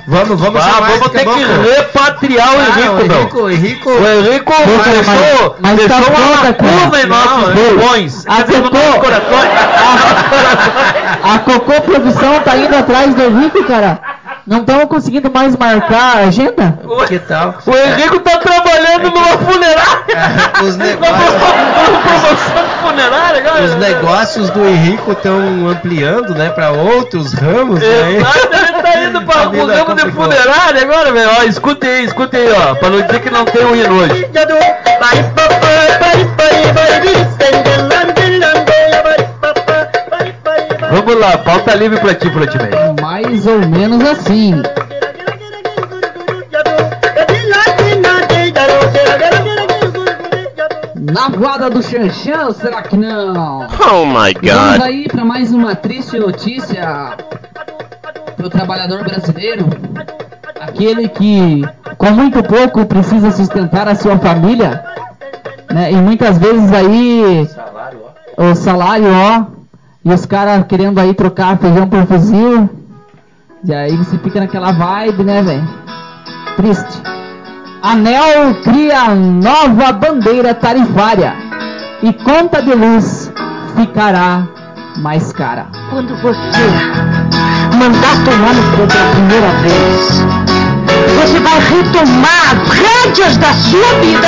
Vamos, 0.05 0.39
vamos 0.39 0.61
Ah, 0.61 0.69
chamar 0.69 0.89
vamos 0.91 1.09
ter 1.11 1.25
que 1.25 1.43
repatriar 1.75 2.49
o 2.49 2.57
Ah, 2.59 2.63
Henrico, 2.67 2.91
o 2.91 2.95
meu. 3.07 3.17
Henrico, 3.19 3.39
o 3.39 3.49
Henrico. 3.49 3.89
O 3.89 4.07
Henrico 4.07 4.53
deixou, 4.65 5.55
mas- 5.61 5.75
deixou 5.77 6.01
tá 6.01 6.09
uma 6.11 6.29
lacuna 6.47 7.01
em 7.01 7.05
nossos 7.07 7.31
Não, 7.31 7.49
é. 7.51 7.53
pulmões. 7.53 8.25
A 8.27 8.43
Cocô- 8.43 8.99
coração. 8.99 9.39
A 11.23 11.39
Cocô 11.39 11.81
Produção 11.81 12.39
tá 12.41 12.57
indo 12.57 12.75
atrás 12.75 13.15
do 13.15 13.23
Henrique, 13.23 13.63
cara. 13.63 13.99
Não 14.45 14.59
estão 14.59 14.85
conseguindo 14.87 15.31
mais 15.31 15.55
marcar 15.55 16.17
a 16.17 16.27
agenda? 16.27 16.77
Que 17.07 17.17
tal? 17.17 17.55
O 17.65 17.71
Henrico 17.75 18.19
tá 18.19 18.37
trabalhando 18.39 19.09
numa 19.09 19.37
funerária. 19.37 20.03
Os 20.61 20.75
negócios, 20.75 21.33
funerária, 22.81 23.63
os 23.63 23.75
negócios 23.75 24.49
do 24.49 24.65
Henrico 24.65 25.13
estão 25.13 25.69
ampliando, 25.69 26.35
né, 26.35 26.49
para 26.49 26.71
outros 26.71 27.31
ramos. 27.33 27.79
Né? 27.79 28.17
Exato, 28.17 28.49
ele 28.53 28.81
tá 28.81 29.03
indo 29.03 29.21
pra 29.21 29.43
A 29.43 29.47
um 29.47 29.51
vida 29.51 29.75
ramo 29.75 29.95
de 29.95 30.11
funerária 30.11 30.81
agora, 30.81 31.13
velho. 31.13 31.29
Ó, 31.39 31.43
escute 31.43 31.87
aí, 31.87 32.03
escute 32.03 32.35
aí, 32.35 32.51
ó. 32.51 32.75
Pra 32.75 32.89
não 32.89 33.01
dizer 33.01 33.21
que 33.21 33.29
não 33.29 33.45
tem 33.45 33.65
um 33.65 33.73
hino 33.73 33.95
hoje. 33.95 34.29
Vamos 40.93 41.19
lá, 41.19 41.39
pauta 41.39 41.73
livre 41.73 41.99
pra 41.99 42.13
ti, 42.13 42.29
Platinei. 42.29 42.69
Mais 43.01 43.47
ou 43.47 43.67
menos 43.67 44.07
assim. 44.07 44.61
Na 50.95 51.29
voada 51.29 51.67
do 51.71 51.81
Xanxão, 51.81 52.53
será 52.53 52.83
que 52.83 52.95
não? 52.95 53.61
Oh 53.61 54.05
my 54.05 54.35
Vamos 54.39 54.81
aí 54.83 55.07
para 55.07 55.25
mais 55.25 55.51
uma 55.51 55.75
triste 55.75 56.19
notícia 56.19 57.17
para 58.37 58.45
o 58.45 58.49
trabalhador 58.51 59.03
brasileiro. 59.03 59.65
Aquele 60.59 61.09
que, 61.09 61.63
com 61.97 62.11
muito 62.11 62.43
pouco, 62.43 62.85
precisa 62.85 63.31
sustentar 63.31 63.87
a 63.87 63.95
sua 63.95 64.19
família. 64.19 64.85
Né? 65.73 65.91
E 65.91 65.95
muitas 65.95 66.37
vezes 66.37 66.71
aí 66.71 67.49
o 68.37 68.53
salário, 68.53 69.07
ó, 69.11 69.52
e 70.05 70.11
os 70.11 70.25
caras 70.25 70.65
querendo 70.67 70.99
aí 70.99 71.13
trocar 71.13 71.57
feijão 71.57 71.87
por 71.87 72.05
fuzil. 72.05 72.69
E 73.63 73.73
aí 73.73 73.95
você 73.95 74.17
fica 74.17 74.41
naquela 74.41 74.71
vibe, 74.71 75.23
né, 75.23 75.41
velho? 75.41 75.67
Triste. 76.57 77.01
Anel 77.81 78.55
cria 78.63 79.15
nova 79.15 79.93
bandeira 79.93 80.53
tarifária 80.53 81.33
e 82.01 82.11
conta 82.11 82.61
de 82.61 82.73
luz 82.73 83.31
ficará 83.75 84.47
mais 84.97 85.31
cara. 85.31 85.67
Quando 85.89 86.15
você 86.21 86.65
mandar 87.77 88.23
tomar 88.25 88.53
no 88.53 88.87
pela 88.87 89.11
primeira 89.11 89.49
vez, 89.61 90.23
você 91.15 91.39
vai 91.39 91.59
retomar 91.59 92.51
as 92.51 92.69
rédeas 92.69 93.37
da 93.37 93.53
sua 93.53 93.99
vida 94.01 94.27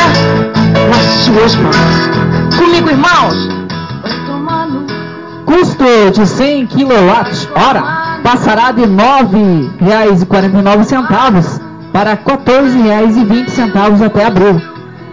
nas 0.89 1.05
suas 1.25 1.55
mãos. 1.55 2.55
Comigo, 2.57 2.89
irmãos? 2.89 3.64
Custo 5.55 6.11
de 6.11 6.27
100 6.27 6.67
kWh 6.67 8.21
passará 8.21 8.73
de 8.73 8.81
R$ 8.81 8.87
9,49 8.89 11.61
para 11.93 12.11
R$ 12.11 12.17
14,20 12.25 14.05
até 14.05 14.25
abril. 14.25 14.61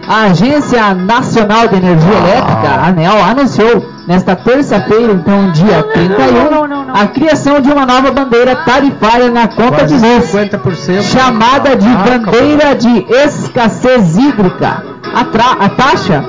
A 0.05 0.23
Agência 0.25 0.93
Nacional 0.93 1.69
de 1.69 1.77
Energia 1.77 2.13
Elétrica, 2.13 2.87
ANEL, 2.87 3.23
anunciou 3.23 3.85
nesta 4.05 4.35
terça-feira, 4.35 5.13
então 5.13 5.49
dia 5.51 5.81
31, 5.81 6.93
a 6.93 7.07
criação 7.07 7.61
de 7.61 7.71
uma 7.71 7.85
nova 7.85 8.11
bandeira 8.11 8.53
tarifária 8.65 9.31
na 9.31 9.47
conta 9.47 9.85
de 9.85 9.93
luz. 9.93 10.29
50%. 10.29 11.03
chamada 11.03 11.77
de 11.77 11.87
Ah, 11.87 12.03
bandeira 12.03 12.75
de 12.75 13.05
escassez 13.25 14.17
hídrica. 14.17 14.83
A, 15.15 15.21
a 15.65 15.69
taxa 15.69 16.21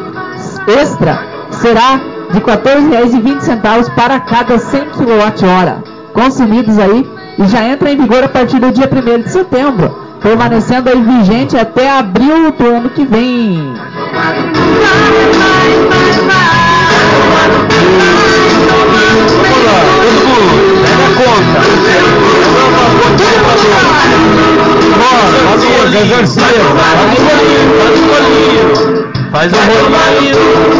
extra 0.68 1.18
será 1.50 2.13
de 2.34 2.40
R$ 2.40 2.46
14,20 2.46 3.94
para 3.94 4.18
cada 4.18 4.58
100 4.58 4.80
kWh 4.86 5.94
consumidos 6.12 6.78
aí 6.80 7.08
e 7.38 7.46
já 7.46 7.62
entra 7.64 7.92
em 7.92 7.96
vigor 7.96 8.24
a 8.24 8.28
partir 8.28 8.58
do 8.58 8.72
dia 8.72 8.90
1 8.90 9.22
de 9.22 9.30
setembro, 9.30 9.96
permanecendo 10.20 10.90
aí 10.90 11.00
vigente 11.00 11.56
até 11.56 11.90
abril 11.90 12.50
do 12.52 12.66
ano 12.66 12.90
que 12.90 13.04
vem. 13.04 13.72
Faz 29.30 29.52
um 29.52 30.73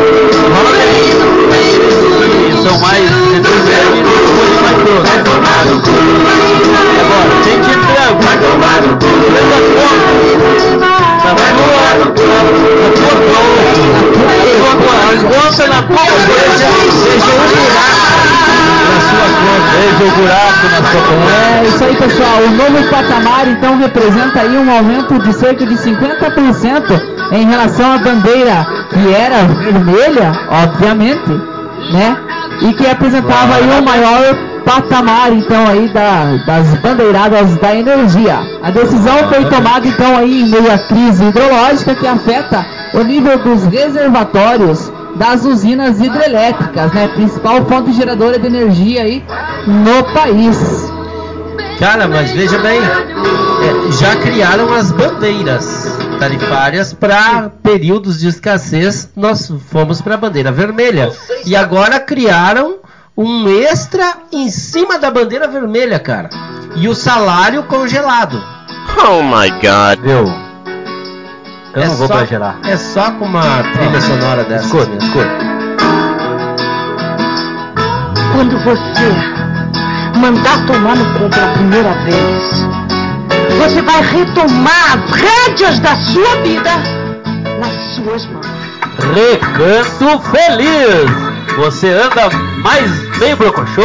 representa 23.95 24.41
aí 24.41 24.57
um 24.57 24.71
aumento 24.71 25.19
de 25.21 25.33
cerca 25.33 25.65
de 25.65 25.75
50% 25.77 27.01
em 27.33 27.47
relação 27.47 27.93
à 27.93 27.99
bandeira 27.99 28.67
que 28.91 29.15
era 29.15 29.45
vermelha, 29.45 30.33
obviamente, 30.51 31.31
né? 31.93 32.17
E 32.63 32.73
que 32.73 32.87
apresentava 32.87 33.55
aí 33.55 33.81
o 33.81 33.85
maior 33.85 34.37
patamar, 34.65 35.33
então, 35.33 35.67
aí 35.69 35.89
da- 35.89 36.37
das 36.45 36.75
bandeiradas 36.81 37.55
da 37.57 37.75
energia. 37.75 38.39
A 38.63 38.71
decisão 38.71 39.17
foi 39.29 39.45
tomada, 39.45 39.87
então, 39.87 40.17
aí 40.17 40.43
em 40.43 40.49
meio 40.49 40.73
à 40.73 40.79
crise 40.79 41.25
hidrológica 41.25 41.95
que 41.95 42.07
afeta 42.07 42.67
o 42.95 43.03
nível 43.03 43.39
dos 43.39 43.65
reservatórios 43.67 44.91
das 45.17 45.45
usinas 45.45 46.01
hidrelétricas, 46.01 46.93
né? 46.93 47.09
Principal 47.15 47.65
fonte 47.67 47.93
geradora 47.93 48.39
de 48.39 48.47
energia 48.47 49.03
aí 49.03 49.23
no 49.67 50.03
país. 50.13 50.93
Cara, 51.79 52.07
mas 52.09 52.31
veja 52.31 52.57
bem, 52.59 52.81
é, 53.65 53.93
já 53.93 54.17
criaram 54.17 54.73
as 54.75 54.93
bandeiras 54.93 55.97
tarifárias 56.19 56.93
para 56.93 57.51
períodos 57.63 58.19
de 58.19 58.29
escassez. 58.29 59.11
Nós 59.17 59.51
fomos 59.71 60.03
para 60.03 60.15
a 60.15 60.19
bandeira 60.19 60.53
vermelha 60.53 61.11
e 61.47 61.57
agora 61.57 61.99
criaram 61.99 62.77
um 63.17 63.49
extra 63.49 64.19
em 64.33 64.51
cima 64.51 64.99
da 64.99 65.11
bandeira 65.11 65.49
vermelha, 65.49 65.99
cara. 65.99 66.29
E 66.77 66.89
o 66.89 66.95
salário 66.95 67.63
congelado. 67.63 68.43
Oh 68.99 69.23
my 69.23 69.51
god. 69.51 70.01
Viu? 70.03 70.25
Eu 71.75 71.83
é 71.83 71.87
não 71.87 71.97
vou 71.97 72.07
só, 72.07 72.17
pra 72.17 72.25
gerar. 72.27 72.59
É 72.65 72.77
só 72.77 73.11
com 73.13 73.25
uma 73.25 73.63
trilha 73.73 74.01
sonora 74.01 74.45
dessa. 74.45 74.67
Escuta, 74.67 74.91
mesmo. 74.91 75.09
escuta. 75.09 75.55
Quando 78.33 78.59
você 78.59 80.19
mandar 80.19 80.67
tomar 80.67 80.97
no 80.97 81.05
cu 81.15 81.29
pela 81.31 81.53
primeira 81.53 81.93
vez, 82.05 82.84
você 83.59 83.83
vai 83.83 84.03
retomar 84.03 84.95
as 84.95 85.11
rédeas 85.11 85.79
da 85.81 85.97
sua 85.97 86.37
vida 86.43 86.71
nas 87.61 87.95
suas 87.95 88.27
mãos. 88.27 88.47
Recanto 89.15 90.21
Feliz! 90.31 91.35
Você 91.57 91.89
anda 91.89 92.31
mais 92.63 93.19
meio 93.19 93.37
brocochô 93.37 93.83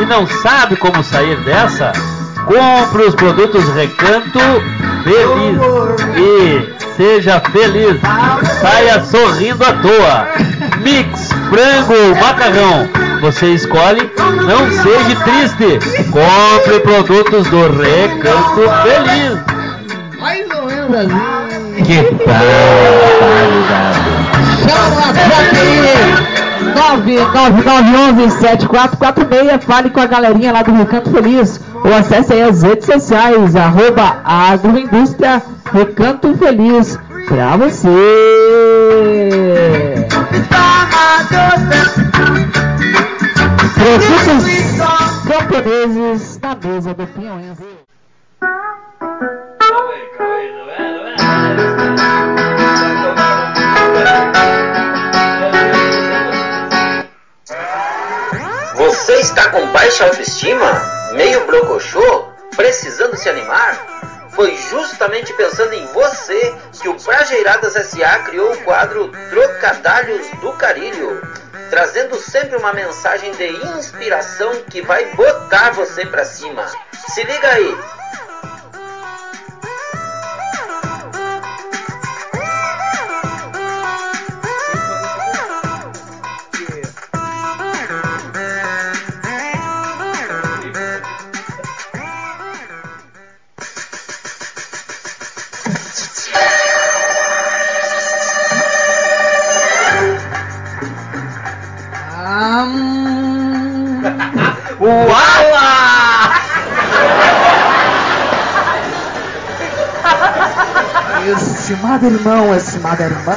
e 0.00 0.06
não 0.06 0.26
sabe 0.26 0.76
como 0.76 1.02
sair 1.04 1.36
dessa? 1.44 1.92
Compre 2.46 3.04
os 3.04 3.14
produtos 3.14 3.64
Recanto 3.74 4.38
Feliz 5.04 5.58
e 6.16 6.74
seja 6.96 7.40
feliz. 7.52 8.00
Saia 8.60 9.04
sorrindo 9.04 9.64
à 9.64 9.72
toa. 9.74 10.28
Mix, 10.82 11.28
frango 11.50 12.20
macarrão. 12.20 13.03
Você 13.24 13.54
escolhe, 13.54 14.10
não 14.18 14.70
seja 14.70 15.16
triste. 15.24 15.78
Compre 16.10 16.80
produtos 16.80 17.46
do 17.48 17.62
Recanto 17.70 18.60
Feliz. 18.82 19.38
Mais 20.20 20.46
ou 20.50 20.66
menos 20.66 20.94
assim. 20.94 21.82
Que 21.84 22.04
Chama 24.60 24.90
no 24.90 24.96
WhatsApp 24.96 25.56
aí. 25.56 25.88
999117446. 29.56 29.62
Fale 29.62 29.88
com 29.88 30.00
a 30.00 30.06
galerinha 30.06 30.52
lá 30.52 30.60
do 30.60 30.74
Recanto 30.74 31.10
Feliz. 31.10 31.58
Ou 31.82 31.94
acesse 31.94 32.34
aí 32.34 32.42
as 32.42 32.62
redes 32.62 32.84
sociais. 32.84 33.56
Arroba 33.56 34.18
Agroindústria 34.22 35.42
Recanto 35.72 36.36
Feliz. 36.36 36.98
Pra 37.26 37.56
você. 37.56 37.88
Produtos 43.94 44.44
camponeses 45.28 46.40
na 46.40 46.56
mesa 46.56 46.94
do 46.94 47.06
Pinhões. 47.06 47.58
Você 58.74 59.12
está 59.20 59.50
com 59.50 59.64
baixa 59.68 60.06
autoestima? 60.06 60.82
Meio 61.12 61.46
brocochô? 61.46 62.24
Precisando 62.56 63.16
se 63.16 63.28
animar? 63.28 63.93
Foi 64.34 64.56
justamente 64.56 65.32
pensando 65.34 65.72
em 65.74 65.86
você 65.86 66.54
que 66.80 66.88
o 66.88 66.94
Prajeiradas 66.94 67.74
SA 67.74 68.18
criou 68.24 68.52
o 68.52 68.64
quadro 68.64 69.10
Trocadalhos 69.30 70.26
do 70.40 70.52
Carilho, 70.54 71.22
trazendo 71.70 72.16
sempre 72.16 72.56
uma 72.56 72.72
mensagem 72.72 73.32
de 73.32 73.46
inspiração 73.76 74.62
que 74.70 74.82
vai 74.82 75.04
botar 75.14 75.72
você 75.72 76.04
pra 76.06 76.24
cima. 76.24 76.66
Se 77.08 77.22
liga 77.22 77.48
aí! 77.48 77.78
Estimado 111.26 112.04
irmão, 112.06 112.54
estimada 112.54 113.04
irmã. 113.04 113.36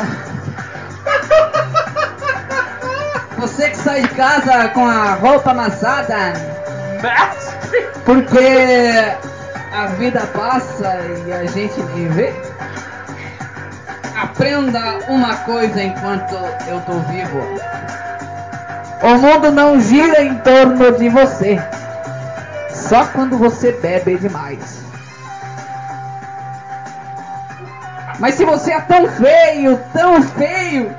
Você 3.38 3.70
que 3.70 3.78
sai 3.78 4.02
de 4.02 4.10
casa 4.10 4.68
com 4.70 4.86
a 4.86 5.14
roupa 5.14 5.52
amassada. 5.52 6.34
Porque 8.04 9.16
a 9.74 9.86
vida 9.98 10.20
passa 10.34 11.00
e 11.26 11.32
a 11.32 11.46
gente 11.46 11.82
vê. 12.10 12.34
Aprenda 14.22 15.00
uma 15.08 15.38
coisa 15.38 15.82
enquanto 15.82 16.36
eu 16.68 16.82
tô 16.82 17.00
vivo. 17.10 17.42
O 19.02 19.18
mundo 19.18 19.52
não 19.52 19.80
gira 19.80 20.24
em 20.24 20.36
torno 20.40 20.92
de 20.98 21.08
você. 21.08 21.58
Só 22.70 23.06
quando 23.06 23.38
você 23.38 23.72
bebe 23.72 24.18
demais. 24.18 24.87
Mas 28.20 28.36
se 28.36 28.46
você 28.46 28.72
é 28.72 28.82
tão 28.82 29.08
feio, 29.08 29.80
tão 29.94 30.22
feio, 30.24 30.96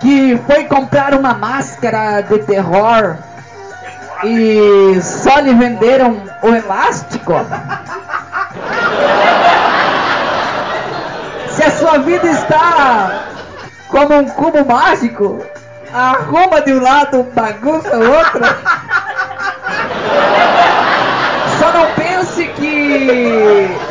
que 0.00 0.38
foi 0.46 0.64
comprar 0.64 1.14
uma 1.14 1.34
máscara 1.34 2.20
de 2.20 2.38
terror 2.40 3.16
e 4.24 5.00
só 5.02 5.38
lhe 5.40 5.54
venderam 5.54 6.22
o 6.42 6.48
elástico. 6.48 7.32
Se 11.50 11.62
a 11.62 11.70
sua 11.70 11.98
vida 11.98 12.26
está 12.28 13.24
como 13.88 14.14
um 14.14 14.26
cubo 14.26 14.64
mágico, 14.64 15.44
arruma 15.92 16.60
de 16.60 16.74
um 16.74 16.82
lado, 16.82 17.26
bagunça 17.34 17.96
o 17.96 18.10
outro. 18.10 18.44
Só 21.58 21.72
não 21.72 21.86
pense 21.94 22.46
que 22.48 23.85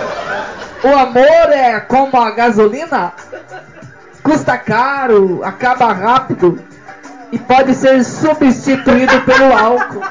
o 0.86 0.96
amor 0.96 1.52
é 1.52 1.80
como 1.80 2.22
a 2.22 2.30
gasolina, 2.30 3.12
custa 4.22 4.56
caro, 4.56 5.42
acaba 5.44 5.92
rápido 5.92 6.64
e 7.32 7.40
pode 7.40 7.74
ser 7.74 8.04
substituído 8.04 9.20
pelo 9.22 9.52
álcool. 9.52 10.04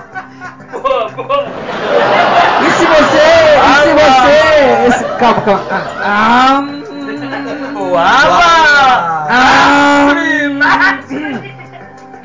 Boa, 0.73 1.09
boa. 1.11 1.47
E 2.61 2.71
se 2.73 2.87
você, 2.87 3.23
e 3.61 3.75
se 3.83 3.93
você, 3.95 4.87
esse, 4.89 5.05
calma, 5.19 5.43
calma. 5.43 5.65
Ah, 6.03 6.61
hum, 6.61 7.93
Uala! 7.93 9.27
ah, 9.31 10.09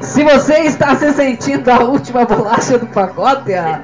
se 0.02 0.24
você 0.24 0.62
está 0.62 0.96
se 0.96 1.14
sentindo 1.14 1.70
a 1.70 1.84
última 1.84 2.26
bolacha 2.26 2.80
do 2.80 2.88
pacote, 2.88 3.54
ah, 3.54 3.80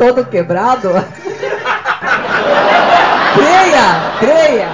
todo 0.00 0.24
quebrado, 0.24 0.92
creia, 3.34 4.18
creia. 4.18 4.70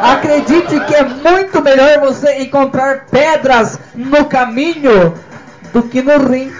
Acredite 0.00 0.80
que 0.80 0.94
é 0.94 1.02
muito 1.04 1.60
melhor 1.60 2.00
você 2.00 2.42
encontrar 2.42 3.04
pedras 3.10 3.78
no 3.94 4.24
caminho 4.24 5.12
do 5.74 5.82
que 5.82 6.00
no 6.00 6.26
rim. 6.26 6.50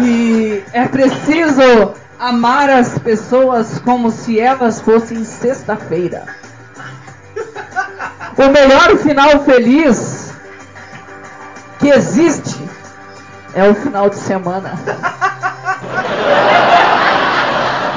E 0.00 0.62
é 0.72 0.86
preciso 0.86 1.92
amar 2.20 2.70
as 2.70 2.96
pessoas 3.00 3.80
como 3.80 4.12
se 4.12 4.38
elas 4.38 4.80
fossem 4.80 5.24
sexta-feira. 5.24 6.24
O 8.38 8.48
melhor 8.48 8.96
final 8.98 9.44
feliz 9.44 10.11
que 11.82 11.88
existe 11.88 12.62
é 13.54 13.68
o 13.68 13.74
final 13.74 14.08
de 14.08 14.14
semana. 14.16 14.72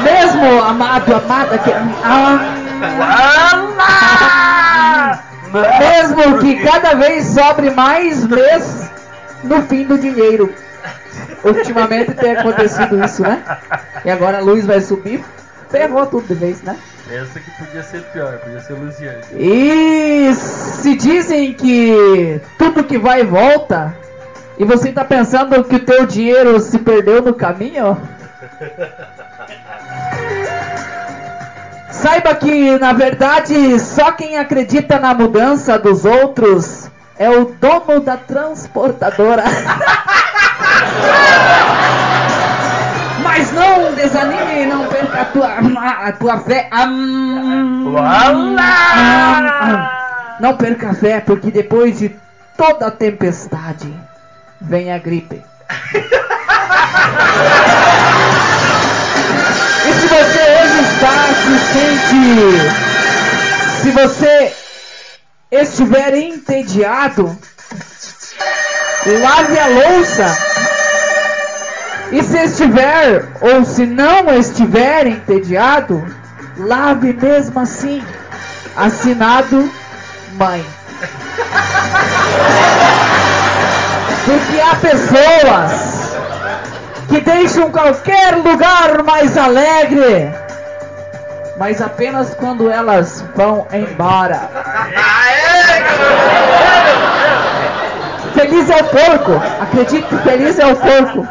Mesmo 0.01 0.63
amado, 0.63 1.15
amada, 1.15 1.57
que. 1.59 1.71
Ah, 2.03 2.39
mesmo 5.79 6.39
que 6.39 6.63
cada 6.63 6.95
vez 6.95 7.27
sobre 7.27 7.69
mais 7.69 8.25
mês 8.25 8.89
no 9.43 9.61
fim 9.61 9.85
do 9.85 9.99
dinheiro. 9.99 10.51
Ultimamente 11.43 12.15
tem 12.15 12.35
acontecido 12.35 13.05
isso, 13.05 13.21
né? 13.21 13.43
E 14.03 14.09
agora 14.09 14.39
a 14.39 14.41
luz 14.41 14.65
vai 14.65 14.81
subir, 14.81 15.23
ferrou 15.75 16.05
tudo 16.05 16.27
de 16.27 16.35
vez, 16.35 16.61
né? 16.61 16.77
Essa 17.11 17.39
que 17.39 17.51
podia 17.51 17.83
ser 17.83 18.01
pior, 18.05 18.37
podia 18.39 18.61
ser 18.61 18.73
Luciane. 18.73 19.21
E 19.33 20.33
se 20.33 20.95
dizem 20.95 21.53
que 21.53 22.41
tudo 22.57 22.83
que 22.83 22.97
vai 22.97 23.21
e 23.21 23.25
volta, 23.25 23.95
e 24.57 24.63
você 24.63 24.91
tá 24.91 25.03
pensando 25.03 25.63
que 25.65 25.75
o 25.75 25.85
teu 25.85 26.05
dinheiro 26.05 26.57
se 26.59 26.79
perdeu 26.79 27.21
no 27.21 27.33
caminho? 27.33 27.97
Saiba 31.91 32.33
que, 32.35 32.79
na 32.79 32.93
verdade, 32.93 33.77
só 33.79 34.13
quem 34.13 34.37
acredita 34.37 34.99
na 34.99 35.13
mudança 35.13 35.77
dos 35.77 36.05
outros 36.05 36.89
é 37.17 37.29
o 37.29 37.45
dono 37.45 38.01
da 38.01 38.17
transportadora. 38.17 39.43
Não 43.55 43.93
desanime, 43.93 44.65
não 44.65 44.85
perca 44.87 45.21
a 45.21 45.25
tua, 45.25 45.47
a 46.07 46.11
tua 46.11 46.39
fé. 46.39 46.67
Am- 46.71 47.95
am. 47.97 48.55
Não 50.39 50.57
perca 50.57 50.89
a 50.89 50.93
fé, 50.93 51.19
porque 51.21 51.49
depois 51.49 51.97
de 51.99 52.13
toda 52.57 52.87
a 52.87 52.91
tempestade 52.91 53.91
vem 54.61 54.91
a 54.91 54.97
gripe. 54.97 55.41
E 59.87 59.93
se 59.93 60.07
você 60.07 60.41
hoje 60.61 60.79
está, 60.81 61.13
se 61.41 61.59
sente, 61.73 62.21
se 63.81 63.91
você 63.91 64.53
estiver 65.51 66.13
entediado, 66.15 67.37
lave 69.05 69.59
a 69.59 69.67
louça. 69.67 70.37
E 72.11 72.23
se 72.23 72.37
estiver 72.37 73.25
ou 73.41 73.65
se 73.65 73.85
não 73.85 74.29
estiver 74.37 75.07
entediado, 75.07 76.05
lave 76.57 77.13
mesmo 77.13 77.59
assim. 77.59 78.03
Assinado 78.75 79.69
mãe. 80.33 80.65
Porque 84.25 84.59
há 84.59 84.75
pessoas 84.75 86.15
que 87.07 87.21
deixam 87.21 87.71
qualquer 87.71 88.35
lugar 88.35 89.03
mais 89.03 89.37
alegre, 89.37 90.33
mas 91.57 91.81
apenas 91.81 92.33
quando 92.35 92.69
elas 92.69 93.23
vão 93.35 93.67
embora. 93.71 94.49
Feliz 98.33 98.69
é 98.69 98.75
o 98.75 98.83
porco, 98.83 99.41
acredite, 99.61 100.17
feliz 100.23 100.59
é 100.59 100.65
o 100.65 100.75
porco 100.75 101.25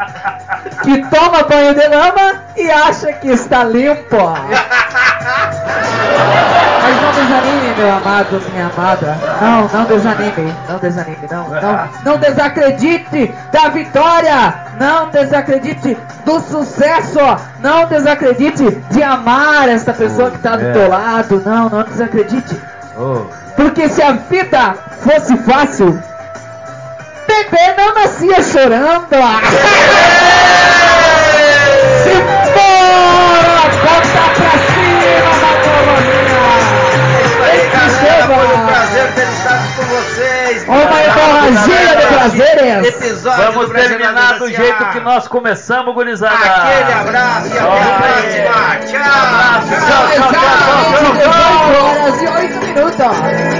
que 0.84 1.02
toma 1.08 1.42
banho 1.44 1.74
de 1.74 1.88
lama 1.88 2.42
e 2.56 2.70
acha 2.70 3.12
que 3.14 3.28
está 3.28 3.64
limpo. 3.64 4.16
Mas 6.82 7.00
não 7.00 7.12
desanime, 7.12 7.74
meu 7.76 7.96
amado, 7.96 8.42
minha 8.52 8.66
amada. 8.66 9.18
Não, 9.40 9.68
não 9.68 9.84
desanime, 9.86 10.54
não 10.68 10.78
desanime, 10.78 11.28
não, 11.30 11.48
não, 11.48 11.88
não 12.04 12.18
desacredite 12.18 13.34
da 13.50 13.68
vitória, 13.70 14.54
não 14.78 15.08
desacredite 15.08 15.96
do 16.26 16.40
sucesso, 16.40 17.18
não 17.60 17.86
desacredite 17.86 18.70
de 18.90 19.02
amar 19.02 19.68
esta 19.68 19.94
pessoa 19.94 20.30
que 20.30 20.36
está 20.36 20.56
do 20.56 20.72
teu 20.72 20.88
lado, 20.88 21.42
não, 21.44 21.70
não 21.70 21.82
desacredite. 21.84 22.60
Porque 23.56 23.88
se 23.88 24.02
a 24.02 24.12
vida 24.12 24.74
fosse 25.00 25.36
fácil, 25.38 26.00
bebê 27.34 27.74
não 27.76 27.94
nascia 27.94 28.42
chorando. 28.42 29.08
Simbora! 32.04 33.64
Bota 33.82 34.24
pra 34.34 34.52
cima 34.72 35.32
da 35.40 35.52
Galera, 37.74 38.26
foi 38.26 38.46
um 38.56 38.66
prazer 38.66 39.06
ter 39.14 39.28
estado 39.28 39.66
com 39.76 39.84
vocês. 39.84 40.64
Uma 40.64 41.02
hemorragia 41.02 41.96
de 41.96 42.06
prazeres! 42.06 42.86
Episódio 42.86 43.42
Vamos 43.44 43.66
do 43.68 43.74
terminar 43.74 44.38
do 44.38 44.48
jeito 44.48 44.84
que 44.92 45.00
nós 45.00 45.26
começamos, 45.28 45.94
gurizada. 45.94 46.34
Aquele 46.34 46.92
abraço 46.92 47.48
e 47.48 47.58
até 47.58 47.64
a 47.64 47.94
próxima. 47.98 48.54
Tchau. 48.86 49.02
Tchau, 49.68 50.06
tchau, 50.14 50.30
tchau, 50.30 50.52
tchau, 50.98 51.12
tchau, 51.12 51.34
18 51.34 51.68
horas 51.82 52.22
e 52.22 52.26
8 52.26 52.58
minutos. 52.66 53.53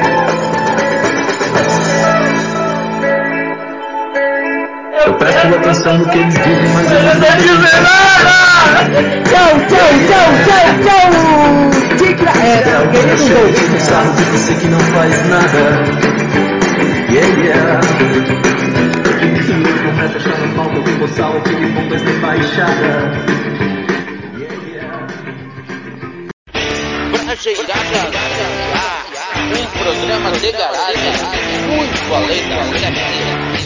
Eu 5.07 5.15
presto 5.15 5.55
atenção 5.55 5.99
no 5.99 6.09
que 6.09 6.19
eles 6.19 6.35
dizem, 6.35 6.69
mas 6.73 6.91
eu 6.91 7.03
não 7.03 7.13
Tchau, 9.25 9.53
tchau, 9.69 9.91
tchau, 10.09 10.29
tchau, 10.45 10.69
tchau! 10.83 11.11
Dica, 11.99 12.31
é, 12.31 12.65
Cheio 13.19 13.53
de 13.53 13.63
ouvintes. 13.63 13.83
sarro 13.83 14.13
de 14.15 14.23
você 14.25 14.55
que 14.55 14.67
não 14.69 14.81
faz 14.81 15.29
nada. 15.29 15.63
Yeah, 17.11 17.29
yeah. 17.43 17.81
Não 19.85 19.93
vai 19.95 20.09
fechar 20.09 20.39
na 20.39 20.49
falta 20.55 20.81
do 20.81 20.99
boçal, 20.99 21.37
aquele 21.37 21.67
bom 21.67 21.89
vai 21.89 21.99
ser 21.99 22.21
baixada. 22.21 23.35
Um 29.53 29.67
programa 29.79 30.31
de 30.33 30.53
garagem 30.53 31.13
muito 31.69 32.15
além 32.15 32.49
da 32.49 33.64